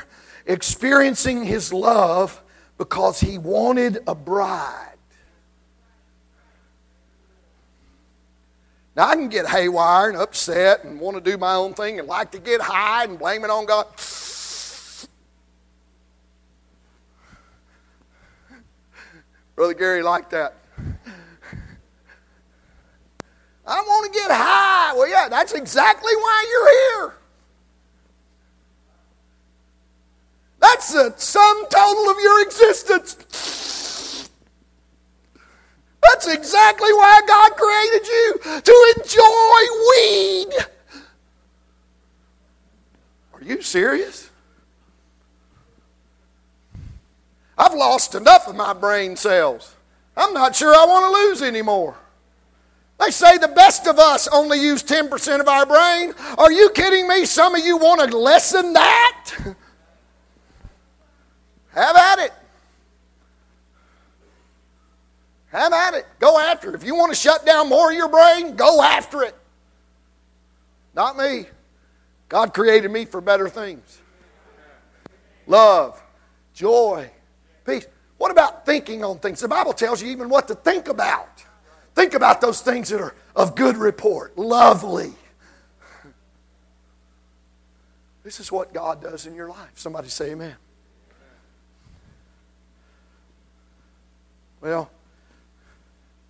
experiencing 0.45 1.43
His 1.43 1.73
love 1.73 2.41
because 2.77 3.19
He 3.19 3.37
wanted 3.37 3.99
a 4.07 4.15
bride. 4.15 4.92
Now, 8.95 9.07
I 9.07 9.15
can 9.15 9.27
get 9.27 9.47
haywire 9.47 10.09
and 10.09 10.17
upset 10.17 10.83
and 10.83 10.99
want 10.99 11.17
to 11.17 11.31
do 11.31 11.37
my 11.37 11.55
own 11.55 11.73
thing 11.73 11.97
and 11.99 12.07
like 12.07 12.31
to 12.31 12.39
get 12.39 12.61
high 12.61 13.05
and 13.05 13.17
blame 13.17 13.43
it 13.43 13.49
on 13.49 13.65
God. 13.65 13.87
Brother 19.55 19.73
Gary 19.73 20.03
liked 20.03 20.31
that. 20.31 20.55
I 23.65 23.81
want 23.81 24.11
to 24.11 24.19
get 24.19 24.29
high. 24.29 24.93
Well, 24.93 25.09
yeah, 25.09 25.29
that's 25.29 25.53
exactly 25.53 26.13
why 26.15 26.45
you're 26.49 26.69
here. 26.69 27.15
That's 30.59 30.93
the 30.93 31.13
sum 31.17 31.65
total 31.69 32.09
of 32.09 32.19
your 32.21 32.41
existence. 32.43 34.29
That's 36.01 36.27
exactly 36.27 36.91
why 36.93 37.21
God 37.27 37.51
created 37.55 38.07
you 38.07 38.39
to 38.61 38.93
enjoy 38.97 39.61
weed. 39.89 40.53
Are 43.33 43.41
you 43.41 43.61
serious? 43.73 44.29
I've 47.57 47.73
lost 47.73 48.13
enough 48.13 48.47
of 48.47 48.55
my 48.55 48.71
brain 48.73 49.15
cells. 49.15 49.75
I'm 50.15 50.31
not 50.31 50.55
sure 50.55 50.75
I 50.75 50.85
want 50.85 51.05
to 51.05 51.11
lose 51.11 51.41
anymore. 51.41 51.97
They 52.99 53.09
say 53.09 53.39
the 53.39 53.47
best 53.47 53.87
of 53.87 53.97
us 53.97 54.27
only 54.27 54.61
use 54.61 54.83
10% 54.83 55.39
of 55.39 55.47
our 55.47 55.65
brain. 55.65 56.13
Are 56.37 56.51
you 56.51 56.69
kidding 56.69 57.07
me? 57.07 57.25
Some 57.25 57.55
of 57.55 57.65
you 57.65 57.77
want 57.77 58.07
to 58.07 58.15
lessen 58.15 58.73
that? 58.73 59.33
Have 61.73 61.95
at 61.95 62.19
it. 62.19 62.33
Have 65.47 65.73
at 65.73 65.95
it. 65.95 66.05
Go 66.19 66.39
after 66.39 66.69
it. 66.69 66.75
If 66.75 66.83
you 66.83 66.93
want 66.93 67.11
to 67.11 67.15
shut 67.15 67.43
down 67.43 67.69
more 67.69 67.89
of 67.89 67.97
your 67.97 68.09
brain, 68.09 68.55
go 68.55 68.83
after 68.83 69.23
it. 69.23 69.35
Not 70.93 71.17
me. 71.17 71.47
God 72.29 72.53
created 72.53 72.91
me 72.91 73.05
for 73.05 73.21
better 73.21 73.49
things 73.49 74.01
love, 75.45 76.01
joy, 76.53 77.09
peace. 77.65 77.85
What 78.17 78.31
about 78.31 78.65
thinking 78.65 79.03
on 79.03 79.19
things? 79.19 79.41
The 79.41 79.47
Bible 79.47 79.73
tells 79.73 80.01
you 80.01 80.09
even 80.09 80.29
what 80.29 80.47
to 80.47 80.55
think 80.55 80.87
about. 80.87 81.43
Think 81.95 82.13
about 82.13 82.39
those 82.39 82.61
things 82.61 82.89
that 82.89 83.01
are 83.01 83.13
of 83.35 83.55
good 83.55 83.75
report, 83.75 84.37
lovely. 84.37 85.13
This 88.23 88.39
is 88.39 88.51
what 88.51 88.73
God 88.73 89.01
does 89.01 89.25
in 89.25 89.35
your 89.35 89.49
life. 89.49 89.71
Somebody 89.75 90.07
say 90.07 90.31
amen. 90.31 90.55
Well, 94.61 94.89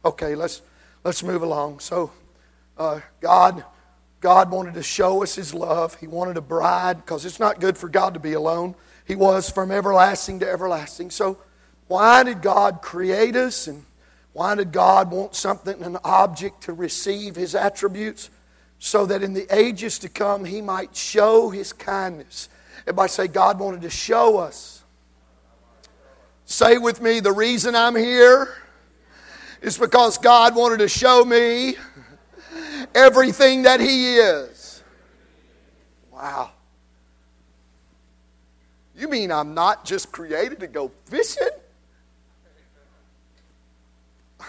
Okay, 0.06 0.36
let's 0.36 0.62
let's 1.04 1.24
move 1.24 1.44
along. 1.44 1.80
So, 1.80 2.12
uh, 2.78 3.00
God, 3.22 3.64
God 4.24 4.52
wanted 4.52 4.76
to 4.76 4.84
show 4.84 5.22
us 5.22 5.36
His 5.36 5.54
love. 5.54 5.96
He 5.96 6.08
wanted 6.08 6.38
a 6.38 6.42
bride 6.42 6.96
because 6.96 7.26
it's 7.26 7.42
not 7.42 7.60
good 7.60 7.78
for 7.78 7.90
God 7.90 8.14
to 8.14 8.22
be 8.22 8.32
alone. 8.32 8.74
He 9.04 9.16
was 9.16 9.50
from 9.50 9.70
everlasting 9.70 10.40
to 10.40 10.50
everlasting. 10.50 11.12
So, 11.12 11.40
why 11.90 12.24
did 12.24 12.42
God 12.42 12.82
create 12.82 13.36
us, 13.36 13.68
and 13.68 13.84
why 14.32 14.56
did 14.56 14.72
God 14.72 15.12
want 15.12 15.36
something, 15.36 15.84
an 15.84 15.98
object, 16.06 16.64
to 16.64 16.74
receive 16.74 17.36
His 17.36 17.54
attributes, 17.54 18.30
so 18.80 19.06
that 19.08 19.24
in 19.24 19.34
the 19.34 19.46
ages 19.54 20.00
to 20.00 20.08
come 20.08 20.46
He 20.46 20.62
might 20.62 20.96
show 20.96 21.50
His 21.50 21.74
kindness? 21.74 22.48
Everybody 22.84 23.10
say, 23.10 23.28
God 23.28 23.60
wanted 23.60 23.82
to 23.82 23.90
show 23.90 24.38
us. 24.38 24.84
Say 26.46 26.78
with 26.78 27.02
me, 27.02 27.20
the 27.20 27.34
reason 27.34 27.76
I'm 27.76 27.98
here 27.98 28.56
is 29.62 29.78
because 29.78 30.18
God 30.18 30.56
wanted 30.56 30.78
to 30.78 30.88
show 30.88 31.26
me 31.26 31.76
everything 32.94 33.64
that 33.64 33.80
He 33.80 34.18
is. 34.18 34.84
Wow. 36.12 36.52
You 38.96 39.10
mean 39.10 39.32
I'm 39.32 39.54
not 39.54 39.86
just 39.86 40.12
created 40.12 40.60
to 40.60 40.68
go 40.68 40.92
fishing? 41.06 41.48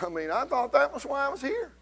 I 0.02 0.08
mean, 0.08 0.30
I 0.30 0.44
thought 0.44 0.72
that 0.72 0.92
was 0.92 1.04
why 1.04 1.24
I 1.24 1.28
was 1.28 1.40
here. 1.40 1.72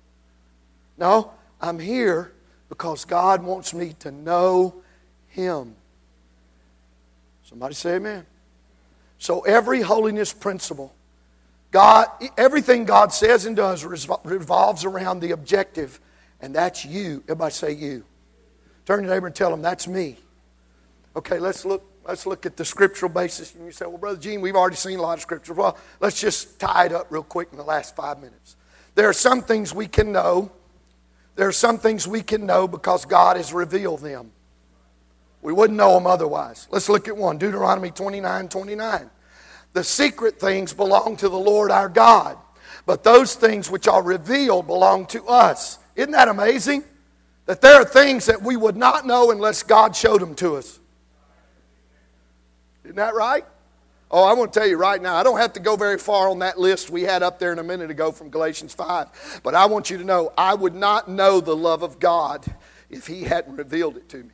No, 0.98 1.32
I'm 1.60 1.78
here 1.78 2.32
because 2.68 3.04
God 3.04 3.42
wants 3.42 3.74
me 3.74 3.94
to 4.00 4.10
know 4.10 4.74
Him. 5.28 5.74
Somebody 7.44 7.74
say 7.74 7.96
amen. 7.96 8.26
So 9.18 9.40
every 9.40 9.80
holiness 9.80 10.32
principle 10.32 10.94
God, 11.72 12.08
everything 12.36 12.84
God 12.84 13.12
says 13.14 13.46
and 13.46 13.56
does 13.56 13.84
revolves 13.84 14.84
around 14.84 15.20
the 15.20 15.30
objective, 15.32 16.00
and 16.42 16.54
that's 16.54 16.84
you. 16.84 17.22
Everybody 17.24 17.52
say 17.52 17.72
you. 17.72 18.04
Turn 18.84 18.98
to 18.98 19.04
your 19.04 19.14
neighbor 19.14 19.28
and 19.28 19.34
tell 19.34 19.50
them, 19.50 19.62
that's 19.62 19.86
me. 19.86 20.16
Okay, 21.14 21.38
let's 21.38 21.64
look, 21.64 21.84
let's 22.04 22.26
look 22.26 22.44
at 22.44 22.56
the 22.56 22.64
scriptural 22.64 23.10
basis. 23.10 23.54
And 23.54 23.64
you 23.64 23.72
say, 23.72 23.86
well, 23.86 23.98
Brother 23.98 24.18
Gene, 24.18 24.40
we've 24.40 24.56
already 24.56 24.76
seen 24.76 24.98
a 24.98 25.02
lot 25.02 25.14
of 25.14 25.22
scripture. 25.22 25.54
Well, 25.54 25.78
let's 26.00 26.20
just 26.20 26.58
tie 26.58 26.86
it 26.86 26.92
up 26.92 27.06
real 27.10 27.22
quick 27.22 27.48
in 27.52 27.58
the 27.58 27.64
last 27.64 27.94
five 27.94 28.18
minutes. 28.18 28.56
There 28.96 29.08
are 29.08 29.14
some 29.14 29.40
things 29.40 29.72
we 29.72 29.86
can 29.86 30.10
know. 30.10 30.50
There 31.36 31.48
are 31.48 31.52
some 31.52 31.78
things 31.78 32.06
we 32.08 32.22
can 32.22 32.44
know 32.44 32.66
because 32.66 33.04
God 33.04 33.36
has 33.36 33.52
revealed 33.52 34.00
them. 34.00 34.32
We 35.40 35.52
wouldn't 35.52 35.76
know 35.76 35.94
them 35.94 36.06
otherwise. 36.06 36.68
Let's 36.70 36.88
look 36.88 37.08
at 37.08 37.16
one 37.16 37.38
Deuteronomy 37.38 37.90
29 37.90 38.48
29. 38.48 39.10
The 39.72 39.84
secret 39.84 40.38
things 40.38 40.72
belong 40.74 41.16
to 41.16 41.28
the 41.28 41.38
Lord 41.38 41.70
our 41.70 41.88
God, 41.88 42.36
but 42.84 43.02
those 43.02 43.34
things 43.34 43.70
which 43.70 43.88
are 43.88 44.02
revealed 44.02 44.66
belong 44.66 45.06
to 45.06 45.24
us. 45.26 45.78
Isn't 45.96 46.12
that 46.12 46.28
amazing? 46.28 46.84
That 47.46 47.60
there 47.60 47.74
are 47.74 47.84
things 47.84 48.26
that 48.26 48.42
we 48.42 48.56
would 48.56 48.76
not 48.76 49.06
know 49.06 49.30
unless 49.30 49.62
God 49.62 49.96
showed 49.96 50.20
them 50.20 50.34
to 50.36 50.56
us. 50.56 50.78
Isn't 52.84 52.96
that 52.96 53.14
right? 53.14 53.44
Oh, 54.10 54.24
I 54.24 54.34
want 54.34 54.52
to 54.52 54.58
tell 54.60 54.68
you 54.68 54.76
right 54.76 55.00
now, 55.00 55.16
I 55.16 55.22
don't 55.22 55.38
have 55.38 55.54
to 55.54 55.60
go 55.60 55.74
very 55.74 55.96
far 55.96 56.28
on 56.28 56.40
that 56.40 56.58
list 56.58 56.90
we 56.90 57.02
had 57.02 57.22
up 57.22 57.38
there 57.38 57.50
in 57.50 57.58
a 57.58 57.62
minute 57.62 57.90
ago 57.90 58.12
from 58.12 58.28
Galatians 58.28 58.74
5. 58.74 59.40
But 59.42 59.54
I 59.54 59.66
want 59.66 59.88
you 59.88 59.96
to 59.98 60.04
know, 60.04 60.32
I 60.36 60.54
would 60.54 60.74
not 60.74 61.08
know 61.08 61.40
the 61.40 61.56
love 61.56 61.82
of 61.82 61.98
God 61.98 62.44
if 62.90 63.06
He 63.06 63.24
hadn't 63.24 63.56
revealed 63.56 63.96
it 63.96 64.08
to 64.10 64.18
me. 64.18 64.30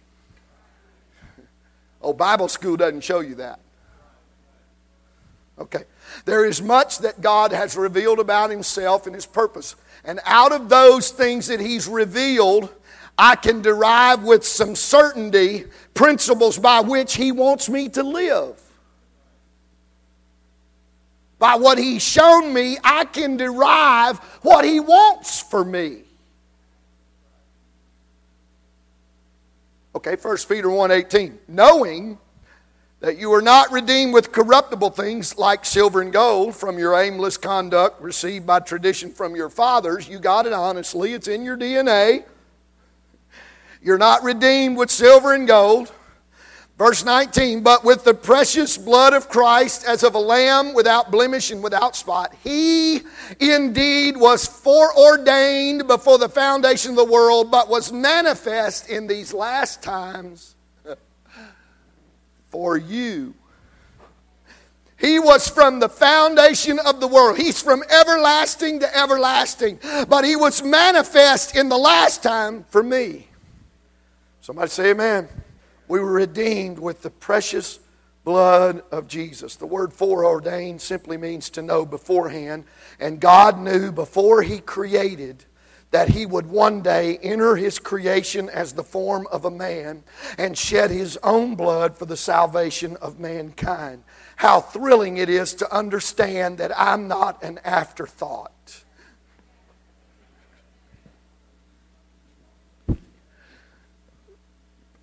Oh, 2.03 2.13
Bible 2.13 2.49
school 2.49 2.77
doesn't 2.77 3.03
show 3.03 3.21
you 3.21 3.37
that. 3.37 3.61
Okay. 5.59 5.85
There 6.25 6.45
is 6.45 6.61
much 6.61 6.99
that 6.99 7.21
God 7.21 7.53
has 7.53 7.77
revealed 7.77 8.19
about 8.19 8.51
Himself 8.51 9.07
and 9.07 9.15
His 9.15 9.27
purpose. 9.27 9.77
And 10.09 10.21
out 10.25 10.53
of 10.53 10.71
those 10.71 11.11
things 11.11 11.49
that 11.49 11.61
He's 11.61 11.87
revealed, 11.87 12.75
I 13.19 13.37
can 13.37 13.61
derive 13.61 14.23
with 14.23 14.43
some 14.43 14.75
certainty 14.75 15.67
principles 15.93 16.59
by 16.59 16.81
which 16.81 17.15
He 17.15 17.31
wants 17.31 17.69
me 17.69 17.91
to 17.91 18.03
live. 18.03 18.59
By 21.39 21.57
what 21.57 21.77
He's 21.77 22.03
shown 22.03 22.55
me, 22.55 22.79
I 22.83 23.05
can 23.05 23.37
derive 23.37 24.17
what 24.41 24.65
He 24.65 24.81
wants 24.81 25.43
for 25.43 25.63
me. 25.63 26.05
Okay, 29.95 30.17
1 30.17 30.37
Peter 30.49 30.69
1:18. 30.69 31.37
Knowing 31.49 32.19
that 33.01 33.17
you 33.19 33.33
are 33.33 33.43
not 33.43 33.71
redeemed 33.71 34.13
with 34.13 34.33
corruptible 34.33 34.91
things 34.91 35.39
like 35.39 35.65
silver 35.65 36.01
and 36.01 36.13
gold 36.13 36.57
from 36.57 36.79
your 36.79 37.01
aimless 37.01 37.37
conduct 37.37 38.01
received 38.01 38.47
by 38.47 38.59
tradition 38.59 39.11
from 39.11 39.37
your 39.37 39.49
fathers. 39.49 40.09
You 40.09 40.19
got 40.19 40.47
it 40.47 40.53
honestly, 40.53 41.13
it's 41.13 41.29
in 41.29 41.45
your 41.45 41.57
DNA. 41.57 42.25
You're 43.81 43.99
not 43.99 44.25
redeemed 44.25 44.77
with 44.77 44.91
silver 44.91 45.33
and 45.33 45.47
gold. 45.47 45.93
Verse 46.77 47.05
19, 47.05 47.65
but 47.65 47.85
with 47.85 48.05
the 48.05 48.15
precious 48.15 48.79
blood 48.79 49.13
of 49.13 49.29
Christ 49.29 49.85
as 49.85 50.05
of 50.05 50.15
a 50.15 50.19
lamb 50.19 50.75
without 50.75 51.11
blemish 51.11 51.51
and 51.51 51.61
without 51.63 51.97
spot. 51.97 52.35
He 52.45 53.01
indeed 53.41 54.17
was 54.17 54.47
foreordained 54.47 55.89
before 55.89 56.19
the 56.19 56.29
foundation 56.29 56.93
of 56.93 56.97
the 56.97 57.05
world, 57.05 57.51
but 57.51 57.69
was 57.69 57.93
manifest 57.93 58.89
in 58.89 59.09
these 59.09 59.35
last 59.35 59.83
times 59.83 60.55
for 62.51 62.77
you. 62.77 63.35
He 64.99 65.21
was 65.21 65.49
from 65.49 65.79
the 65.79 65.89
foundation 65.89 66.81
of 66.81 67.01
the 67.01 67.07
world. 67.07 67.39
He's 67.39 67.63
from 67.63 67.85
everlasting 67.89 68.81
to 68.81 68.97
everlasting. 68.97 69.79
But 70.09 70.25
he 70.25 70.35
was 70.35 70.63
manifest 70.63 71.55
in 71.57 71.69
the 71.69 71.79
last 71.79 72.23
time 72.23 72.65
for 72.69 72.83
me. 72.83 73.29
Somebody 74.41 74.71
say 74.71 74.91
amen. 74.91 75.29
We 75.87 76.01
were 76.01 76.13
redeemed 76.13 76.81
with 76.81 77.03
the 77.03 77.11
precious 77.11 77.79
blood 78.25 78.83
of 78.91 79.07
Jesus. 79.07 79.55
The 79.55 79.67
word 79.67 79.93
foreordained 79.93 80.83
simply 80.83 81.17
means 81.17 81.49
to 81.51 81.63
know 81.63 81.87
beforehand. 81.87 82.65
And 82.99 83.21
God 83.21 83.59
knew 83.59 83.93
before 83.93 84.43
He 84.43 84.59
created 84.59 85.45
that 85.91 86.11
He 86.11 86.27
would 86.27 86.47
one 86.47 86.83
day 86.83 87.19
enter 87.19 87.57
His 87.57 87.79
creation 87.79 88.49
as 88.49 88.73
the 88.73 88.83
form 88.83 89.27
of 89.33 89.45
a 89.45 89.51
man 89.51 90.03
and 90.37 90.57
shed 90.57 90.91
His 90.91 91.19
own 91.23 91.55
blood 91.55 91.97
for 91.97 92.05
the 92.05 92.17
salvation 92.17 92.97
of 92.97 93.19
mankind. 93.19 94.03
How 94.37 94.61
thrilling 94.61 95.17
it 95.17 95.29
is 95.29 95.55
to 95.55 95.75
understand 95.75 96.59
that 96.59 96.73
I'm 96.79 97.09
not 97.09 97.43
an 97.43 97.59
afterthought. 97.65 98.53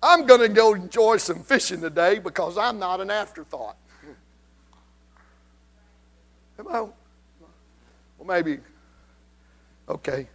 I'm 0.02 0.24
going 0.26 0.40
to 0.40 0.48
go 0.48 0.74
enjoy 0.74 1.16
some 1.16 1.42
fishing 1.42 1.80
today 1.80 2.20
because 2.20 2.56
I'm 2.56 2.78
not 2.78 3.00
an 3.00 3.10
afterthought. 3.10 3.76
Come 6.56 6.68
on. 6.68 6.92
Well, 8.18 8.26
maybe. 8.26 8.60
Okay. 9.88 10.28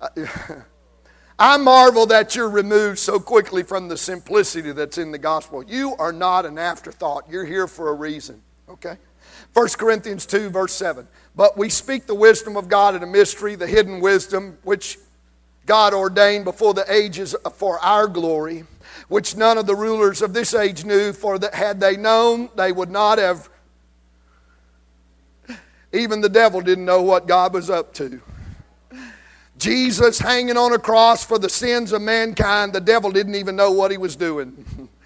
I 1.38 1.56
marvel 1.56 2.06
that 2.06 2.34
you're 2.34 2.50
removed 2.50 2.98
so 2.98 3.20
quickly 3.20 3.62
from 3.62 3.88
the 3.88 3.96
simplicity 3.96 4.72
that's 4.72 4.98
in 4.98 5.12
the 5.12 5.18
gospel. 5.18 5.62
You 5.62 5.94
are 5.96 6.12
not 6.12 6.46
an 6.46 6.58
afterthought. 6.58 7.28
You're 7.30 7.44
here 7.44 7.68
for 7.68 7.90
a 7.90 7.94
reason. 7.94 8.42
Okay? 8.68 8.96
1 9.52 9.68
Corinthians 9.78 10.26
2, 10.26 10.50
verse 10.50 10.74
7. 10.74 11.06
But 11.36 11.56
we 11.56 11.68
speak 11.68 12.06
the 12.06 12.14
wisdom 12.14 12.56
of 12.56 12.68
God 12.68 12.96
in 12.96 13.02
a 13.02 13.06
mystery, 13.06 13.54
the 13.54 13.66
hidden 13.66 14.00
wisdom, 14.00 14.58
which 14.62 14.98
God 15.64 15.94
ordained 15.94 16.44
before 16.44 16.74
the 16.74 16.90
ages 16.92 17.36
for 17.54 17.78
our 17.80 18.08
glory, 18.08 18.64
which 19.08 19.36
none 19.36 19.58
of 19.58 19.66
the 19.66 19.76
rulers 19.76 20.22
of 20.22 20.32
this 20.32 20.54
age 20.54 20.84
knew, 20.84 21.12
for 21.12 21.38
that 21.38 21.54
had 21.54 21.78
they 21.78 21.96
known, 21.96 22.48
they 22.56 22.72
would 22.72 22.90
not 22.90 23.18
have. 23.18 23.48
Even 25.92 26.20
the 26.20 26.28
devil 26.28 26.60
didn't 26.60 26.84
know 26.84 27.02
what 27.02 27.26
God 27.26 27.54
was 27.54 27.70
up 27.70 27.94
to. 27.94 28.20
Jesus 29.58 30.18
hanging 30.18 30.56
on 30.56 30.72
a 30.72 30.78
cross 30.78 31.24
for 31.24 31.38
the 31.38 31.48
sins 31.48 31.92
of 31.92 32.00
mankind, 32.00 32.72
the 32.72 32.80
devil 32.80 33.10
didn't 33.10 33.34
even 33.34 33.56
know 33.56 33.70
what 33.70 33.90
he 33.90 33.98
was 33.98 34.16
doing. 34.16 34.88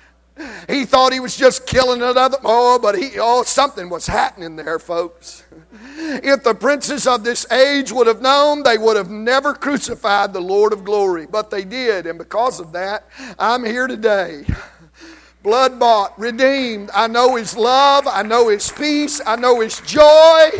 He 0.68 0.86
thought 0.86 1.12
he 1.12 1.20
was 1.20 1.36
just 1.36 1.66
killing 1.66 2.00
another. 2.02 2.38
Oh, 2.42 2.78
but 2.78 2.96
he, 2.96 3.18
oh, 3.18 3.42
something 3.42 3.90
was 3.90 4.06
happening 4.06 4.56
there, 4.56 4.78
folks. 4.78 5.44
If 5.94 6.42
the 6.42 6.54
princes 6.54 7.06
of 7.06 7.22
this 7.22 7.50
age 7.52 7.92
would 7.92 8.06
have 8.06 8.22
known, 8.22 8.62
they 8.62 8.78
would 8.78 8.96
have 8.96 9.10
never 9.10 9.54
crucified 9.54 10.32
the 10.32 10.40
Lord 10.40 10.72
of 10.72 10.84
glory. 10.84 11.26
But 11.26 11.50
they 11.50 11.64
did, 11.64 12.06
and 12.06 12.18
because 12.18 12.60
of 12.60 12.72
that, 12.72 13.06
I'm 13.38 13.62
here 13.64 13.86
today. 13.86 14.44
Blood 15.42 15.78
bought, 15.78 16.18
redeemed. 16.18 16.90
I 16.94 17.06
know 17.08 17.36
His 17.36 17.56
love, 17.56 18.06
I 18.08 18.22
know 18.22 18.48
His 18.48 18.72
peace, 18.72 19.20
I 19.24 19.36
know 19.36 19.60
His 19.60 19.80
joy. 19.82 20.50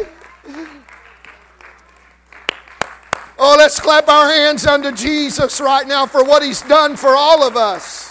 Oh, 3.45 3.57
let's 3.59 3.81
clap 3.81 4.09
our 4.09 4.29
hands 4.29 4.69
unto 4.69 4.93
Jesus 4.93 5.61
right 5.61 5.85
now 5.85 6.07
for 6.07 6.23
what 6.23 6.45
He's 6.45 6.63
done 6.63 6.95
for 6.95 7.17
all 7.17 7.45
of 7.45 7.57
us. 7.57 8.09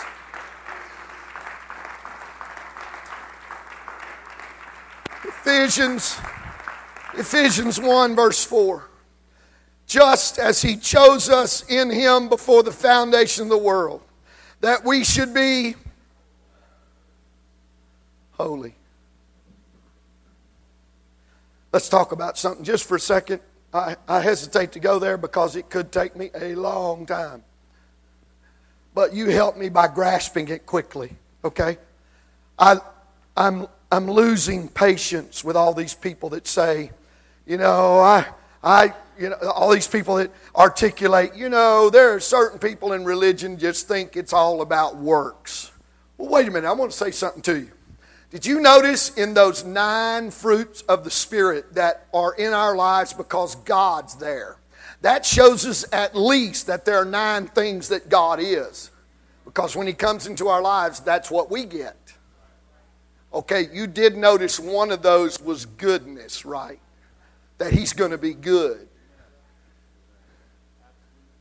Ephesians, 5.23 6.19
Ephesians 7.13 7.79
1, 7.79 8.13
verse 8.13 8.43
4. 8.43 8.89
Just 9.87 10.37
as 10.37 10.61
he 10.61 10.75
chose 10.75 11.29
us 11.29 11.63
in 11.69 11.89
him 11.89 12.27
before 12.27 12.61
the 12.61 12.73
foundation 12.73 13.43
of 13.43 13.49
the 13.51 13.57
world, 13.57 14.01
that 14.59 14.83
we 14.83 15.05
should 15.05 15.33
be 15.33 15.75
holy. 18.31 18.75
Let's 21.71 21.87
talk 21.87 22.11
about 22.11 22.37
something 22.37 22.65
just 22.65 22.83
for 22.83 22.95
a 22.95 22.99
second. 22.99 23.39
I, 23.73 23.95
I 24.07 24.19
hesitate 24.21 24.73
to 24.73 24.79
go 24.79 24.99
there 24.99 25.17
because 25.17 25.55
it 25.55 25.69
could 25.69 25.91
take 25.91 26.15
me 26.15 26.29
a 26.35 26.55
long 26.55 27.05
time. 27.05 27.43
But 28.93 29.13
you 29.13 29.27
help 29.29 29.57
me 29.57 29.69
by 29.69 29.87
grasping 29.87 30.49
it 30.49 30.65
quickly, 30.65 31.13
okay? 31.45 31.77
I, 32.59 32.77
I'm 33.37 33.67
I'm 33.91 34.09
losing 34.09 34.69
patience 34.69 35.43
with 35.43 35.57
all 35.57 35.73
these 35.73 35.93
people 35.93 36.29
that 36.29 36.47
say, 36.47 36.91
you 37.45 37.57
know, 37.57 37.99
I, 37.99 38.25
I, 38.63 38.93
you 39.19 39.29
know, 39.29 39.35
all 39.53 39.69
these 39.69 39.87
people 39.87 40.15
that 40.15 40.31
articulate, 40.55 41.35
you 41.35 41.49
know, 41.49 41.89
there 41.89 42.13
are 42.13 42.21
certain 42.21 42.57
people 42.57 42.93
in 42.93 43.03
religion 43.03 43.57
just 43.57 43.89
think 43.89 44.15
it's 44.15 44.31
all 44.31 44.61
about 44.61 44.95
works. 44.95 45.71
Well, 46.17 46.29
wait 46.29 46.47
a 46.47 46.51
minute, 46.51 46.69
I 46.69 46.71
want 46.71 46.91
to 46.91 46.97
say 46.97 47.11
something 47.11 47.41
to 47.41 47.59
you. 47.59 47.71
Did 48.31 48.45
you 48.45 48.61
notice 48.61 49.15
in 49.17 49.33
those 49.33 49.63
nine 49.63 50.31
fruits 50.31 50.81
of 50.83 51.03
the 51.03 51.11
Spirit 51.11 51.73
that 51.75 52.07
are 52.13 52.33
in 52.33 52.53
our 52.53 52.75
lives 52.75 53.13
because 53.13 53.55
God's 53.55 54.15
there? 54.15 54.57
That 55.01 55.25
shows 55.25 55.65
us 55.65 55.85
at 55.91 56.15
least 56.15 56.67
that 56.67 56.85
there 56.85 56.97
are 56.97 57.05
nine 57.05 57.47
things 57.47 57.89
that 57.89 58.09
God 58.09 58.39
is. 58.39 58.89
Because 59.43 59.75
when 59.75 59.85
He 59.85 59.93
comes 59.93 60.27
into 60.27 60.47
our 60.47 60.61
lives, 60.61 61.01
that's 61.01 61.29
what 61.29 61.51
we 61.51 61.65
get. 61.65 61.97
Okay, 63.33 63.67
you 63.71 63.87
did 63.87 64.17
notice 64.17 64.59
one 64.59 64.91
of 64.91 65.01
those 65.01 65.41
was 65.41 65.65
goodness, 65.65 66.43
right? 66.45 66.79
That 67.59 67.71
he's 67.71 67.93
going 67.93 68.11
to 68.11 68.17
be 68.17 68.33
good. 68.33 68.87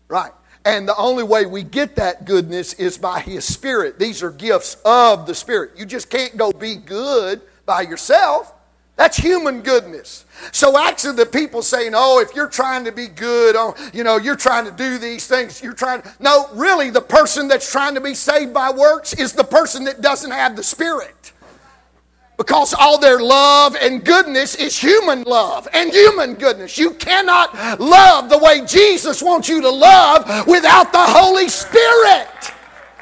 Right. 0.07 0.33
And 0.65 0.87
the 0.87 0.97
only 0.97 1.25
way 1.25 1.47
we 1.47 1.63
get 1.63 1.97
that 1.97 2.27
goodness 2.27 2.75
is 2.75 2.99
by 2.99 3.21
His 3.21 3.45
Spirit. 3.45 3.99
These 3.99 4.23
are 4.23 4.31
gifts 4.31 4.77
of 4.85 5.27
the 5.27 5.35
Spirit. 5.35 5.73
You 5.77 5.87
just 5.87 6.11
can't 6.11 6.37
go 6.37 6.53
be 6.53 6.77
good 6.77 7.41
by 7.65 7.83
yourself. 7.83 8.53
That's 8.97 9.17
human 9.17 9.63
goodness. 9.63 10.27
So 10.53 10.79
actually, 10.79 11.17
the 11.17 11.25
people 11.25 11.63
saying, 11.63 11.93
"Oh, 11.95 12.19
if 12.21 12.35
you're 12.35 12.49
trying 12.49 12.85
to 12.85 12.93
be 12.93 13.07
good, 13.07 13.57
oh, 13.57 13.75
you 13.95 14.05
know, 14.05 14.19
you're 14.19 14.37
trying 14.37 14.67
to 14.67 14.71
do 14.71 14.99
these 14.99 15.27
things, 15.27 15.63
you're 15.63 15.73
trying." 15.73 16.03
No, 16.19 16.51
really, 16.53 16.91
the 16.91 17.01
person 17.01 17.49
that's 17.49 17.71
trying 17.71 17.95
to 17.95 18.03
be 18.03 18.13
saved 18.13 18.53
by 18.53 18.71
works 18.71 19.15
is 19.15 19.33
the 19.33 19.45
person 19.45 19.85
that 19.85 20.03
doesn't 20.03 20.31
have 20.31 20.55
the 20.55 20.63
Spirit 20.63 21.33
because 22.41 22.73
all 22.73 22.99
their 22.99 23.21
love 23.21 23.77
and 23.77 24.03
goodness 24.03 24.55
is 24.55 24.75
human 24.79 25.25
love 25.25 25.69
and 25.75 25.91
human 25.91 26.33
goodness. 26.33 26.79
You 26.79 26.93
cannot 26.93 27.79
love 27.79 28.31
the 28.31 28.39
way 28.39 28.65
Jesus 28.65 29.23
wants 29.23 29.47
you 29.47 29.61
to 29.61 29.69
love 29.69 30.47
without 30.47 30.91
the 30.91 31.05
Holy 31.05 31.51
Spirit. 31.51 32.31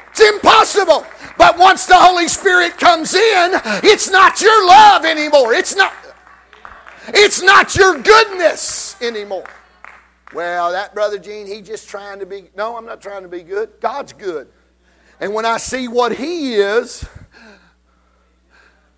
It's 0.09 0.19
impossible. 0.19 1.05
But 1.37 1.57
once 1.57 1.85
the 1.85 1.95
Holy 1.95 2.27
Spirit 2.27 2.77
comes 2.77 3.13
in, 3.13 3.51
it's 3.81 4.09
not 4.09 4.41
your 4.41 4.67
love 4.67 5.05
anymore. 5.05 5.53
It's 5.53 5.73
not 5.73 5.93
it's 7.07 7.41
not 7.41 7.77
your 7.77 7.97
goodness 7.97 9.01
anymore. 9.01 9.45
Well, 10.33 10.73
that 10.73 10.93
brother 10.93 11.17
Gene, 11.17 11.47
he 11.47 11.61
just 11.61 11.87
trying 11.87 12.19
to 12.19 12.25
be 12.25 12.49
No, 12.57 12.75
I'm 12.75 12.85
not 12.85 13.01
trying 13.01 13.21
to 13.21 13.29
be 13.29 13.43
good. 13.43 13.69
God's 13.79 14.11
good. 14.11 14.49
And 15.21 15.33
when 15.33 15.45
I 15.45 15.55
see 15.59 15.87
what 15.87 16.11
he 16.11 16.55
is, 16.55 17.07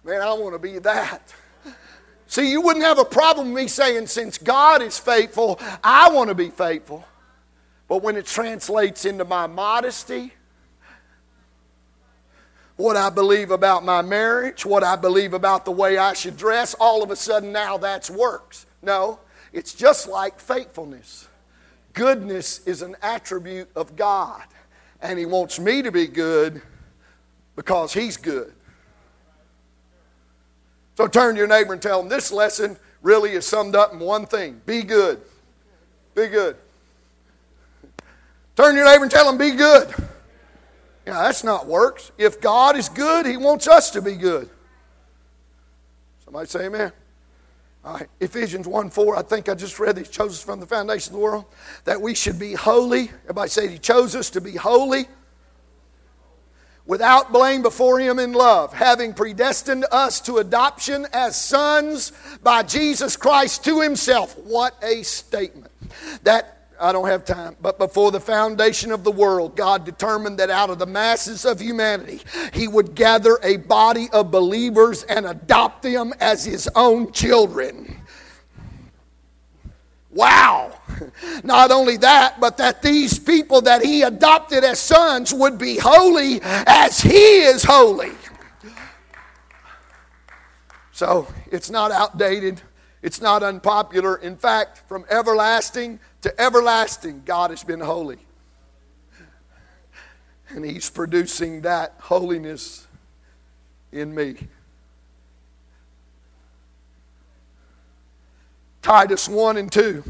Man, 0.04 0.22
I 0.22 0.34
want 0.34 0.56
to 0.56 0.60
be 0.60 0.80
that. 0.80 1.34
See, 2.28 2.49
you 2.49 2.62
wouldn't 2.62 2.86
have 2.86 2.97
a 2.97 3.06
problem 3.06 3.52
with 3.52 3.64
me 3.64 3.68
saying, 3.68 4.08
since 4.08 4.38
God 4.38 4.82
is 4.82 4.97
faithful, 4.97 5.60
I 5.84 6.10
want 6.12 6.30
to 6.30 6.36
be 6.36 6.49
faithful. 6.49 7.06
But 7.88 8.02
when 8.02 8.16
it 8.16 8.26
translates 8.26 9.04
into 9.04 9.26
my 9.26 9.47
modesty, 9.47 10.34
what 12.78 12.95
I 12.95 13.10
believe 13.10 13.52
about 13.52 13.84
my 13.84 14.02
marriage, 14.02 14.66
what 14.66 14.84
I 14.84 14.95
believe 14.95 15.34
about 15.34 15.66
the 15.66 15.72
way 15.72 15.97
I 15.97 16.14
should 16.14 16.38
dress, 16.38 16.74
all 16.80 17.04
of 17.04 17.12
a 17.12 17.16
sudden 17.16 17.52
now 17.52 17.78
that's 17.78 18.10
works. 18.10 18.66
No, 18.82 19.20
it's 19.54 19.74
just 19.74 20.08
like 20.08 20.39
faithfulness. 20.39 21.28
Goodness 21.93 22.66
is 22.66 22.82
an 22.82 22.95
attribute 23.02 23.70
of 23.76 23.95
God, 23.95 24.43
and 25.02 25.20
He 25.20 25.26
wants 25.26 25.60
me 25.60 25.82
to 25.82 25.91
be 25.91 26.08
good 26.08 26.62
because 27.56 27.93
He's 27.93 28.18
good. 28.18 28.54
So 31.02 31.08
turn 31.08 31.34
to 31.34 31.39
your 31.39 31.47
neighbor 31.47 31.74
and 31.74 31.82
tell 31.82 31.99
them 31.99 32.10
this 32.10 32.32
lesson 32.32 32.78
really 33.02 33.32
is 33.32 33.43
summed 33.43 33.76
up 33.76 33.91
in 33.91 33.97
one 33.97 34.28
thing 34.28 34.62
be 34.68 34.84
good. 34.84 35.20
Be 36.14 36.28
good. 36.28 36.56
Turn 38.56 38.76
to 38.76 38.76
your 38.76 38.86
neighbor 38.86 39.06
and 39.06 39.12
tell 39.12 39.26
them, 39.26 39.36
be 39.36 39.49
good. 39.49 39.89
Yeah, 41.08 41.24
that's 41.24 41.43
not 41.43 41.66
works. 41.66 42.12
If 42.20 42.39
God 42.39 42.78
is 42.78 42.88
good, 42.88 43.26
He 43.26 43.36
wants 43.36 43.68
us 43.68 43.89
to 43.91 44.02
be 44.04 44.14
good. 44.14 44.47
Somebody 46.24 46.47
say 46.47 46.66
amen. 46.68 46.91
All 47.84 47.95
right, 47.95 48.08
Ephesians 48.20 48.68
1 48.68 48.91
4, 48.91 49.16
I 49.18 49.24
think 49.24 49.49
I 49.49 49.56
just 49.56 49.80
read 49.80 49.97
He 49.97 50.04
chose 50.04 50.34
us 50.34 50.43
from 50.43 50.60
the 50.60 50.68
foundation 50.68 51.16
of 51.16 51.20
the 51.20 51.24
world, 51.24 51.45
that 51.86 51.99
we 51.99 52.14
should 52.14 52.38
be 52.38 52.54
holy. 52.54 53.10
Everybody 53.24 53.49
say 53.49 53.68
He 53.68 53.80
chose 53.80 54.16
us 54.16 54.30
to 54.30 54.39
be 54.39 54.52
holy 54.52 55.08
without 56.92 57.32
blame 57.32 57.62
before 57.62 58.02
Him 58.02 58.20
in 58.20 58.34
love, 58.34 58.74
having 58.74 59.14
predestined 59.14 59.86
us 59.94 60.20
to 60.20 60.39
adoption 60.39 61.08
as 61.14 61.39
sons 61.39 62.12
by 62.44 62.62
Jesus 62.64 63.16
Christ 63.16 63.64
to 63.64 63.80
Himself. 63.80 64.38
What 64.39 64.76
a 64.84 65.02
statement. 65.04 65.72
That 66.24 66.68
I 66.82 66.92
don't 66.92 67.08
have 67.08 67.24
time. 67.24 67.56
But 67.62 67.78
before 67.78 68.12
the 68.12 68.20
foundation 68.20 68.92
of 68.92 69.06
the 69.06 69.12
world, 69.12 69.56
God 69.56 69.86
determined 69.86 70.39
that 70.39 70.50
out 70.50 70.70
of 70.70 70.80
the 70.80 70.86
masses 70.86 71.46
of 71.46 71.62
humanity, 71.62 72.20
He 72.52 72.68
would 72.68 72.94
gather 72.94 73.39
a 73.42 73.56
body 73.56 74.10
of 74.12 74.30
believers 74.30 75.04
and 75.04 75.26
adopt 75.26 75.84
them 75.84 76.12
as 76.20 76.44
His 76.44 76.68
own 76.76 77.14
children. 77.14 78.01
Wow. 80.12 80.78
Not 81.43 81.72
only 81.72 81.97
that, 81.97 82.39
but 82.39 82.57
that 82.57 82.82
these 82.82 83.18
people 83.18 83.62
that 83.62 83.84
He 83.84 84.03
adopted 84.03 84.64
as 84.64 84.80
sons 84.80 85.34
would 85.34 85.57
be 85.57 85.78
holy 85.78 86.39
as 86.43 86.99
He 86.99 87.39
is 87.39 87.64
holy. 87.64 88.12
So 90.91 91.28
it's 91.51 91.70
not 91.70 91.91
outdated. 91.91 92.62
It's 93.01 93.22
not 93.22 93.41
unpopular. 93.41 94.18
In 94.18 94.36
fact, 94.38 94.88
from 94.88 95.05
everlasting 95.09 95.99
to 96.22 96.39
everlasting, 96.39 97.24
God 97.26 97.49
has 97.49 97.64
been 97.64 97.80
holy. 97.80 98.20
And 100.49 100.66
He's 100.66 100.89
producing 100.89 101.62
that 101.62 101.95
holiness 101.99 102.86
in 103.91 104.14
me. 104.14 104.36
Titus 108.82 109.28
1 109.30 109.58
and 109.58 109.72
2. 109.72 110.04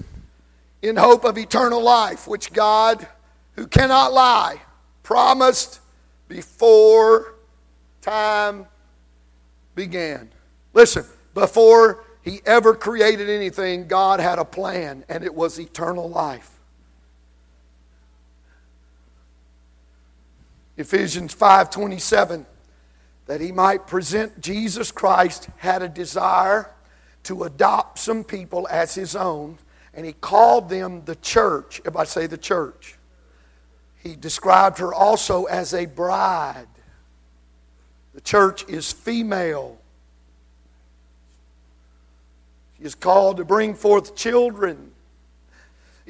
In 0.82 0.96
hope 0.96 1.24
of 1.26 1.38
eternal 1.38 1.82
life, 1.82 2.28
which 2.28 2.54
God, 2.54 3.08
who 3.56 3.68
cannot 3.68 4.14
lie, 4.14 4.62
promised 5.04 5.80
before 6.28 7.36
time 8.02 8.66
began. 9.76 10.30
Listen, 10.74 11.06
before 11.34 12.04
he 12.22 12.42
ever 12.46 12.74
created 12.74 13.30
anything, 13.30 13.88
God 13.88 14.20
had 14.20 14.40
a 14.40 14.46
plan, 14.46 15.04
and 15.10 15.24
it 15.24 15.34
was 15.34 15.60
eternal 15.60 16.10
life. 16.10 16.50
Ephesians 20.78 21.34
5:27 21.34 22.46
that 23.28 23.40
he 23.40 23.52
might 23.52 23.86
present 23.86 24.42
Jesus 24.42 24.92
Christ 24.92 25.48
had 25.58 25.82
a 25.82 25.88
desire 25.88 26.72
to 27.24 27.44
adopt 27.44 28.00
some 28.00 28.24
people 28.24 28.68
as 28.70 28.96
his 28.96 29.16
own 29.16 29.58
and 29.94 30.06
he 30.06 30.14
called 30.14 30.70
them 30.70 31.04
the 31.06 31.16
church. 31.16 31.82
If 31.86 31.96
I 31.96 32.06
say 32.06 32.28
the 32.28 32.38
church. 32.38 32.98
He 33.98 34.16
described 34.16 34.80
her 34.80 34.94
also 34.94 35.46
as 35.46 35.74
a 35.74 35.86
bride. 35.86 36.68
The 38.14 38.22
church 38.22 38.68
is 38.68 38.92
female 38.92 39.82
She 42.82 42.88
is 42.88 42.96
called 42.96 43.38
to 43.38 43.46
bring 43.46 43.76
forth 43.76 44.16
children. 44.16 44.91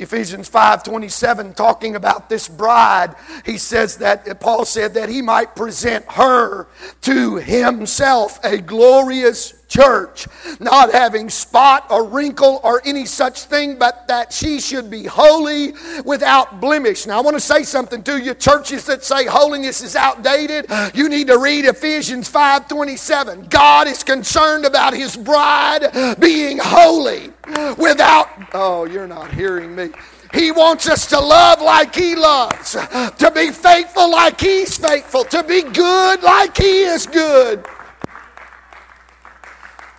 Ephesians 0.02 0.50
5:27 0.50 1.56
talking 1.56 1.96
about 1.96 2.30
this 2.30 2.48
bride 2.48 3.16
he 3.46 3.58
says 3.58 3.98
that 3.98 4.40
Paul 4.40 4.66
said 4.66 4.96
that 4.96 5.10
he 5.10 5.22
might 5.22 5.56
present 5.56 6.06
her 6.12 6.68
to 7.02 7.36
himself 7.36 8.40
a 8.44 8.58
glorious 8.58 9.54
church, 9.72 10.28
not 10.60 10.92
having 10.92 11.30
spot 11.30 11.88
or 11.90 12.04
wrinkle 12.04 12.60
or 12.62 12.82
any 12.84 13.06
such 13.06 13.44
thing, 13.44 13.80
but 13.80 14.06
that 14.10 14.34
she 14.34 14.60
should 14.60 14.90
be 14.90 15.06
holy 15.06 15.74
without 16.04 16.60
blemish. 16.60 17.08
Now, 17.08 17.18
I 17.20 17.22
want 17.22 17.38
to 17.38 17.42
say 17.42 17.64
something 17.64 18.04
to 18.04 18.18
you, 18.22 18.34
churches 18.34 18.86
that 18.88 19.06
say 19.06 19.26
holiness 19.26 19.82
is 19.82 19.96
outdated. 19.96 20.66
You 20.94 21.08
need 21.08 21.28
to 21.28 21.38
read 21.38 21.64
Ephesians 21.66 22.28
5:27. 22.30 23.48
God 23.50 23.88
is 23.88 24.04
concerned 24.04 24.66
about 24.66 24.94
his 24.94 25.16
bride 25.16 26.18
being 26.20 26.60
holy 26.62 27.32
without 27.78 28.30
Oh, 28.54 28.86
you're 28.86 29.08
not 29.08 29.32
hearing 29.34 29.76
me. 29.76 29.90
He 30.34 30.52
wants 30.52 30.90
us 30.90 31.08
to 31.08 31.20
love 31.20 31.62
like 31.62 31.94
He 31.94 32.16
loves, 32.16 32.72
to 32.72 33.32
be 33.34 33.52
faithful 33.52 34.10
like 34.10 34.40
He's 34.40 34.78
faithful, 34.78 35.24
to 35.26 35.44
be 35.44 35.62
good 35.62 36.24
like 36.24 36.58
He 36.58 36.84
is 36.84 37.06
good. 37.06 37.66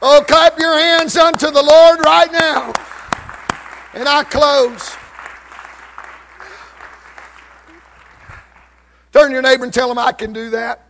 Oh, 0.00 0.24
clap 0.26 0.58
your 0.58 0.78
hands 0.78 1.16
unto 1.16 1.50
the 1.50 1.62
Lord 1.62 2.00
right 2.04 2.32
now. 2.32 2.72
And 3.94 4.08
I 4.08 4.24
close. 4.24 4.96
Turn 9.12 9.30
your 9.30 9.42
neighbor 9.42 9.64
and 9.64 9.72
tell 9.72 9.90
him 9.90 9.98
I 9.98 10.12
can 10.12 10.32
do 10.32 10.50
that. 10.50 10.88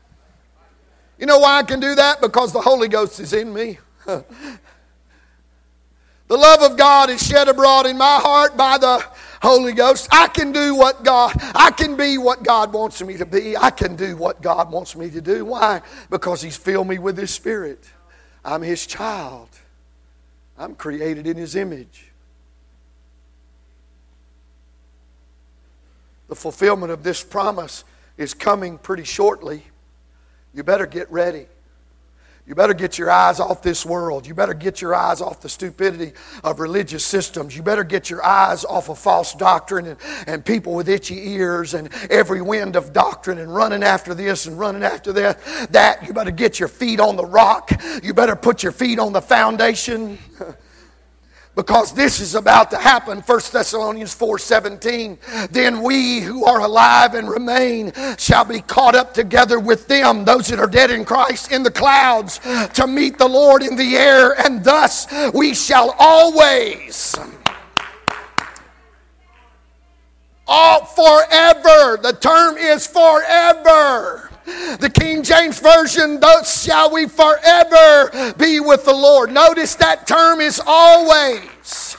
You 1.19 1.27
know 1.27 1.39
why 1.39 1.59
I 1.59 1.63
can 1.63 1.81
do 1.81 1.95
that? 1.95 2.21
Because 2.21 2.53
the 2.53 2.61
Holy 2.61 2.89
Ghost 2.89 3.21
is 3.21 3.33
in 3.33 3.53
me. 3.53 3.79
the 6.33 6.39
love 6.39 6.63
of 6.63 6.79
God 6.79 7.11
is 7.11 7.23
shed 7.23 7.49
abroad 7.49 7.85
in 7.85 7.99
my 7.99 8.17
heart 8.17 8.57
by 8.57 8.79
the 8.79 9.05
Holy 9.43 9.75
Ghost. 9.75 10.09
I 10.11 10.29
can 10.29 10.51
do 10.51 10.75
what 10.75 11.05
God, 11.05 11.35
I 11.55 11.71
can 11.73 11.95
be 11.95 12.17
what 12.17 12.43
God 12.43 12.73
wants 12.73 13.03
me 13.03 13.19
to 13.19 13.27
be. 13.27 13.55
I 13.55 13.69
can 13.69 13.97
do 13.97 14.17
what 14.17 14.41
God 14.41 14.73
wants 14.73 14.97
me 14.97 15.11
to 15.11 15.21
do. 15.21 15.45
Why? 15.45 15.83
Because 16.09 16.41
He's 16.41 16.57
filled 16.57 16.89
me 16.89 16.99
with 16.99 17.19
His 17.19 17.31
Spirit. 17.35 17.87
I'm 18.43 18.63
his 18.63 18.87
child. 18.87 19.51
I'm 20.57 20.75
created 20.75 21.27
in 21.27 21.37
his 21.37 21.55
image. 21.55 22.11
The 26.29 26.35
fulfillment 26.35 26.93
of 26.93 27.03
this 27.03 27.23
promise 27.23 27.85
is 28.17 28.33
coming 28.33 28.79
pretty 28.79 29.05
shortly. 29.05 29.65
You 30.55 30.63
better 30.63 30.87
get 30.87 31.13
ready. 31.13 31.45
You 32.45 32.57
better 32.57 32.75
get 32.75 32.99
your 32.99 33.09
eyes 33.09 33.39
off 33.39 33.63
this 33.63 33.87
world. 33.87 34.27
You 34.27 34.35
better 34.35 34.55
get 34.55 34.81
your 34.81 34.97
eyes 34.97 35.21
off 35.21 35.41
the 35.41 35.49
stupidity 35.49 36.13
of 36.43 36.59
religious 36.59 37.05
systems. 37.05 37.57
You 37.57 37.63
better 37.63 37.85
get 37.85 38.11
your 38.11 38.25
eyes 38.25 38.65
off 38.65 38.89
of 38.89 38.99
false 38.99 39.33
doctrine 39.33 39.87
and, 39.87 39.97
and 40.27 40.45
people 40.45 40.75
with 40.75 40.89
itchy 40.89 41.31
ears 41.31 41.73
and 41.75 41.89
every 42.11 42.43
wind 42.43 42.75
of 42.75 42.93
doctrine 42.93 43.39
and 43.39 43.55
running 43.55 43.85
after 43.85 44.13
this 44.13 44.47
and 44.47 44.59
running 44.59 44.83
after 44.83 45.13
that. 45.13 45.39
That 45.71 46.05
you 46.05 46.13
better 46.13 46.33
get 46.33 46.59
your 46.59 46.69
feet 46.69 46.99
on 46.99 47.15
the 47.15 47.25
rock. 47.25 47.71
You 48.03 48.13
better 48.13 48.35
put 48.35 48.65
your 48.65 48.73
feet 48.73 48.99
on 48.99 49.13
the 49.13 49.23
foundation. 49.23 50.19
because 51.55 51.93
this 51.93 52.21
is 52.21 52.35
about 52.35 52.71
to 52.71 52.79
happen 52.79 53.19
1 53.19 53.41
thessalonians 53.53 54.15
4.17 54.15 55.51
then 55.51 55.83
we 55.83 56.21
who 56.21 56.45
are 56.45 56.61
alive 56.61 57.15
and 57.15 57.29
remain 57.29 57.93
shall 58.17 58.45
be 58.45 58.61
caught 58.61 58.95
up 58.95 59.13
together 59.13 59.59
with 59.59 59.87
them 59.87 60.25
those 60.25 60.49
that 60.49 60.59
are 60.59 60.67
dead 60.67 60.91
in 60.91 61.05
christ 61.05 61.53
in 61.53 61.63
the 61.63 61.71
clouds 61.71 62.41
to 62.75 62.87
meet 62.87 63.19
the 63.19 63.29
lord 63.29 63.63
in 63.63 63.77
the 63.77 63.97
air. 63.97 64.33
And 64.45 64.65
thus 64.65 65.07
we 65.33 65.55
shall 65.55 65.95
always 65.99 67.17
all 70.47 70.85
forever 70.85 71.99
the 72.03 72.17
term 72.21 72.57
is 72.57 72.87
forever 72.87 74.32
the 74.45 74.91
King 74.93 75.23
James 75.23 75.61
Version, 75.61 76.21
thus 76.21 76.65
shall 76.65 76.93
we 76.93 77.07
forever 77.07 78.35
be 78.39 78.61
with 78.61 78.85
the 78.85 78.95
Lord. 78.95 79.33
Notice 79.33 79.75
that 79.77 80.07
term 80.07 80.41
is 80.41 80.61
always. 80.67 81.97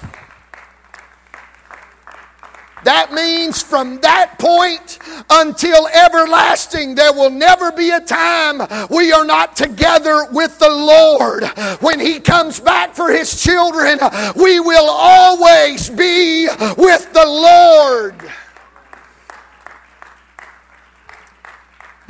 That 2.84 3.14
means 3.14 3.62
from 3.62 4.00
that 4.02 4.38
point 4.38 5.00
until 5.30 5.88
everlasting, 5.88 6.96
there 6.96 7.14
will 7.14 7.30
never 7.30 7.72
be 7.72 7.92
a 7.92 8.02
time 8.02 8.62
we 8.90 9.14
are 9.14 9.26
not 9.26 9.56
together 9.56 10.26
with 10.32 10.60
the 10.60 10.70
Lord. 10.70 11.46
When 11.82 12.00
He 12.00 12.20
comes 12.20 12.60
back 12.60 12.94
for 12.94 13.10
His 13.10 13.42
children, 13.42 14.00
we 14.36 14.60
will 14.60 14.90
always 14.90 15.90
be 15.90 16.48
with 16.78 17.14
the 17.14 17.26
Lord. 17.26 18.16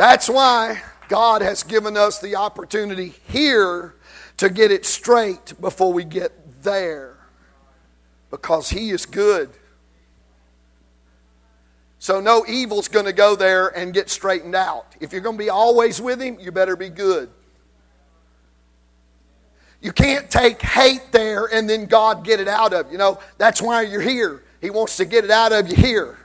That's 0.03 0.27
why 0.27 0.81
God 1.07 1.41
has 1.41 1.63
given 1.63 1.95
us 1.95 2.19
the 2.19 2.35
opportunity 2.35 3.13
here 3.29 3.95
to 4.35 4.49
get 4.49 4.69
it 4.69 4.85
straight 4.85 5.53
before 5.61 5.93
we 5.93 6.03
get 6.03 6.61
there. 6.61 7.15
Because 8.29 8.69
He 8.69 8.89
is 8.89 9.05
good. 9.05 9.49
So 11.99 12.19
no 12.19 12.45
evil's 12.45 12.89
going 12.89 13.05
to 13.05 13.13
go 13.13 13.37
there 13.37 13.69
and 13.69 13.93
get 13.93 14.09
straightened 14.09 14.55
out. 14.55 14.93
If 14.99 15.13
you're 15.13 15.21
going 15.21 15.37
to 15.37 15.43
be 15.43 15.49
always 15.49 16.01
with 16.01 16.21
Him, 16.21 16.37
you 16.37 16.51
better 16.51 16.75
be 16.75 16.89
good. 16.89 17.29
You 19.81 19.93
can't 19.93 20.29
take 20.29 20.61
hate 20.61 21.13
there 21.13 21.45
and 21.45 21.69
then 21.69 21.85
God 21.85 22.25
get 22.25 22.41
it 22.41 22.49
out 22.49 22.73
of 22.73 22.87
you. 22.87 22.91
You 22.91 22.97
know, 22.97 23.19
that's 23.37 23.61
why 23.61 23.83
you're 23.83 24.01
here. 24.01 24.43
He 24.59 24.69
wants 24.69 24.97
to 24.97 25.05
get 25.05 25.23
it 25.23 25.31
out 25.31 25.53
of 25.53 25.69
you 25.69 25.77
here. 25.77 26.17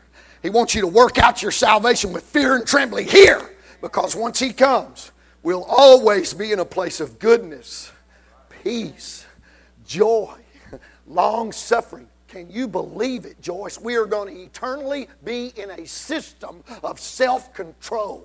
He 0.43 0.51
wants 0.51 0.75
you 0.75 0.81
to 0.81 0.89
work 0.89 1.19
out 1.19 1.43
your 1.43 1.53
salvation 1.53 2.13
with 2.13 2.25
fear 2.25 2.57
and 2.57 2.67
trembling 2.67 3.07
here 3.07 3.49
because 3.81 4.15
once 4.17 4.39
He 4.39 4.53
comes, 4.53 5.13
we'll 5.43 5.65
always 5.65 6.35
be 6.35 6.53
in 6.53 6.59
a 6.59 6.65
place 6.65 7.01
of 7.01 7.19
goodness, 7.19 7.93
peace, 8.63 9.27
joy, 9.87 10.35
long 11.07 11.53
suffering. 11.53 12.09
Can 12.29 12.51
you 12.51 12.69
believe 12.69 13.25
it, 13.25 13.41
Joyce? 13.41 13.81
We 13.81 13.97
are 13.97 14.05
going 14.05 14.35
to 14.35 14.43
eternally 14.43 15.09
be 15.25 15.53
in 15.57 15.71
a 15.71 15.87
system 15.87 16.63
of 16.85 17.01
self 17.01 17.55
control. 17.55 18.25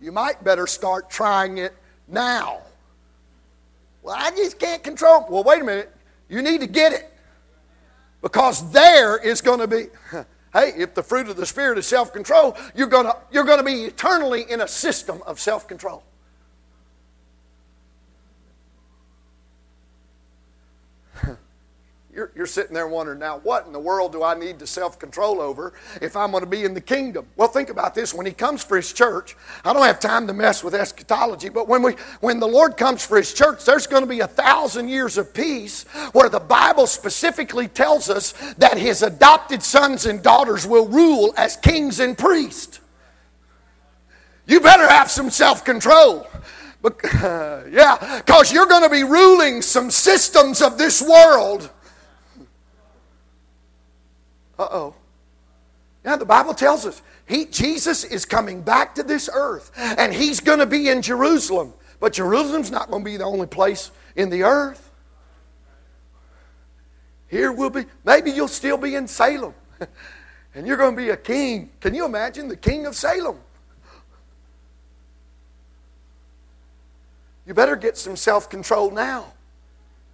You 0.00 0.12
might 0.12 0.42
better 0.44 0.66
start 0.66 1.08
trying 1.08 1.58
it 1.58 1.74
now. 2.08 2.58
Well, 4.02 4.16
I 4.18 4.30
just 4.32 4.58
can't 4.58 4.82
control. 4.82 5.26
Well, 5.30 5.44
wait 5.44 5.62
a 5.62 5.64
minute. 5.64 5.94
You 6.28 6.42
need 6.42 6.60
to 6.60 6.66
get 6.66 6.92
it. 6.92 7.08
Because 8.20 8.70
there 8.72 9.16
is 9.18 9.40
going 9.40 9.60
to 9.60 9.66
be, 9.66 9.86
hey, 10.52 10.72
if 10.76 10.94
the 10.94 11.02
fruit 11.02 11.28
of 11.28 11.36
the 11.36 11.46
Spirit 11.46 11.78
is 11.78 11.86
self 11.86 12.12
control, 12.12 12.56
you're 12.74 12.86
going 12.86 13.10
you're 13.30 13.44
to 13.44 13.64
be 13.64 13.84
eternally 13.84 14.44
in 14.48 14.60
a 14.60 14.68
system 14.68 15.22
of 15.26 15.40
self 15.40 15.66
control. 15.68 16.02
You're, 22.14 22.30
you're 22.34 22.46
sitting 22.46 22.74
there 22.74 22.88
wondering, 22.88 23.20
now, 23.20 23.38
what 23.38 23.66
in 23.66 23.72
the 23.72 23.80
world 23.80 24.12
do 24.12 24.22
I 24.22 24.38
need 24.38 24.58
to 24.58 24.66
self 24.66 24.98
control 24.98 25.40
over 25.40 25.72
if 26.02 26.14
I'm 26.14 26.30
going 26.30 26.42
to 26.42 26.50
be 26.50 26.64
in 26.64 26.74
the 26.74 26.80
kingdom? 26.80 27.26
Well, 27.36 27.48
think 27.48 27.70
about 27.70 27.94
this. 27.94 28.12
When 28.12 28.26
He 28.26 28.32
comes 28.32 28.62
for 28.62 28.76
His 28.76 28.92
church, 28.92 29.34
I 29.64 29.72
don't 29.72 29.82
have 29.82 29.98
time 29.98 30.26
to 30.26 30.34
mess 30.34 30.62
with 30.62 30.74
eschatology, 30.74 31.48
but 31.48 31.68
when, 31.68 31.82
we, 31.82 31.92
when 32.20 32.38
the 32.38 32.46
Lord 32.46 32.76
comes 32.76 33.04
for 33.04 33.16
His 33.16 33.32
church, 33.32 33.64
there's 33.64 33.86
going 33.86 34.02
to 34.02 34.08
be 34.08 34.20
a 34.20 34.26
thousand 34.26 34.90
years 34.90 35.16
of 35.16 35.32
peace 35.32 35.84
where 36.12 36.28
the 36.28 36.38
Bible 36.38 36.86
specifically 36.86 37.66
tells 37.66 38.10
us 38.10 38.32
that 38.58 38.76
His 38.76 39.02
adopted 39.02 39.62
sons 39.62 40.04
and 40.04 40.22
daughters 40.22 40.66
will 40.66 40.88
rule 40.88 41.32
as 41.38 41.56
kings 41.56 41.98
and 41.98 42.18
priests. 42.18 42.80
You 44.46 44.60
better 44.60 44.86
have 44.86 45.10
some 45.10 45.30
self 45.30 45.64
control. 45.64 46.26
Uh, 46.84 47.62
yeah, 47.70 48.20
because 48.22 48.52
you're 48.52 48.66
going 48.66 48.82
to 48.82 48.90
be 48.90 49.04
ruling 49.04 49.62
some 49.62 49.90
systems 49.90 50.60
of 50.60 50.76
this 50.76 51.00
world 51.00 51.70
uh 54.62 54.68
oh. 54.70 54.94
Yeah, 56.04 56.16
the 56.16 56.24
Bible 56.24 56.54
tells 56.54 56.84
us 56.84 57.00
he, 57.26 57.44
Jesus 57.46 58.04
is 58.04 58.24
coming 58.24 58.62
back 58.62 58.94
to 58.96 59.02
this 59.02 59.30
earth 59.32 59.70
and 59.76 60.12
he's 60.12 60.40
going 60.40 60.58
to 60.58 60.66
be 60.66 60.88
in 60.88 61.02
Jerusalem. 61.02 61.72
But 62.00 62.14
Jerusalem's 62.14 62.70
not 62.70 62.90
going 62.90 63.04
to 63.04 63.10
be 63.10 63.16
the 63.16 63.24
only 63.24 63.46
place 63.46 63.92
in 64.16 64.28
the 64.28 64.42
earth. 64.42 64.90
Here 67.28 67.52
will 67.52 67.70
be, 67.70 67.86
maybe 68.04 68.32
you'll 68.32 68.48
still 68.48 68.76
be 68.76 68.96
in 68.96 69.06
Salem 69.06 69.54
and 70.54 70.66
you're 70.66 70.76
going 70.76 70.96
to 70.96 71.02
be 71.02 71.10
a 71.10 71.16
king. 71.16 71.70
Can 71.80 71.94
you 71.94 72.04
imagine 72.04 72.48
the 72.48 72.56
king 72.56 72.86
of 72.86 72.96
Salem? 72.96 73.38
You 77.46 77.54
better 77.54 77.76
get 77.76 77.96
some 77.96 78.16
self 78.16 78.50
control 78.50 78.90
now 78.90 79.32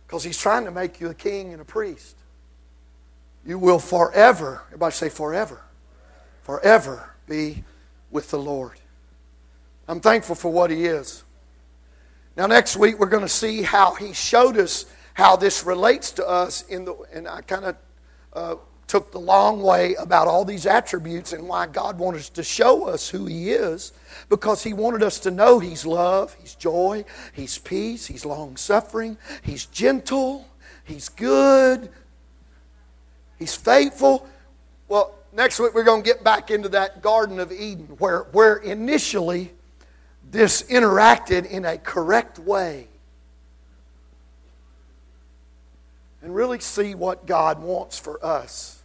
because 0.07 0.23
he's 0.23 0.39
trying 0.39 0.65
to 0.67 0.71
make 0.71 1.01
you 1.01 1.09
a 1.09 1.15
king 1.15 1.53
and 1.53 1.61
a 1.61 1.65
priest 1.65 2.18
you 3.49 3.59
will 3.59 3.79
forever, 3.79 4.61
everybody 4.67 4.93
say 4.93 5.09
forever, 5.09 5.63
forever 6.43 7.15
be 7.27 7.65
with 8.11 8.31
the 8.31 8.39
Lord. 8.39 8.79
I'm 9.89 10.01
thankful 10.01 10.35
for 10.35 10.53
what 10.53 10.71
He 10.71 10.85
is. 10.85 11.25
Now, 12.37 12.47
next 12.47 12.77
week, 12.77 12.99
we're 12.99 13.07
going 13.07 13.23
to 13.23 13.29
see 13.29 13.63
how 13.63 13.95
He 13.95 14.13
showed 14.13 14.59
us 14.59 14.85
how 15.15 15.35
this 15.35 15.65
relates 15.65 16.13
to 16.13 16.29
us 16.29 16.63
in 16.65 16.85
the, 16.85 16.95
and 17.11 17.27
I 17.27 17.41
kind 17.41 17.65
of 17.65 17.77
uh, 18.35 18.55
took 18.87 19.13
the 19.13 19.19
long 19.19 19.63
way 19.63 19.95
about 19.95 20.29
all 20.29 20.45
these 20.45 20.67
attributes 20.67 21.33
and 21.33 21.49
why 21.49 21.67
God 21.69 21.99
wanted 21.99 22.19
us 22.19 22.29
to 22.29 22.43
show 22.43 22.87
us 22.87 23.09
who 23.09 23.25
He 23.25 23.53
is 23.53 23.93
because 24.29 24.63
He 24.63 24.75
wanted 24.75 25.03
us 25.03 25.19
to 25.21 25.31
know 25.31 25.59
He's 25.59 25.87
love, 25.87 26.37
He's 26.39 26.55
joy, 26.55 27.03
He's 27.33 27.57
peace, 27.57 28.07
He's 28.07 28.27
long 28.27 28.59
suffering, 28.59 29.17
He's 29.43 29.65
gentle, 29.65 30.47
He's 30.85 31.09
good, 31.09 31.89
He's 33.39 33.55
faithful. 33.55 34.27
Well, 34.89 35.15
next 35.33 35.61
week 35.61 35.75
we're 35.75 35.85
going 35.85 36.03
to 36.03 36.07
get 36.07 36.25
back 36.25 36.51
into 36.51 36.69
that 36.71 37.03
Garden 37.03 37.39
of 37.39 37.53
Eden 37.53 37.87
where, 37.99 38.25
where 38.33 38.57
initially 38.57 39.53
this 40.31 40.63
interacted 40.63 41.47
in 41.47 41.65
a 41.65 41.79
correct 41.79 42.39
way. 42.39 42.89
And 46.21 46.35
really 46.35 46.59
see 46.59 46.95
what 46.95 47.27
God 47.27 47.63
wants 47.63 47.99
for 47.99 48.25
us, 48.25 48.83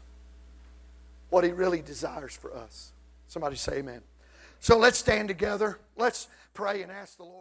what 1.30 1.44
He 1.44 1.52
really 1.52 1.82
desires 1.82 2.36
for 2.36 2.56
us. 2.56 2.92
Somebody 3.28 3.56
say 3.56 3.78
amen. 3.78 4.02
So 4.60 4.78
let's 4.78 5.00
stand 5.00 5.28
together. 5.28 5.80
Let's 5.98 6.28
pray 6.54 6.84
and 6.84 6.92
ask 6.92 7.18
the 7.18 7.24
Lord. 7.24 7.34